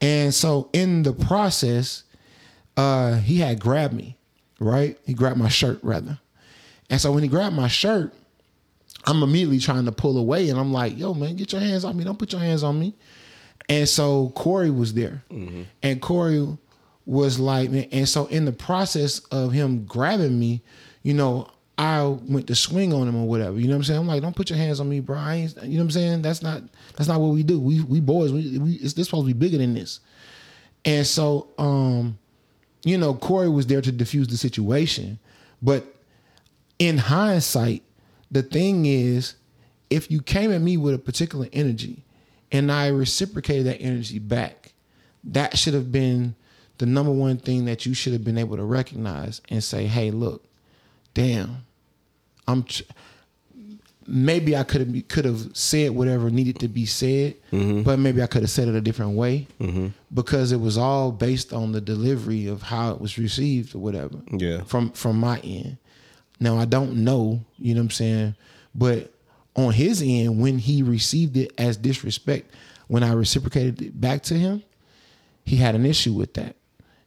And 0.00 0.32
so 0.34 0.70
in 0.72 1.02
the 1.02 1.12
process, 1.12 2.04
uh 2.76 3.16
he 3.16 3.38
had 3.38 3.60
grabbed 3.60 3.94
me, 3.94 4.16
right? 4.60 4.98
He 5.04 5.14
grabbed 5.14 5.38
my 5.38 5.48
shirt 5.48 5.78
rather. 5.82 6.18
And 6.90 7.00
so 7.00 7.12
when 7.12 7.22
he 7.22 7.28
grabbed 7.28 7.54
my 7.56 7.68
shirt, 7.68 8.14
I'm 9.04 9.22
immediately 9.22 9.58
trying 9.58 9.84
to 9.84 9.92
pull 9.92 10.16
away 10.18 10.48
and 10.48 10.58
I'm 10.58 10.72
like, 10.72 10.96
yo, 10.98 11.14
man, 11.14 11.36
get 11.36 11.52
your 11.52 11.60
hands 11.60 11.84
on 11.84 11.96
me. 11.96 12.04
Don't 12.04 12.18
put 12.18 12.32
your 12.32 12.40
hands 12.40 12.62
on 12.62 12.78
me. 12.78 12.94
And 13.68 13.88
so 13.88 14.30
Corey 14.30 14.70
was 14.70 14.94
there. 14.94 15.22
And 15.82 16.00
Corey 16.00 16.46
was 17.04 17.38
like, 17.38 17.70
man, 17.70 17.86
and 17.92 18.08
so 18.08 18.26
in 18.26 18.44
the 18.44 18.52
process 18.52 19.18
of 19.30 19.52
him 19.52 19.84
grabbing 19.84 20.38
me, 20.38 20.62
you 21.02 21.14
know, 21.14 21.48
I 21.78 22.04
went 22.04 22.48
to 22.48 22.56
swing 22.56 22.92
on 22.92 23.06
him 23.06 23.14
or 23.14 23.28
whatever. 23.28 23.58
You 23.58 23.68
know 23.68 23.74
what 23.74 23.76
I'm 23.76 23.84
saying? 23.84 24.00
I'm 24.00 24.06
like, 24.08 24.20
don't 24.20 24.34
put 24.34 24.50
your 24.50 24.58
hands 24.58 24.80
on 24.80 24.88
me, 24.88 24.98
bro. 24.98 25.16
I 25.16 25.34
ain't, 25.36 25.62
you 25.62 25.74
know 25.74 25.76
what 25.78 25.84
I'm 25.84 25.90
saying? 25.92 26.22
That's 26.22 26.42
not 26.42 26.62
that's 26.96 27.08
not 27.08 27.20
what 27.20 27.28
we 27.28 27.44
do. 27.44 27.60
We 27.60 27.82
we 27.82 28.00
boys, 28.00 28.32
we, 28.32 28.58
we 28.58 28.72
it's 28.74 28.94
this 28.94 29.06
supposed 29.06 29.28
to 29.28 29.32
be 29.32 29.38
bigger 29.38 29.58
than 29.58 29.74
this. 29.74 30.00
And 30.84 31.06
so 31.06 31.48
um, 31.56 32.18
you 32.84 32.98
know, 32.98 33.14
Corey 33.14 33.48
was 33.48 33.68
there 33.68 33.80
to 33.80 33.92
diffuse 33.92 34.26
the 34.26 34.36
situation. 34.36 35.20
But 35.62 35.84
in 36.80 36.98
hindsight, 36.98 37.82
the 38.30 38.42
thing 38.42 38.86
is, 38.86 39.36
if 39.88 40.10
you 40.10 40.20
came 40.20 40.52
at 40.52 40.60
me 40.60 40.76
with 40.76 40.94
a 40.94 40.98
particular 40.98 41.46
energy 41.52 42.04
and 42.50 42.72
I 42.72 42.88
reciprocated 42.88 43.66
that 43.66 43.80
energy 43.80 44.18
back, 44.18 44.72
that 45.24 45.56
should 45.56 45.74
have 45.74 45.92
been 45.92 46.34
the 46.78 46.86
number 46.86 47.12
one 47.12 47.38
thing 47.38 47.66
that 47.66 47.86
you 47.86 47.94
should 47.94 48.12
have 48.12 48.24
been 48.24 48.38
able 48.38 48.56
to 48.56 48.64
recognize 48.64 49.40
and 49.48 49.62
say, 49.62 49.86
"Hey, 49.86 50.10
look, 50.10 50.44
damn, 51.14 51.64
I'm." 52.48 52.64
Tr- 52.64 52.82
maybe 54.06 54.56
I 54.56 54.62
could 54.64 54.80
have 54.80 55.08
could 55.08 55.24
have 55.26 55.50
said 55.54 55.90
whatever 55.90 56.30
needed 56.30 56.58
to 56.60 56.68
be 56.68 56.86
said, 56.86 57.34
Mm-hmm. 57.52 57.82
but 57.82 57.98
maybe 57.98 58.22
I 58.22 58.26
could 58.26 58.42
have 58.42 58.50
said 58.50 58.68
it 58.68 58.74
a 58.74 58.80
different 58.80 59.12
way 59.16 59.46
because 60.14 60.50
it 60.52 60.60
was 60.60 60.78
all 60.78 61.12
based 61.12 61.52
on 61.52 61.72
the 61.72 61.80
delivery 61.80 62.46
of 62.46 62.62
how 62.62 62.90
it 62.92 63.00
was 63.00 63.18
received 63.18 63.74
or 63.74 63.78
whatever. 63.80 64.16
Yeah. 64.32 64.62
From 64.62 64.90
from 64.92 65.18
my 65.20 65.38
end. 65.40 65.76
Now 66.40 66.56
I 66.56 66.64
don't 66.64 66.96
know, 67.04 67.44
you 67.58 67.74
know 67.74 67.80
what 67.80 67.84
I'm 67.86 67.90
saying, 67.90 68.34
but 68.74 69.12
on 69.56 69.72
his 69.72 70.00
end, 70.02 70.40
when 70.40 70.56
he 70.58 70.82
received 70.82 71.36
it 71.36 71.52
as 71.58 71.76
disrespect, 71.76 72.54
when 72.86 73.02
I 73.02 73.12
reciprocated 73.12 73.82
it 73.82 74.00
back 74.00 74.22
to 74.24 74.34
him, 74.34 74.62
he 75.44 75.56
had 75.56 75.74
an 75.74 75.84
issue 75.84 76.12
with 76.12 76.34
that, 76.34 76.54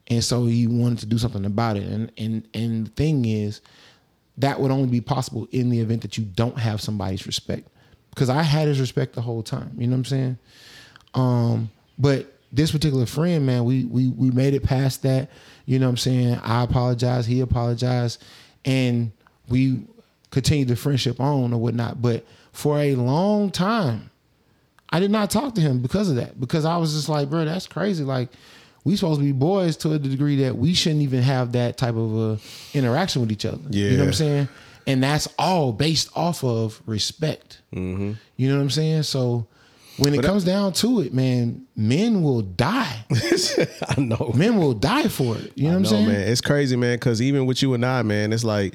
and 0.08 0.22
so 0.24 0.46
he 0.46 0.68
wanted 0.68 1.00
to 1.00 1.06
do 1.06 1.18
something 1.18 1.46
about 1.46 1.78
it. 1.78 1.84
And 1.84 2.12
and 2.18 2.48
and 2.54 2.88
the 2.88 2.92
thing 2.92 3.24
is, 3.26 3.62
that 4.38 4.60
would 4.60 4.72
only 4.72 4.90
be 4.90 5.02
possible 5.02 5.48
in 5.52 5.70
the 5.70 5.80
event 5.80 6.02
that 6.02 6.18
you 6.18 6.24
don't 6.24 6.58
have 6.58 6.82
somebody's 6.82 7.26
respect. 7.26 7.68
Because 8.10 8.30
I 8.30 8.42
had 8.42 8.68
his 8.68 8.80
respect 8.80 9.14
the 9.14 9.22
whole 9.22 9.44
time. 9.44 9.72
You 9.78 9.88
know 9.88 9.92
what 9.92 10.00
I'm 10.00 10.06
saying? 10.06 10.38
Um, 11.14 11.72
but 11.98 12.34
this 12.52 12.72
particular 12.72 13.06
friend, 13.06 13.46
man, 13.46 13.64
we 13.64 13.86
we 13.86 14.10
we 14.10 14.32
made 14.32 14.54
it 14.54 14.64
past 14.64 15.04
that. 15.04 15.30
You 15.66 15.80
know 15.80 15.86
what 15.86 15.92
I'm 15.92 15.98
saying? 15.98 16.40
I 16.44 16.64
apologize, 16.64 17.26
he 17.26 17.40
apologized, 17.40 18.24
and 18.66 19.12
we 19.48 19.84
continued 20.32 20.68
the 20.68 20.76
friendship 20.76 21.20
on 21.20 21.54
or 21.54 21.62
whatnot. 21.62 22.02
But 22.02 22.26
for 22.52 22.80
a 22.80 22.96
long 22.96 23.52
time, 23.52 24.10
I 24.90 25.00
did 25.00 25.12
not 25.12 25.30
talk 25.30 25.56
to 25.56 25.62
him 25.62 25.82
because 25.82 26.10
of 26.10 26.16
that. 26.18 26.40
Because 26.40 26.66
I 26.66 26.78
was 26.78 26.94
just 26.94 27.08
like, 27.08 27.30
bro, 27.30 27.46
that's 27.46 27.68
crazy. 27.68 28.04
Like, 28.04 28.30
we 28.84 28.96
supposed 28.96 29.20
to 29.20 29.26
be 29.26 29.32
boys 29.32 29.78
to 29.78 29.94
a 29.94 30.00
degree 30.00 30.38
that 30.38 30.56
we 30.58 30.74
shouldn't 30.74 31.02
even 31.04 31.22
have 31.22 31.52
that 31.52 31.78
type 31.78 31.96
of 31.96 32.18
uh, 32.18 32.38
interaction 32.74 33.22
with 33.22 33.32
each 33.32 33.46
other. 33.46 33.60
Yeah. 33.70 33.86
You 33.90 33.98
know 33.98 34.04
what 34.04 34.08
I'm 34.08 34.14
saying? 34.14 34.50
And 34.88 35.04
that's 35.04 35.28
all 35.38 35.72
based 35.72 36.10
off 36.16 36.44
of 36.44 36.82
respect. 36.88 37.62
Mm-hmm. 37.74 38.14
You 38.38 38.50
know 38.50 38.56
what 38.56 38.64
I'm 38.64 38.70
saying? 38.72 39.04
So 39.04 39.46
when 39.98 40.16
it 40.16 40.24
comes 40.24 40.44
down 40.44 40.74
to 40.74 41.02
it, 41.02 41.14
man, 41.14 41.68
men 41.76 42.24
will 42.24 42.42
die. 42.42 43.06
I 43.88 44.00
know. 44.00 44.32
men 44.36 44.58
will 44.58 44.74
die 44.74 45.08
for 45.08 45.38
it. 45.38 45.52
You 45.56 45.66
know 45.66 45.70
what 45.72 45.76
I'm 45.76 45.82
No, 45.84 45.90
saying? 45.90 46.08
man, 46.08 46.28
it's 46.28 46.42
crazy, 46.42 46.76
man. 46.76 46.96
Because 46.96 47.22
even 47.22 47.46
with 47.46 47.62
you 47.62 47.76
and 47.76 47.86
I, 47.86 48.02
man, 48.02 48.34
it's 48.34 48.44
like 48.44 48.74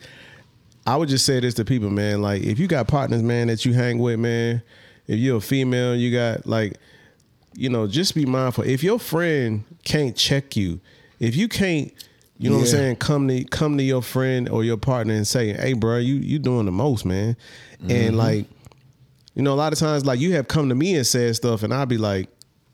I 0.86 0.94
would 0.96 1.09
just 1.09 1.26
say 1.26 1.40
this 1.40 1.54
to 1.54 1.64
people, 1.64 1.90
man. 1.90 2.22
Like 2.22 2.42
if 2.42 2.61
you 2.61 2.68
got 2.68 2.86
partners, 2.86 3.22
man, 3.24 3.48
that 3.48 3.64
you 3.64 3.72
hang 3.74 3.98
with, 3.98 4.20
man. 4.20 4.62
If 5.09 5.18
you're 5.18 5.38
a 5.38 5.40
female, 5.40 5.96
you 5.96 6.12
got 6.12 6.46
like, 6.46 6.76
you 7.57 7.68
know, 7.68 7.86
just 7.86 8.14
be 8.14 8.24
mindful. 8.26 8.64
If 8.64 8.82
your 8.82 8.98
friend 8.98 9.64
can't 9.84 10.16
check 10.16 10.57
you, 10.57 10.80
if 11.20 11.34
you 11.36 11.48
can't, 11.48 11.92
you 12.38 12.50
know 12.50 12.57
what 12.57 12.62
I'm 12.62 12.68
saying, 12.68 12.96
come 12.96 13.28
to 13.28 13.44
come 13.44 13.78
to 13.78 13.82
your 13.82 14.02
friend 14.02 14.48
or 14.48 14.62
your 14.64 14.76
partner 14.76 15.14
and 15.14 15.26
say, 15.26 15.52
"Hey, 15.54 15.72
bro, 15.72 15.98
you 15.98 16.16
you 16.16 16.38
doing 16.38 16.66
the 16.66 16.72
most, 16.72 17.04
man," 17.04 17.36
Mm-hmm. 17.80 17.90
and 17.90 18.16
like, 18.16 18.46
you 19.34 19.42
know, 19.42 19.52
a 19.52 19.57
lot 19.57 19.72
of 19.72 19.78
times, 19.78 20.04
like 20.07 20.18
you 20.20 20.32
have 20.34 20.48
come 20.48 20.68
to 20.68 20.74
me 20.74 20.94
and 20.96 21.07
said 21.07 21.34
stuff, 21.36 21.62
and 21.62 21.72
I'll 21.72 21.86
be 21.86 21.98
like. 21.98 22.28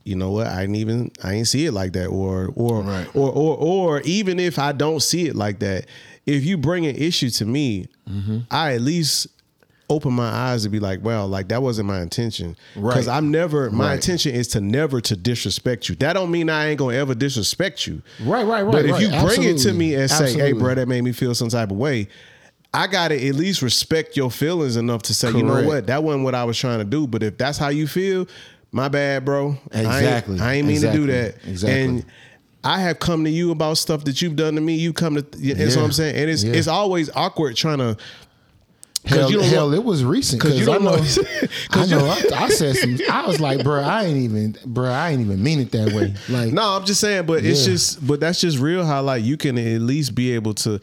You 0.04 0.16
know 0.16 0.32
what? 0.32 0.48
I 0.48 0.62
didn't 0.62 0.74
even 0.74 1.12
I 1.22 1.34
ain't 1.34 1.46
see 1.46 1.64
it 1.64 1.70
like 1.70 1.92
that, 1.92 2.06
or 2.08 2.50
or 2.56 2.82
Right. 2.82 3.06
or 3.14 3.30
or 3.30 3.56
or 3.56 4.00
even 4.00 4.40
if 4.40 4.58
I 4.58 4.72
don't 4.72 4.98
see 5.00 5.28
it 5.28 5.36
like 5.36 5.60
that, 5.60 5.86
if 6.26 6.44
you 6.44 6.56
bring 6.58 6.86
an 6.86 6.96
issue 6.96 7.30
to 7.30 7.46
me, 7.46 7.86
Mm-hmm. 8.10 8.38
I 8.50 8.74
at 8.74 8.80
least 8.80 9.28
open 9.93 10.12
my 10.12 10.28
eyes 10.28 10.62
to 10.64 10.68
be 10.68 10.80
like, 10.80 11.01
well, 11.03 11.28
like 11.28 11.49
that 11.49 11.62
wasn't 11.62 11.86
my 11.86 12.01
intention. 12.01 12.57
Right. 12.74 12.93
Because 12.95 13.09
I'm 13.09 13.30
never 13.30 13.70
my 13.70 13.88
Right. 13.88 13.95
intention 13.95 14.34
is 14.34 14.49
to 14.49 14.61
never 14.61 15.01
to 15.03 15.14
disrespect 15.16 15.88
you. 15.88 15.95
That 15.97 16.14
don't 16.14 16.30
mean 16.30 16.49
I 16.51 16.68
ain't 16.68 16.78
gonna 16.78 16.97
ever 16.97 17.14
disrespect 17.14 17.86
you. 17.86 18.03
Right, 18.24 18.45
right, 18.45 18.62
right, 18.62 18.72
But 18.72 18.84
if 18.86 18.93
right. 18.93 19.01
you 19.03 19.09
bring 19.26 19.43
it 19.45 19.59
to 19.59 19.72
me 19.72 19.95
and 19.95 20.11
say, 20.11 20.32
hey, 20.32 20.53
bro, 20.53 20.74
that 20.74 20.88
made 20.88 21.03
me 21.03 21.12
feel 21.12 21.34
some 21.34 21.49
type 21.49 21.70
of 21.70 21.76
way. 21.76 22.09
I 22.74 22.86
gotta 22.86 23.14
at 23.26 23.34
least 23.34 23.61
respect 23.62 24.16
your 24.16 24.30
feelings 24.30 24.76
enough 24.76 25.03
to 25.03 25.14
say, 25.14 25.30
you 25.30 25.43
know 25.43 25.62
what, 25.62 25.86
that 25.88 26.03
wasn't 26.03 26.24
what 26.24 26.34
I 26.34 26.45
was 26.45 26.59
trying 26.59 26.78
to 26.78 26.84
do. 26.86 27.07
But 27.07 27.22
if 27.22 27.36
that's 27.36 27.59
how 27.59 27.68
you 27.68 27.86
feel, 27.86 28.26
my 28.72 28.88
bad, 28.88 29.24
bro. 29.26 29.59
Exactly. 29.72 30.40
I 30.40 30.40
ain't, 30.40 30.43
I 30.43 30.55
ain't 30.55 30.66
mean 30.68 30.80
to 30.80 30.93
do 30.93 31.07
that. 31.09 31.34
Exactly. 31.47 31.80
And 31.82 32.05
I 32.64 32.80
have 32.80 32.99
come 33.01 33.24
to 33.24 33.30
you 33.30 33.51
about 33.51 33.76
stuff 33.76 34.05
that 34.05 34.22
you've 34.22 34.36
done 34.36 34.55
to 34.55 34.61
me. 34.62 34.76
You 34.76 34.93
come 34.95 35.16
to, 35.16 35.26
you 35.36 35.55
know 35.55 35.64
what 35.66 35.76
I'm 35.78 35.93
saying? 35.93 36.16
And 36.16 36.30
it's 36.30 36.45
Yeah. 36.45 36.55
it's 36.55 36.68
always 36.68 37.11
awkward 37.14 37.57
trying 37.57 37.78
to. 37.78 37.97
Hell, 39.14 39.30
you 39.30 39.40
hell 39.40 39.72
it 39.74 39.82
was 39.84 40.04
recent. 40.04 40.40
'cause 40.42 40.58
because 40.58 40.68
I 40.68 40.78
know, 40.78 40.96
know- 40.96 41.48
I 41.70 41.86
know. 41.86 42.06
I, 42.36 42.44
I 42.44 42.48
said 42.48 42.76
some. 42.76 42.98
I 43.10 43.26
was 43.26 43.40
like, 43.40 43.62
bro, 43.64 43.82
I 43.82 44.04
ain't 44.04 44.18
even, 44.18 44.56
bro, 44.66 44.88
I 44.90 45.10
ain't 45.10 45.20
even 45.20 45.42
mean 45.42 45.60
it 45.60 45.70
that 45.72 45.92
way. 45.92 46.14
Like, 46.28 46.52
No, 46.52 46.62
I'm 46.76 46.84
just 46.84 47.00
saying, 47.00 47.26
but 47.26 47.44
it's 47.44 47.64
just, 47.64 48.06
but 48.06 48.20
that's 48.20 48.40
just 48.40 48.58
real. 48.58 48.84
How 48.84 49.02
like 49.02 49.24
you 49.24 49.36
can 49.36 49.56
at 49.58 49.80
least 49.80 50.14
be 50.14 50.32
able 50.32 50.54
to. 50.54 50.80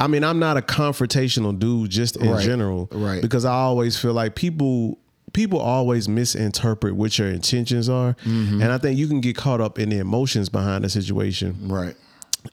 I 0.00 0.06
mean, 0.06 0.22
I'm 0.22 0.38
not 0.38 0.56
a 0.56 0.62
confrontational 0.62 1.58
dude, 1.58 1.90
just 1.90 2.16
in 2.16 2.30
Right. 2.30 2.44
general, 2.44 2.88
Right. 2.92 3.20
Because 3.20 3.44
I 3.44 3.52
always 3.54 3.96
feel 3.98 4.12
like 4.12 4.36
people, 4.36 4.96
people 5.32 5.58
always 5.58 6.08
misinterpret 6.08 6.94
what 6.94 7.18
your 7.18 7.28
intentions 7.28 7.88
are, 7.88 8.14
Mm-hmm. 8.24 8.62
and 8.62 8.72
I 8.72 8.78
think 8.78 8.96
you 8.96 9.08
can 9.08 9.20
get 9.20 9.36
caught 9.36 9.60
up 9.60 9.78
in 9.78 9.88
the 9.88 9.98
emotions 9.98 10.48
behind 10.48 10.84
the 10.84 10.88
situation. 10.88 11.56
right, 11.68 11.96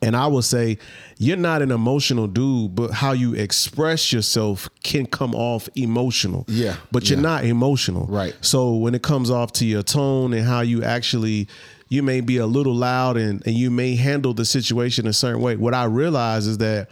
And 0.01 0.15
I 0.15 0.27
will 0.27 0.41
say, 0.41 0.77
you're 1.17 1.37
not 1.37 1.61
an 1.61 1.71
emotional 1.71 2.27
dude, 2.27 2.75
but 2.75 2.91
how 2.91 3.11
you 3.13 3.33
express 3.33 4.11
yourself 4.11 4.67
can 4.83 5.05
come 5.05 5.33
off 5.35 5.69
emotional. 5.75 6.43
Yeah, 6.47 6.75
But 6.91 7.09
you're 7.09 7.17
yeah. 7.19 7.23
not 7.23 7.45
emotional. 7.45 8.05
Right. 8.07 8.35
So 8.41 8.75
when 8.75 8.93
it 8.95 9.03
comes 9.03 9.29
off 9.29 9.53
to 9.53 9.65
your 9.65 9.83
tone 9.83 10.33
and 10.33 10.45
how 10.45 10.61
you 10.61 10.83
actually, 10.83 11.47
you 11.87 12.03
may 12.03 12.19
be 12.21 12.37
a 12.37 12.45
little 12.47 12.75
loud 12.75 13.15
and, 13.15 13.45
and 13.45 13.55
you 13.55 13.71
may 13.71 13.95
handle 13.95 14.33
the 14.33 14.43
situation 14.45 15.07
a 15.07 15.13
certain 15.13 15.41
way. 15.41 15.55
What 15.55 15.73
I 15.73 15.85
realize 15.85 16.47
is 16.47 16.57
that 16.57 16.89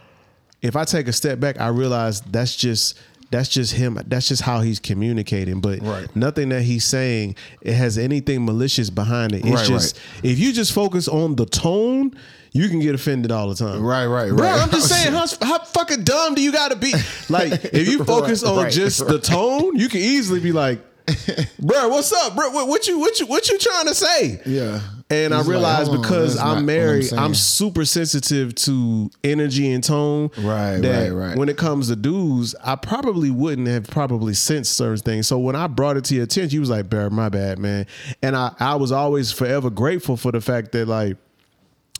if 0.62 0.76
I 0.76 0.84
take 0.84 1.08
a 1.08 1.12
step 1.12 1.40
back, 1.40 1.60
I 1.60 1.68
realize 1.68 2.20
that's 2.22 2.56
just 2.56 2.98
that's 3.30 3.48
just 3.48 3.72
him. 3.72 3.98
That's 4.06 4.28
just 4.28 4.42
how 4.42 4.60
he's 4.60 4.78
communicating. 4.78 5.60
But 5.60 5.80
Right. 5.82 6.14
nothing 6.14 6.50
that 6.50 6.62
he's 6.62 6.84
saying 6.84 7.34
it 7.62 7.74
has 7.74 7.98
anything 7.98 8.44
malicious 8.44 8.90
behind 8.90 9.32
it. 9.32 9.38
It's 9.44 9.48
Right, 9.48 9.66
just 9.66 9.98
if 10.22 10.38
you 10.38 10.52
just 10.52 10.72
focus 10.72 11.08
on 11.08 11.34
the 11.34 11.44
tone, 11.44 12.12
you 12.54 12.68
can 12.68 12.78
get 12.78 12.94
offended 12.94 13.32
all 13.32 13.48
the 13.48 13.56
time. 13.56 13.82
Right, 13.82 14.06
right, 14.06 14.30
Bro, 14.30 14.46
right. 14.46 14.62
I'm 14.62 14.70
just 14.70 14.88
saying, 14.88 15.12
how, 15.12 15.26
how 15.42 15.58
fucking 15.58 16.04
dumb 16.04 16.36
do 16.36 16.40
you 16.40 16.52
got 16.52 16.70
to 16.70 16.76
be? 16.76 16.94
Like, 17.28 17.52
if 17.64 17.88
you 17.88 18.02
focus 18.04 18.42
Right, 18.44 18.50
on 18.50 18.56
right, 18.64 18.72
just 18.72 19.06
the 19.06 19.18
tone, 19.18 19.76
you 19.76 19.88
can 19.88 20.00
easily 20.00 20.38
be 20.40 20.52
like, 20.52 20.80
"Bro, 21.58 21.88
what's 21.90 22.12
up, 22.12 22.34
bro? 22.34 22.50
What, 22.50 22.66
what 22.68 22.88
you 22.88 22.98
what 22.98 23.20
you 23.20 23.26
what 23.26 23.48
you 23.50 23.58
trying 23.58 23.86
to 23.88 23.94
say?" 23.94 24.40
yeah. 24.46 24.80
And 25.10 25.34
I 25.34 25.38
He's 25.38 25.46
like, 25.46 25.52
realized 25.52 25.90
on, 25.90 26.00
because 26.00 26.38
I'm 26.38 26.58
I'm 26.58 26.66
married. 26.66 27.12
I'm, 27.12 27.34
super 27.34 27.84
sensitive 27.84 28.54
to 28.54 29.10
energy 29.22 29.70
and 29.70 29.84
tone. 29.84 30.30
Right, 30.38 30.78
that 30.78 31.10
right, 31.12 31.28
right. 31.28 31.36
When 31.36 31.50
it 31.50 31.58
comes 31.58 31.88
to 31.88 31.96
dudes, 31.96 32.54
I 32.64 32.76
probably 32.76 33.30
wouldn't 33.30 33.68
have 33.68 33.86
probably 33.88 34.32
sensed 34.32 34.76
certain 34.78 34.96
things. 35.02 35.26
So 35.26 35.38
when 35.38 35.56
I 35.56 35.66
brought 35.66 35.98
it 35.98 36.04
to 36.06 36.14
your 36.14 36.24
attention, 36.24 36.54
you 36.54 36.60
was 36.60 36.70
like, 36.70 36.88
"Bear, 36.88 37.10
my 37.10 37.28
bad, 37.28 37.58
man." 37.58 37.86
And 38.22 38.34
I, 38.34 38.54
I 38.58 38.76
was 38.76 38.92
always 38.92 39.30
forever 39.30 39.68
grateful 39.68 40.16
for 40.16 40.32
the 40.32 40.40
fact 40.40 40.72
that 40.72 40.88
like 40.88 41.18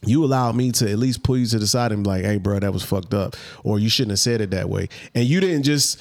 you 0.06 0.24
allowed 0.24 0.56
me 0.56 0.72
to 0.72 0.90
at 0.90 0.98
least 0.98 1.22
pull 1.22 1.36
you 1.38 1.46
to 1.46 1.58
the 1.58 1.66
side 1.66 1.92
and 1.92 2.02
be 2.04 2.08
like, 2.10 2.24
"Hey, 2.24 2.38
bro, 2.38 2.58
that 2.58 2.72
was 2.72 2.82
fucked 2.82 3.14
up," 3.14 3.36
or 3.62 3.78
you 3.78 3.88
shouldn't 3.88 4.12
have 4.12 4.18
said 4.18 4.40
it 4.40 4.50
that 4.50 4.68
way. 4.68 4.88
And 5.14 5.24
you 5.24 5.40
didn't 5.40 5.62
just, 5.64 5.98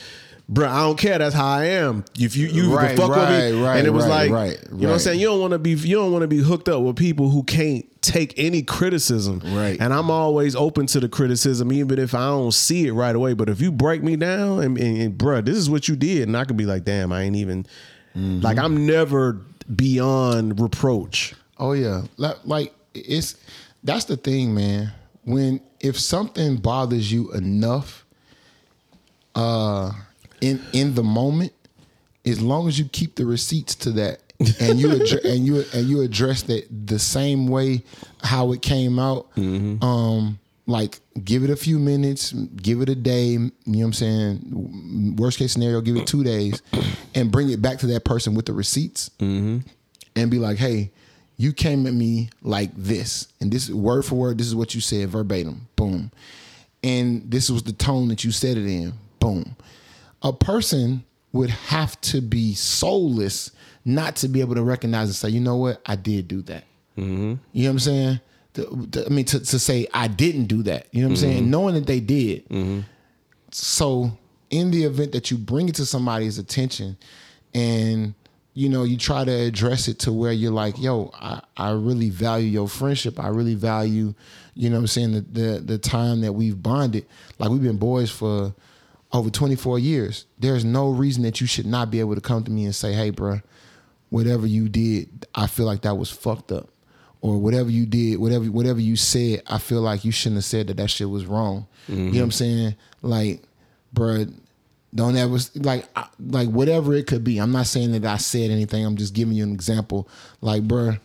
bro, 0.50 0.68
I 0.68 0.80
don't 0.82 0.98
care. 0.98 1.18
That's 1.18 1.36
how 1.36 1.48
I 1.48 1.66
am. 1.66 2.04
If 2.20 2.36
you 2.36 2.48
you 2.48 2.76
Right, 2.76 2.98
fuck 2.98 3.10
with 3.10 3.30
me, 3.30 3.62
right, 3.64 3.78
and 3.78 3.88
it 3.88 3.92
was 3.92 4.06
right, 4.06 4.30
like, 4.30 4.32
right, 4.32 4.64
you 4.72 4.78
know 4.80 4.88
what 4.88 4.94
I'm 4.94 5.00
saying? 5.00 5.20
You 5.20 5.28
don't 5.28 5.40
want 5.42 5.52
to 5.52 5.60
be 5.60 5.72
you 5.72 5.96
don't 5.96 6.12
want 6.12 6.24
to 6.24 6.28
be 6.28 6.40
hooked 6.40 6.70
up 6.70 6.82
with 6.82 6.96
people 6.96 7.30
who 7.30 7.44
can't 7.44 7.86
take 8.02 8.34
any 8.38 8.62
criticism. 8.62 9.42
Right. 9.46 9.80
And 9.80 9.94
I'm 9.94 10.12
always 10.12 10.58
open 10.58 10.88
to 10.88 11.00
the 11.00 11.08
criticism, 11.08 11.72
even 11.72 12.00
if 12.00 12.14
I 12.14 12.28
don't 12.28 12.54
see 12.54 12.86
it 12.88 12.92
right 12.92 13.16
away. 13.16 13.34
But 13.34 13.48
if 13.48 13.62
you 13.62 13.72
break 13.72 14.04
me 14.04 14.18
down 14.18 14.62
and, 14.62 14.78
and, 14.78 14.98
and 15.02 15.18
bruh, 15.18 15.46
this 15.46 15.56
is 15.56 15.70
what 15.70 15.88
you 15.88 15.96
did, 15.96 16.28
and 16.28 16.36
I 16.36 16.44
could 16.44 16.58
be 16.58 16.66
like, 16.66 16.84
damn, 16.84 17.12
I 17.14 17.22
ain't 17.24 17.36
even 17.38 17.66
Mm-hmm. 18.16 18.42
like 18.42 18.60
I'm 18.60 18.86
never 18.86 19.42
beyond 19.76 20.60
reproach. 20.60 21.34
Oh 21.58 21.72
yeah, 21.74 22.04
like, 22.18 22.38
like 22.46 22.74
it's 22.94 23.36
that's 23.84 24.06
the 24.06 24.18
thing, 24.18 24.54
man. 24.56 24.92
When 25.26 25.62
if 25.80 26.00
something 26.00 26.58
bothers 26.58 27.12
you 27.12 27.32
enough, 27.34 28.06
uh, 29.36 29.92
in 30.42 30.62
in 30.74 30.96
the 30.96 31.04
moment, 31.04 31.54
as 32.26 32.42
long 32.42 32.68
as 32.68 32.78
you 32.78 32.86
keep 32.86 33.16
the 33.16 33.26
receipts 33.26 33.76
to 33.76 33.92
that, 33.92 34.20
and 34.60 34.80
you 34.80 34.90
addre- 34.90 35.24
and 35.26 35.46
you 35.46 35.64
and 35.74 35.88
you 35.88 36.02
address 36.02 36.44
that 36.44 36.68
the 36.88 37.00
same 37.00 37.48
way 37.48 37.84
how 38.24 38.52
it 38.52 38.62
came 38.62 39.00
out, 39.00 39.28
um, 39.82 40.40
like 40.66 41.00
give 41.24 41.44
it 41.44 41.50
a 41.50 41.56
few 41.56 41.80
minutes, 41.80 42.32
give 42.34 42.82
it 42.82 42.90
a 42.90 42.96
day. 42.96 43.28
You 43.32 43.40
know 43.40 43.52
what 43.66 43.84
I'm 43.86 43.94
saying? 43.94 45.16
Worst 45.18 45.38
case 45.40 45.54
scenario, 45.54 45.82
give 45.82 45.96
it 45.96 46.08
two 46.08 46.24
days, 46.24 46.62
and 47.16 47.32
bring 47.32 47.50
it 47.50 47.62
back 47.62 47.80
to 47.80 47.88
that 47.88 48.04
person 48.04 48.34
with 48.36 48.46
the 48.46 48.54
receipts 48.54 49.10
and 50.16 50.30
be 50.32 50.40
like, 50.40 50.58
hey, 50.58 50.92
you 51.44 51.52
came 51.54 51.86
at 51.86 51.94
me 51.94 52.30
like 52.42 52.72
this, 52.76 53.28
and 53.42 53.52
this 53.52 53.68
is 53.68 53.76
word 53.76 54.06
for 54.06 54.16
word, 54.16 54.38
this 54.38 54.48
is 54.48 54.56
what 54.56 54.74
you 54.74 54.80
said 54.82 55.10
verbatim, 55.10 55.68
boom. 55.76 56.10
And 56.84 57.30
this 57.30 57.50
was 57.50 57.64
the 57.64 57.74
tone 57.74 58.08
that 58.08 58.24
you 58.24 58.32
said 58.32 58.58
it 58.58 58.66
in, 58.66 58.94
boom. 59.20 59.56
A 60.22 60.32
person 60.32 61.04
would 61.34 61.50
have 61.50 62.00
to 62.02 62.22
be 62.22 62.54
soulless 62.54 63.52
not 63.84 64.16
to 64.18 64.30
be 64.30 64.40
able 64.40 64.56
to 64.56 64.64
recognize 64.64 65.08
and 65.10 65.16
say, 65.16 65.30
you 65.30 65.42
know 65.42 65.58
what, 65.58 65.82
I 65.86 65.96
did 65.98 66.28
do 66.30 66.42
that. 66.44 66.64
Mm-hmm. 66.98 67.34
You 67.52 67.64
know 67.64 67.70
what 67.70 67.72
I'm 67.74 67.80
saying? 67.80 68.20
to- 68.54 68.88
to- 68.92 69.06
I 69.06 69.10
mean, 69.10 69.26
to, 69.26 69.40
to 69.40 69.60
say 69.60 69.88
I 69.94 70.08
didn't 70.08 70.46
do 70.46 70.64
that. 70.64 70.88
You 70.92 71.02
know 71.02 71.08
what 71.08 71.14
I'm 71.14 71.18
saying? 71.18 71.42
Mm-hmm. 71.42 71.52
Knowing 71.52 71.76
that 71.76 71.88
they 71.88 72.00
did. 72.00 72.48
Mm-hmm. 72.50 72.82
So 73.52 74.18
in 74.50 74.72
the 74.72 74.84
event 74.86 75.12
that 75.12 75.32
you 75.32 75.38
bring 75.38 75.68
it 75.68 75.76
to 75.76 75.86
somebody's 75.86 76.38
attention 76.38 76.96
and 77.54 78.14
you 78.54 78.70
know 78.70 78.84
you 78.84 78.98
try 78.98 79.24
to 79.26 79.32
address 79.32 79.88
it 79.88 80.00
to 80.00 80.12
where 80.12 80.32
you're 80.32 80.52
like 80.52 80.80
yo 80.80 81.12
i, 81.16 81.42
I 81.58 81.72
really 81.72 82.10
value 82.10 82.48
your 82.48 82.68
friendship. 82.68 83.20
I 83.20 83.28
really 83.30 83.56
value 83.56 84.14
you 84.56 84.70
know 84.70 84.76
what 84.76 84.82
i'm 84.82 84.88
saying 84.88 85.14
the, 85.14 85.22
the 85.22 85.60
the 85.60 85.78
time 85.78 86.22
that 86.22 86.34
we've 86.34 86.62
bonded. 86.62 87.06
Like 87.40 87.50
we've 87.50 87.64
been 87.64 87.78
boys 87.78 88.12
for 88.12 88.54
over 89.12 89.30
24 89.30 89.78
years. 89.80 90.26
There's 90.40 90.66
no 90.66 90.90
reason 90.90 91.24
that 91.24 91.40
you 91.40 91.48
should 91.48 91.68
not 91.68 91.92
be 91.92 92.00
able 92.00 92.16
to 92.16 92.22
come 92.22 92.44
to 92.44 92.52
me 92.52 92.66
and 92.66 92.76
say 92.76 92.94
hey 92.94 93.12
bruh 93.12 93.42
whatever 94.10 94.46
you 94.46 94.70
did 94.70 95.26
i 95.34 95.48
feel 95.48 95.66
like 95.66 95.82
that 95.82 95.96
was 95.96 96.12
fucked 96.12 96.52
up. 96.52 96.70
Or 97.22 97.40
whatever 97.40 97.70
you 97.70 97.86
did 97.86 98.20
whatever 98.20 98.46
whatever 98.46 98.80
you 98.80 98.96
said 98.96 99.42
i 99.48 99.58
feel 99.58 99.82
like 99.82 100.06
you 100.06 100.12
shouldn't 100.12 100.38
have 100.38 100.46
said 100.46 100.68
that 100.68 100.78
that 100.78 100.90
shit 100.90 101.10
was 101.10 101.26
wrong. 101.26 101.68
You 101.88 101.96
know 101.96 102.02
mm-hmm. 102.02 102.16
what 102.18 102.24
i'm 102.24 102.32
saying? 102.32 102.76
Like 103.02 103.44
bruh 103.96 104.32
don't 104.94 105.16
ever 105.16 105.38
like 105.56 105.86
like 106.20 106.50
whatever 106.50 106.94
it 106.94 107.08
could 107.08 107.24
be 107.24 107.40
i'm 107.40 107.52
not 107.52 107.66
saying 107.66 107.92
that 107.92 108.06
i 108.06 108.18
said 108.18 108.52
anything 108.52 108.86
i'm 108.86 108.98
just 108.98 109.14
giving 109.14 109.34
you 109.34 109.44
an 109.44 109.54
example 109.54 110.08
like 110.42 110.64
bruh 110.64 111.00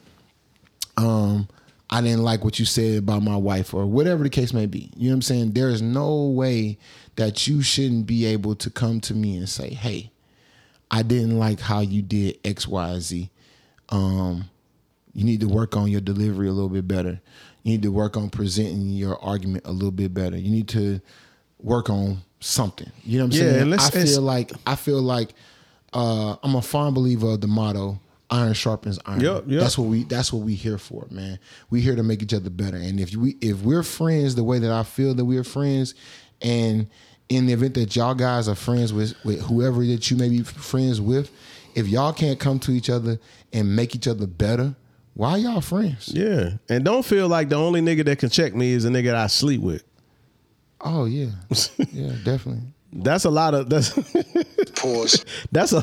um 0.96 1.48
i 1.90 2.00
didn't 2.00 2.22
like 2.22 2.44
what 2.44 2.58
you 2.58 2.64
said 2.64 2.98
about 2.98 3.22
my 3.22 3.36
wife 3.36 3.72
or 3.72 3.86
whatever 3.86 4.22
the 4.22 4.30
case 4.30 4.52
may 4.52 4.66
be 4.66 4.90
you 4.96 5.08
know 5.08 5.12
what 5.12 5.16
i'm 5.16 5.22
saying 5.22 5.52
there 5.52 5.68
is 5.68 5.80
no 5.82 6.24
way 6.26 6.76
that 7.16 7.46
you 7.46 7.62
shouldn't 7.62 8.06
be 8.06 8.24
able 8.26 8.54
to 8.54 8.70
come 8.70 9.00
to 9.00 9.14
me 9.14 9.36
and 9.36 9.48
say 9.48 9.70
hey 9.70 10.10
I 10.90 11.02
didn't 11.02 11.38
like 11.38 11.60
how 11.60 11.80
you 11.80 12.02
did 12.02 12.38
X, 12.44 12.66
Y, 12.66 12.98
Z. 13.00 13.30
Um, 13.90 14.44
you 15.12 15.24
need 15.24 15.40
to 15.40 15.48
work 15.48 15.76
on 15.76 15.90
your 15.90 16.00
delivery 16.00 16.48
a 16.48 16.52
little 16.52 16.68
bit 16.68 16.88
better. 16.88 17.20
You 17.62 17.72
need 17.72 17.82
to 17.82 17.92
work 17.92 18.16
on 18.16 18.30
presenting 18.30 18.82
your 18.90 19.22
argument 19.22 19.66
a 19.66 19.72
little 19.72 19.90
bit 19.90 20.14
better. 20.14 20.36
You 20.36 20.50
need 20.50 20.68
to 20.68 21.00
work 21.58 21.90
on 21.90 22.18
something. 22.40 22.90
You 23.04 23.18
know 23.18 23.26
what 23.26 23.34
I'm 23.34 23.40
Yeah, 23.46 23.52
saying? 23.60 23.74
I 23.74 23.90
feel 23.90 24.22
like 24.22 24.52
I 24.66 24.74
feel 24.74 25.02
like 25.02 25.30
uh, 25.92 26.36
I'm 26.42 26.54
a 26.54 26.62
firm 26.62 26.94
believer 26.94 27.30
of 27.32 27.40
the 27.40 27.46
motto 27.48 28.00
iron 28.30 28.52
sharpens 28.52 28.98
iron. 29.06 29.20
Yep, 29.20 29.44
yep. 29.46 29.60
That's 29.60 29.78
what 29.78 29.88
we 29.88 30.04
that's 30.04 30.32
what 30.32 30.42
we 30.44 30.54
here 30.54 30.78
for, 30.78 31.06
man. 31.10 31.38
We 31.70 31.80
here 31.80 31.96
to 31.96 32.02
make 32.02 32.22
each 32.22 32.34
other 32.34 32.50
better. 32.50 32.76
And 32.76 33.00
if 33.00 33.14
we 33.14 33.36
if 33.40 33.62
we're 33.62 33.82
friends 33.82 34.34
the 34.34 34.44
way 34.44 34.58
that 34.58 34.70
I 34.70 34.82
feel 34.82 35.14
that 35.14 35.24
we're 35.24 35.44
friends, 35.44 35.94
and 36.42 36.88
in 37.28 37.46
the 37.46 37.52
event 37.52 37.74
that 37.74 37.94
y'all 37.96 38.14
guys 38.14 38.48
are 38.48 38.54
friends 38.54 38.92
with 38.92 39.14
with 39.24 39.40
whoever 39.42 39.84
that 39.86 40.10
you 40.10 40.16
may 40.16 40.28
be 40.28 40.42
friends 40.42 41.00
with, 41.00 41.30
if 41.74 41.88
y'all 41.88 42.12
can't 42.12 42.38
come 42.38 42.58
to 42.60 42.72
each 42.72 42.90
other 42.90 43.18
and 43.52 43.74
make 43.74 43.94
each 43.94 44.06
other 44.06 44.26
better, 44.26 44.74
why 45.14 45.36
y'all 45.38 45.60
friends? 45.62 46.08
Yeah, 46.14 46.50
and 46.68 46.84
don't 46.84 47.04
feel 47.04 47.28
like 47.28 47.48
the 47.48 47.56
only 47.56 47.80
nigga 47.80 48.04
that 48.04 48.18
can 48.18 48.28
check 48.28 48.54
me 48.54 48.72
is 48.72 48.84
the 48.84 48.90
nigga 48.90 49.06
that 49.06 49.16
I 49.16 49.26
sleep 49.28 49.60
with. 49.62 49.84
Oh 50.80 51.04
yeah, 51.06 51.30
yeah, 51.92 52.12
definitely. 52.24 52.62
That's 52.92 53.24
a 53.24 53.30
lot 53.30 53.54
of 53.54 53.68
that's 53.68 53.90
Pause. 54.76 55.24
that's 55.52 55.72
a 55.72 55.82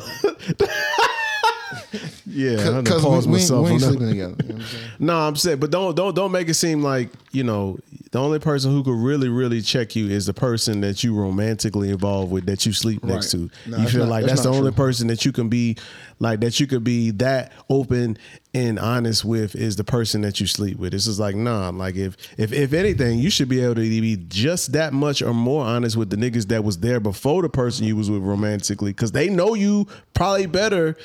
yeah. 2.26 2.50
I 2.58 2.62
had 2.62 2.70
to 2.70 2.82
Because 2.82 3.02
pause 3.02 3.26
we, 3.26 3.32
we, 3.34 3.38
ain't- 3.40 3.50
myself 3.50 3.64
we 3.66 3.72
ain't 3.72 3.82
sleeping 3.82 4.08
together. 4.08 4.36
You 4.42 4.48
know 4.48 4.54
what 4.54 4.60
I'm 4.62 4.66
saying? 4.66 4.90
No, 4.98 5.16
I'm 5.18 5.36
saying, 5.36 5.58
but 5.58 5.70
don't 5.70 5.94
don't 5.96 6.14
don't 6.14 6.32
make 6.32 6.48
it 6.48 6.54
seem 6.54 6.82
like 6.82 7.10
you 7.32 7.44
know 7.44 7.78
the 8.12 8.20
only 8.20 8.38
person 8.38 8.70
who 8.70 8.82
could 8.84 8.94
really 8.96 9.28
really 9.28 9.60
check 9.60 9.96
you 9.96 10.08
is 10.08 10.26
the 10.26 10.34
person 10.34 10.80
that 10.80 11.02
you 11.02 11.14
romantically 11.14 11.90
involved 11.90 12.30
with 12.30 12.46
that 12.46 12.64
you 12.64 12.72
sleep 12.72 13.02
next 13.02 13.30
to. 13.32 13.50
No, 13.66 13.78
you 13.78 13.88
feel 13.88 14.00
not- 14.00 14.08
like 14.10 14.24
that's 14.24 14.34
that's, 14.34 14.42
the 14.44 14.50
not 14.50 14.58
only 14.58 14.70
true. 14.70 14.76
person 14.76 15.06
that 15.08 15.24
you 15.24 15.32
can 15.32 15.48
be 15.48 15.76
like 16.18 16.40
that 16.40 16.60
you 16.60 16.66
could 16.66 16.84
be 16.84 17.10
that 17.12 17.52
open 17.68 18.16
and 18.54 18.78
honest 18.78 19.24
with 19.24 19.54
is 19.54 19.76
the 19.76 19.84
person 19.84 20.22
that 20.22 20.40
you 20.40 20.46
sleep 20.46 20.78
with. 20.78 20.92
This 20.92 21.06
is 21.06 21.18
like 21.18 21.34
nah, 21.36 21.70
like 21.70 21.96
if 21.96 22.16
if 22.38 22.52
if 22.52 22.72
anything, 22.72 23.18
you 23.18 23.28
should 23.28 23.48
be 23.48 23.60
able 23.60 23.74
to 23.74 23.80
be 23.80 24.16
just 24.28 24.72
that 24.72 24.92
much 24.92 25.20
or 25.20 25.34
more 25.34 25.64
honest 25.64 25.96
with 25.96 26.10
the 26.10 26.16
niggas 26.16 26.46
that 26.48 26.64
was 26.64 26.78
there 26.78 27.00
before 27.00 27.42
the 27.42 27.48
person 27.48 27.86
you 27.86 27.96
was 27.96 28.10
with 28.10 28.22
romantically 28.22 28.92
because 28.92 29.12
they 29.12 29.28
know 29.28 29.54
you 29.54 29.86
probably 30.14 30.46
better. 30.46 30.96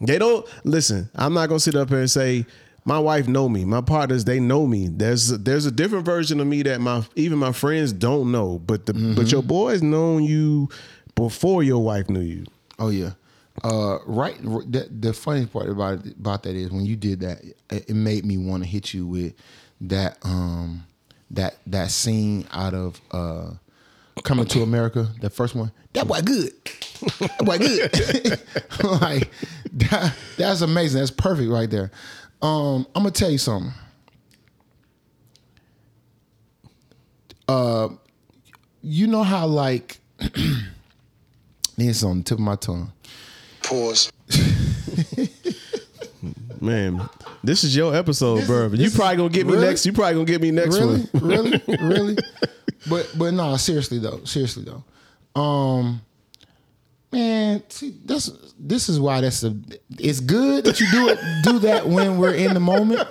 They 0.00 0.18
don't 0.18 0.46
listen. 0.64 1.08
I'm 1.14 1.34
not 1.34 1.48
gonna 1.48 1.60
sit 1.60 1.74
up 1.74 1.88
here 1.88 2.00
and 2.00 2.10
say 2.10 2.46
my 2.86 2.98
wife 3.00 3.26
know 3.26 3.48
me. 3.48 3.64
My 3.64 3.80
partners 3.80 4.24
they 4.24 4.40
know 4.40 4.66
me. 4.66 4.88
There's 4.88 5.28
there's 5.28 5.66
a 5.66 5.72
different 5.72 6.04
version 6.04 6.40
of 6.40 6.46
me 6.46 6.62
that 6.62 6.80
my 6.80 7.04
even 7.16 7.38
my 7.38 7.52
friends 7.52 7.92
don't 7.92 8.30
know. 8.30 8.60
But 8.60 8.86
the 8.86 8.94
but 9.14 9.30
your 9.32 9.42
boys 9.42 9.82
known 9.82 10.22
you 10.22 10.70
before 11.16 11.62
your 11.62 11.82
wife 11.82 12.08
knew 12.08 12.20
you. 12.20 12.46
Oh 12.78 12.88
yeah. 12.88 13.10
Uh, 13.64 13.98
right. 14.06 14.40
The, 14.42 14.86
the 14.90 15.12
funny 15.12 15.46
part 15.46 15.68
about 15.68 16.06
it, 16.06 16.16
about 16.18 16.42
that 16.44 16.54
is 16.54 16.70
when 16.70 16.84
you 16.84 16.94
did 16.94 17.20
that, 17.20 17.42
it, 17.70 17.88
it 17.88 17.94
made 17.94 18.24
me 18.24 18.36
want 18.36 18.62
to 18.62 18.68
hit 18.68 18.94
you 18.94 19.06
with 19.06 19.34
that 19.80 20.18
um 20.22 20.84
that 21.30 21.56
that 21.66 21.90
scene 21.90 22.46
out 22.52 22.72
of 22.72 23.00
uh 23.10 23.50
Coming 24.22 24.46
to 24.46 24.62
America, 24.62 25.08
the 25.20 25.28
first 25.28 25.54
one. 25.54 25.70
That 25.92 26.08
boy 26.08 26.20
good. 26.22 26.52
That 27.20 27.44
boy 27.44 27.58
good. 27.58 28.40
like 29.00 29.30
that, 29.74 30.14
that's 30.38 30.62
amazing. 30.62 31.00
That's 31.00 31.10
perfect 31.10 31.50
right 31.50 31.70
there. 31.70 31.90
Um, 32.42 32.86
I'm 32.94 33.02
gonna 33.02 33.10
tell 33.10 33.30
you 33.30 33.38
something. 33.38 33.72
Uh, 37.48 37.88
you 38.82 39.06
know 39.06 39.22
how 39.22 39.46
like 39.46 39.98
this 41.76 42.02
on 42.02 42.18
the 42.18 42.24
tip 42.24 42.38
of 42.38 42.44
my 42.44 42.56
tongue. 42.56 42.92
Pause. 43.62 44.12
Man, 46.60 47.00
this 47.44 47.64
is 47.64 47.76
your 47.76 47.94
episode, 47.94 48.38
This 48.38 48.46
bro. 48.46 48.62
you 48.64 48.76
this 48.76 48.96
probably 48.96 49.16
gonna 49.16 49.28
get 49.28 49.46
me 49.46 49.52
really? 49.54 49.66
next. 49.66 49.86
You 49.86 49.92
probably 49.92 50.14
gonna 50.14 50.24
get 50.24 50.40
me 50.40 50.50
next 50.50 50.78
really, 50.78 51.02
one. 51.02 51.22
really, 51.22 51.62
really. 51.80 52.16
But 52.88 53.10
but 53.16 53.34
no, 53.34 53.56
seriously 53.56 53.98
though, 53.98 54.20
seriously 54.24 54.64
though, 54.64 55.40
um, 55.40 56.00
man, 57.12 57.62
see, 57.68 57.94
that's 58.04 58.30
this 58.58 58.88
is 58.88 59.00
why 59.00 59.20
that's 59.20 59.42
a. 59.42 59.56
It's 59.98 60.20
good 60.20 60.64
that 60.64 60.80
you 60.80 60.90
do 60.90 61.08
it, 61.08 61.18
do 61.42 61.58
that 61.60 61.86
when 61.86 62.18
we're 62.18 62.34
in 62.34 62.54
the 62.54 62.60
moment, 62.60 63.06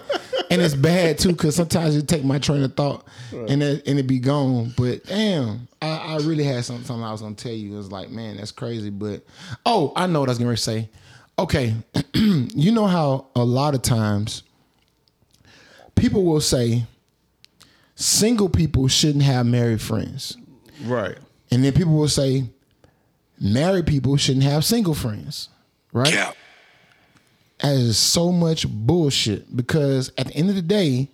and 0.50 0.62
it's 0.62 0.76
bad 0.76 1.18
too 1.18 1.30
because 1.30 1.56
sometimes 1.56 1.96
you 1.96 2.02
take 2.02 2.24
my 2.24 2.40
train 2.40 2.64
of 2.64 2.76
thought 2.76 3.08
and 3.32 3.62
it, 3.62 3.88
and 3.88 4.00
it 4.00 4.04
be 4.08 4.20
gone. 4.20 4.74
But 4.78 5.06
damn, 5.06 5.68
I, 5.82 5.88
I 5.88 6.18
really 6.18 6.44
had 6.44 6.64
something, 6.66 6.86
something 6.86 7.04
I 7.04 7.12
was 7.12 7.22
gonna 7.22 7.36
tell 7.36 7.52
you. 7.52 7.74
It 7.74 7.78
was 7.78 7.92
like, 7.92 8.10
man, 8.10 8.38
that's 8.38 8.52
crazy. 8.52 8.90
But 8.90 9.26
oh, 9.66 9.94
I 9.96 10.08
know 10.08 10.20
what 10.20 10.30
I 10.30 10.32
was 10.32 10.40
gonna 10.40 10.58
say. 10.58 10.90
Okay, 11.38 11.76
you 12.14 12.72
know 12.72 12.88
how 12.88 13.28
a 13.36 13.44
lot 13.44 13.76
of 13.76 13.82
times 13.82 14.44
people 15.96 16.24
will 16.24 16.42
say 16.42 16.86
single 17.96 18.50
people 18.50 18.88
shouldn't 18.88 19.24
have 19.24 19.46
married 19.46 19.82
friends. 19.82 20.38
Right. 20.84 21.18
And 21.52 21.64
then 21.64 21.74
people 21.74 21.94
will 21.94 22.10
say 22.10 22.44
married 23.40 23.88
people 23.88 24.18
shouldn't 24.18 24.44
have 24.44 24.66
single 24.66 24.94
friends. 24.94 25.50
Right? 25.92 26.12
Cap. 26.12 26.36
That 27.60 27.76
is 27.76 27.98
so 27.98 28.32
much 28.32 28.68
bullshit 28.68 29.56
because 29.56 30.12
at 30.18 30.28
the 30.28 30.34
end 30.34 30.50
of 30.50 30.56
the 30.56 30.62
day, 30.62 31.10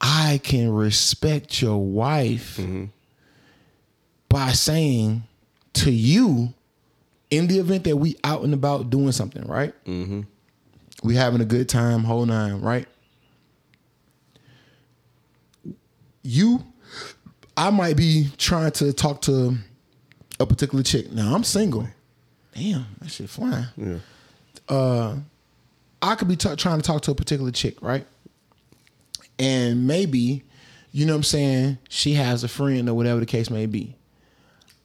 I 0.00 0.40
can 0.42 0.70
respect 0.70 1.60
your 1.60 1.78
wife 1.78 2.60
by 4.28 4.52
saying 4.52 5.24
to 5.74 5.90
you, 5.90 6.54
in 7.30 7.46
the 7.48 7.58
event 7.58 7.84
that 7.84 7.96
we 7.96 8.16
out 8.22 8.42
and 8.42 8.54
about 8.54 8.90
doing 8.90 9.12
something, 9.12 9.44
right? 9.46 9.74
Mm-hmm. 9.84 10.22
We 11.02 11.16
having 11.16 11.40
a 11.40 11.44
good 11.44 11.68
time, 11.68 12.04
whole 12.04 12.26
nine, 12.26 12.60
right? 12.60 12.86
You, 16.22 16.64
I 17.56 17.70
might 17.70 17.96
be 17.96 18.28
trying 18.38 18.70
to 18.72 18.92
talk 18.92 19.22
to 19.22 19.56
a 20.44 20.46
particular 20.46 20.84
chick. 20.84 21.10
Now 21.12 21.34
I'm 21.34 21.44
single. 21.44 21.88
Damn, 22.54 22.86
that 23.00 23.10
shit 23.10 23.28
flying. 23.28 23.66
Yeah. 23.76 23.96
Uh, 24.68 25.16
I 26.00 26.14
could 26.14 26.28
be 26.28 26.36
ta- 26.36 26.54
trying 26.54 26.80
to 26.80 26.86
talk 26.86 27.02
to 27.02 27.10
a 27.10 27.14
particular 27.14 27.50
chick, 27.50 27.82
right? 27.82 28.06
And 29.38 29.86
maybe, 29.86 30.44
you 30.92 31.06
know 31.06 31.14
what 31.14 31.18
I'm 31.18 31.22
saying, 31.24 31.78
she 31.88 32.14
has 32.14 32.44
a 32.44 32.48
friend 32.48 32.88
or 32.88 32.94
whatever 32.94 33.20
the 33.20 33.26
case 33.26 33.50
may 33.50 33.66
be. 33.66 33.96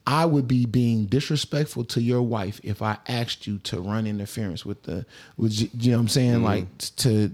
I 0.06 0.24
would 0.24 0.48
be 0.48 0.66
being 0.66 1.04
disrespectful 1.06 1.84
to 1.84 2.02
your 2.02 2.22
wife 2.22 2.60
if 2.64 2.82
I 2.82 2.96
asked 3.06 3.46
you 3.46 3.58
to 3.58 3.80
run 3.80 4.06
interference 4.06 4.66
with 4.66 4.82
the, 4.82 5.06
with, 5.36 5.52
you 5.52 5.92
know 5.92 5.98
what 5.98 6.02
I'm 6.02 6.08
saying, 6.08 6.34
mm-hmm. 6.36 6.44
like 6.44 6.78
to, 6.96 7.30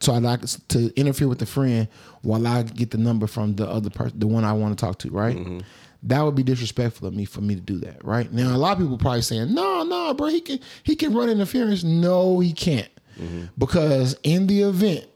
so 0.00 0.14
I'd 0.14 0.22
like 0.22 0.40
to 0.68 0.92
interfere 0.98 1.28
with 1.28 1.38
the 1.38 1.46
friend 1.46 1.86
while 2.22 2.46
I 2.46 2.62
get 2.64 2.90
the 2.90 2.98
number 2.98 3.26
from 3.26 3.54
the 3.54 3.68
other 3.68 3.90
person, 3.90 4.18
the 4.18 4.26
one 4.26 4.44
I 4.44 4.54
want 4.54 4.76
to 4.76 4.84
talk 4.84 4.98
to, 5.00 5.10
right? 5.10 5.36
Mm-hmm. 5.36 5.58
That 6.02 6.22
would 6.22 6.34
be 6.34 6.42
disrespectful 6.42 7.08
of 7.08 7.14
me 7.14 7.26
for 7.26 7.42
me 7.42 7.54
to 7.54 7.60
do 7.60 7.78
that, 7.80 8.02
right? 8.04 8.32
Now 8.32 8.54
a 8.54 8.58
lot 8.58 8.72
of 8.72 8.78
people 8.78 8.96
probably 8.96 9.22
saying, 9.22 9.52
no, 9.52 9.82
no, 9.82 10.14
bro, 10.14 10.28
he 10.28 10.40
can 10.40 10.58
he 10.82 10.96
can 10.96 11.14
run 11.14 11.28
interference. 11.28 11.84
No, 11.84 12.40
he 12.40 12.52
can't, 12.52 12.88
mm-hmm. 13.18 13.44
because 13.58 14.16
in 14.22 14.46
the 14.46 14.62
event 14.62 15.06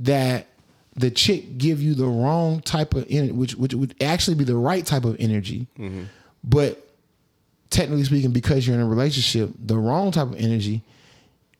that 0.00 0.46
the 0.94 1.10
chick 1.10 1.58
give 1.58 1.82
you 1.82 1.94
the 1.94 2.06
wrong 2.06 2.60
type 2.60 2.94
of 2.94 3.06
energy, 3.10 3.32
which 3.32 3.56
which 3.56 3.74
would 3.74 3.94
actually 4.00 4.36
be 4.36 4.44
the 4.44 4.56
right 4.56 4.86
type 4.86 5.04
of 5.04 5.16
energy, 5.18 5.66
mm-hmm. 5.78 6.04
but 6.44 6.88
technically 7.70 8.04
speaking, 8.04 8.30
because 8.30 8.66
you're 8.66 8.76
in 8.76 8.82
a 8.82 8.88
relationship, 8.88 9.50
the 9.58 9.76
wrong 9.76 10.10
type 10.12 10.28
of 10.28 10.36
energy, 10.36 10.82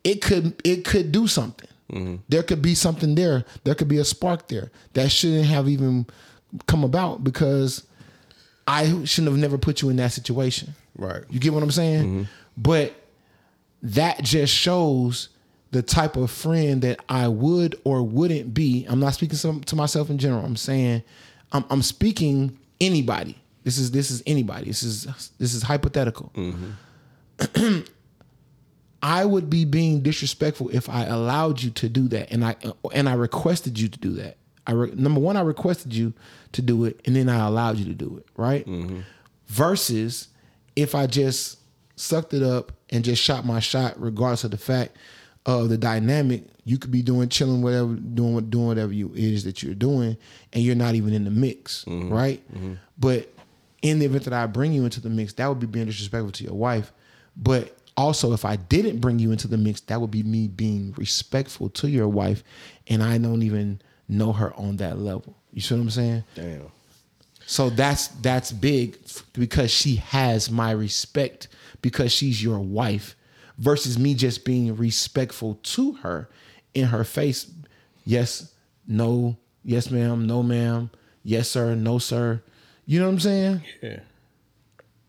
it 0.04 0.22
could 0.22 0.60
it 0.64 0.84
could 0.84 1.10
do 1.10 1.26
something. 1.26 1.68
Mm-hmm. 1.92 2.16
There 2.28 2.42
could 2.42 2.62
be 2.62 2.74
something 2.74 3.14
there. 3.14 3.44
There 3.64 3.74
could 3.74 3.88
be 3.88 3.98
a 3.98 4.04
spark 4.04 4.48
there 4.48 4.70
that 4.92 5.10
shouldn't 5.10 5.46
have 5.46 5.68
even 5.68 6.06
come 6.66 6.84
about 6.84 7.24
because 7.24 7.84
I 8.68 9.04
shouldn't 9.06 9.32
have 9.32 9.40
never 9.40 9.56
put 9.56 9.80
you 9.80 9.88
in 9.88 9.96
that 9.96 10.12
situation. 10.12 10.74
Right. 10.94 11.22
You 11.30 11.40
get 11.40 11.54
what 11.54 11.62
I'm 11.62 11.70
saying? 11.70 12.04
Mm-hmm. 12.04 12.22
But 12.58 12.94
that 13.82 14.22
just 14.22 14.54
shows 14.54 15.30
the 15.70 15.82
type 15.82 16.16
of 16.16 16.30
friend 16.30 16.82
that 16.82 17.00
I 17.08 17.28
would 17.28 17.80
or 17.84 18.02
wouldn't 18.02 18.52
be. 18.52 18.84
I'm 18.86 19.00
not 19.00 19.14
speaking 19.14 19.62
to 19.62 19.76
myself 19.76 20.10
in 20.10 20.18
general. 20.18 20.44
I'm 20.44 20.56
saying 20.56 21.02
I'm, 21.50 21.64
I'm 21.70 21.80
speaking 21.80 22.58
anybody. 22.78 23.38
This 23.64 23.78
is 23.78 23.90
this 23.90 24.10
is 24.10 24.22
anybody. 24.26 24.66
This 24.66 24.82
is 24.82 25.30
this 25.38 25.54
is 25.54 25.62
hypothetical. 25.62 26.30
Mm-hmm. 26.34 27.80
I 29.02 29.24
would 29.24 29.48
be 29.48 29.64
being 29.64 30.02
disrespectful 30.02 30.68
if 30.70 30.90
I 30.90 31.04
allowed 31.04 31.62
you 31.62 31.70
to 31.70 31.88
do 31.88 32.08
that, 32.08 32.30
and 32.30 32.44
I 32.44 32.56
and 32.92 33.08
I 33.08 33.14
requested 33.14 33.78
you 33.78 33.88
to 33.88 33.98
do 33.98 34.10
that. 34.14 34.36
I 34.68 34.72
re, 34.72 34.92
number 34.94 35.18
one, 35.18 35.36
I 35.36 35.40
requested 35.40 35.94
you 35.94 36.12
to 36.52 36.62
do 36.62 36.84
it, 36.84 37.00
and 37.06 37.16
then 37.16 37.28
I 37.28 37.46
allowed 37.46 37.78
you 37.78 37.86
to 37.86 37.94
do 37.94 38.18
it, 38.18 38.26
right? 38.36 38.66
Mm-hmm. 38.66 39.00
Versus 39.46 40.28
if 40.76 40.94
I 40.94 41.06
just 41.06 41.58
sucked 41.96 42.34
it 42.34 42.42
up 42.42 42.72
and 42.90 43.02
just 43.04 43.22
shot 43.22 43.44
my 43.44 43.60
shot, 43.60 44.00
regardless 44.00 44.44
of 44.44 44.50
the 44.50 44.58
fact 44.58 44.96
of 45.46 45.70
the 45.70 45.78
dynamic, 45.78 46.44
you 46.64 46.78
could 46.78 46.90
be 46.90 47.02
doing 47.02 47.30
chilling, 47.30 47.62
whatever, 47.62 47.94
doing 47.94 48.34
what 48.34 48.50
doing 48.50 48.66
whatever 48.66 48.92
you 48.92 49.10
it 49.14 49.18
is 49.18 49.44
that 49.44 49.62
you're 49.62 49.74
doing, 49.74 50.16
and 50.52 50.62
you're 50.62 50.76
not 50.76 50.94
even 50.94 51.14
in 51.14 51.24
the 51.24 51.30
mix, 51.30 51.84
mm-hmm. 51.86 52.12
right? 52.12 52.46
Mm-hmm. 52.54 52.74
But 52.98 53.32
in 53.80 53.98
the 53.98 54.04
event 54.04 54.24
that 54.24 54.34
I 54.34 54.46
bring 54.46 54.72
you 54.72 54.84
into 54.84 55.00
the 55.00 55.08
mix, 55.08 55.32
that 55.34 55.48
would 55.48 55.60
be 55.60 55.66
being 55.66 55.86
disrespectful 55.86 56.32
to 56.32 56.44
your 56.44 56.54
wife. 56.54 56.92
But 57.36 57.74
also, 57.96 58.32
if 58.32 58.44
I 58.44 58.56
didn't 58.56 58.98
bring 58.98 59.18
you 59.18 59.32
into 59.32 59.48
the 59.48 59.56
mix, 59.56 59.80
that 59.82 60.00
would 60.00 60.10
be 60.10 60.22
me 60.22 60.46
being 60.46 60.92
respectful 60.98 61.70
to 61.70 61.88
your 61.88 62.08
wife, 62.08 62.44
and 62.86 63.02
I 63.02 63.16
don't 63.16 63.42
even 63.42 63.80
know 64.08 64.32
her 64.32 64.52
on 64.54 64.76
that 64.76 64.98
level. 64.98 65.36
You 65.52 65.60
see 65.60 65.74
what 65.74 65.82
I'm 65.82 65.90
saying? 65.90 66.24
Damn. 66.34 66.62
So 67.46 67.70
that's 67.70 68.08
that's 68.08 68.52
big 68.52 68.98
because 69.32 69.70
she 69.70 69.96
has 69.96 70.50
my 70.50 70.70
respect 70.70 71.48
because 71.80 72.12
she's 72.12 72.42
your 72.42 72.58
wife 72.58 73.16
versus 73.56 73.98
me 73.98 74.14
just 74.14 74.44
being 74.44 74.76
respectful 74.76 75.58
to 75.62 75.92
her 75.92 76.28
in 76.74 76.86
her 76.86 77.04
face. 77.04 77.50
Yes, 78.04 78.52
no, 78.86 79.36
yes 79.64 79.90
ma'am, 79.90 80.26
no 80.26 80.42
ma'am, 80.42 80.90
yes 81.22 81.48
sir, 81.48 81.74
no 81.74 81.98
sir. 81.98 82.42
You 82.86 83.00
know 83.00 83.06
what 83.06 83.12
I'm 83.12 83.20
saying? 83.20 83.62
Yeah. 83.82 84.00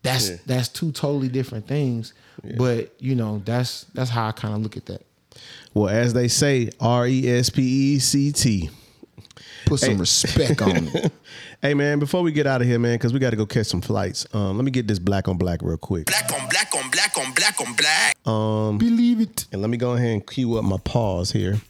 That's 0.02 0.30
that's 0.40 0.68
two 0.68 0.92
totally 0.92 1.28
different 1.28 1.66
things. 1.66 2.14
But 2.56 2.94
you 2.98 3.14
know, 3.14 3.42
that's 3.44 3.84
that's 3.94 4.10
how 4.10 4.28
I 4.28 4.32
kind 4.32 4.54
of 4.54 4.62
look 4.62 4.76
at 4.76 4.86
that. 4.86 5.04
Well, 5.74 5.88
as 5.88 6.14
they 6.14 6.28
say, 6.28 6.70
R 6.80 7.06
E 7.06 7.28
S 7.28 7.50
P 7.50 7.62
E 7.62 7.98
C 7.98 8.32
T. 8.32 8.70
Put 9.66 9.80
some 9.80 9.98
respect 9.98 10.60
on 10.62 10.88
it. 10.88 11.12
Hey 11.62 11.74
man, 11.74 11.98
before 11.98 12.22
we 12.22 12.32
get 12.32 12.46
out 12.46 12.62
of 12.62 12.66
here, 12.66 12.78
man, 12.78 12.94
because 12.94 13.12
we 13.12 13.18
got 13.18 13.30
to 13.30 13.36
go 13.36 13.44
catch 13.44 13.66
some 13.66 13.82
flights. 13.82 14.26
Um, 14.32 14.56
let 14.56 14.64
me 14.64 14.70
get 14.70 14.86
this 14.86 14.98
black 14.98 15.28
on 15.28 15.36
black 15.36 15.60
real 15.60 15.76
quick, 15.76 16.06
Black 16.06 16.32
on 16.32 16.48
black 16.48 16.74
on 16.74 16.90
black 16.90 17.18
on 17.18 17.34
black 17.34 17.60
on 17.60 17.74
black. 17.74 18.16
Believe 18.78 19.20
it. 19.20 19.44
and 19.52 19.60
let 19.60 19.68
me 19.68 19.76
go 19.76 19.92
ahead 19.92 20.08
and 20.08 20.26
cue 20.26 20.56
up 20.56 20.64
my 20.64 20.78
pause 20.78 21.32
here. 21.32 21.60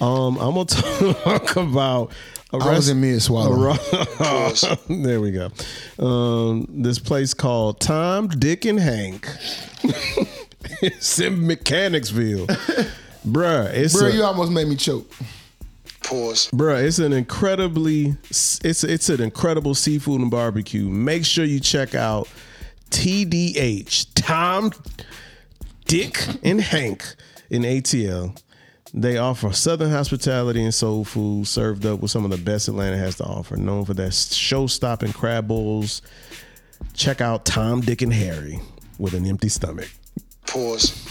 Um, 0.00 0.36
I'm 0.38 0.54
gonna 0.54 0.66
talk 1.14 1.56
about. 1.56 2.12
I 2.52 2.56
was 2.58 2.88
in 2.88 3.00
mid 3.00 3.20
swallow. 3.20 3.72
there 4.88 5.20
we 5.20 5.32
go. 5.32 5.50
Um, 5.98 6.66
this 6.70 7.00
place 7.00 7.34
called 7.34 7.80
Tom, 7.80 8.28
Dick, 8.28 8.66
and 8.66 8.78
Hank. 8.78 9.26
it's 10.80 11.18
in 11.18 11.44
Mechanicsville, 11.44 12.46
bruh. 13.26 13.66
It's 13.72 13.98
Bro, 13.98 14.08
a- 14.08 14.12
you 14.14 14.22
almost 14.22 14.52
made 14.52 14.68
me 14.68 14.76
choke. 14.76 15.10
Pause. 16.08 16.48
Bruh, 16.52 16.82
it's 16.82 16.98
an 16.98 17.12
incredibly 17.12 18.16
it's 18.30 18.82
it's 18.82 19.08
an 19.10 19.20
incredible 19.20 19.74
seafood 19.74 20.22
and 20.22 20.30
barbecue. 20.30 20.88
Make 20.88 21.26
sure 21.26 21.44
you 21.44 21.60
check 21.60 21.94
out 21.94 22.28
TDH 22.90 24.06
Tom, 24.14 24.72
Dick, 25.84 26.26
and 26.42 26.62
Hank 26.62 27.14
in 27.50 27.60
ATL. 27.62 28.40
They 28.94 29.18
offer 29.18 29.52
Southern 29.52 29.90
hospitality 29.90 30.62
and 30.64 30.72
soul 30.72 31.04
food 31.04 31.46
served 31.46 31.84
up 31.84 32.00
with 32.00 32.10
some 32.10 32.24
of 32.24 32.30
the 32.30 32.38
best 32.38 32.68
Atlanta 32.68 32.96
has 32.96 33.16
to 33.16 33.24
offer. 33.24 33.58
Known 33.58 33.84
for 33.84 33.92
their 33.92 34.10
show-stopping 34.10 35.12
crab 35.12 35.46
bowls. 35.46 36.00
Check 36.94 37.20
out 37.20 37.44
Tom, 37.44 37.82
Dick, 37.82 38.00
and 38.00 38.14
Harry 38.14 38.60
with 38.98 39.12
an 39.12 39.26
empty 39.26 39.50
stomach 39.50 39.90
Pause. 40.46 41.06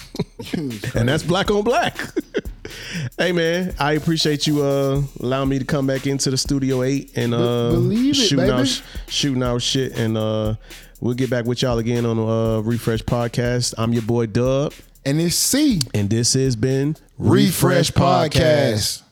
and 0.56 1.08
that's 1.08 1.22
black 1.22 1.52
on 1.52 1.64
black. 1.64 1.96
hey 3.18 3.32
man, 3.32 3.74
I 3.80 3.94
appreciate 3.94 4.48
you 4.48 4.64
uh 4.64 5.02
allowing 5.20 5.50
me 5.50 5.60
to 5.60 5.66
come 5.66 5.88
back 5.88 6.08
into 6.08 6.30
the 6.30 6.38
studio 6.38 6.84
eight 6.84 7.18
and 7.18 7.34
uh 7.34 7.72
believe 7.72 8.16
shooting 8.16 8.50
out 8.50 8.84
shooting 9.08 9.44
out 9.44 9.62
shit. 9.62 9.98
And 9.98 10.18
uh 10.18 10.56
we'll 11.00 11.14
get 11.14 11.30
back 11.30 11.46
with 11.46 11.62
y'all 11.62 11.78
again 11.78 12.06
on 12.06 12.18
uh 12.20 12.62
Refresh 12.62 13.02
Podcast. 13.04 13.74
I'm 13.78 13.94
your 13.94 14.04
boy 14.04 14.28
Dub, 14.28 14.74
And 15.06 15.20
it's 15.22 15.36
C. 15.36 15.82
And 15.94 16.10
this 16.10 16.34
has 16.34 16.56
been 16.56 16.96
Refresh 17.18 17.92
Podcast. 17.92 19.04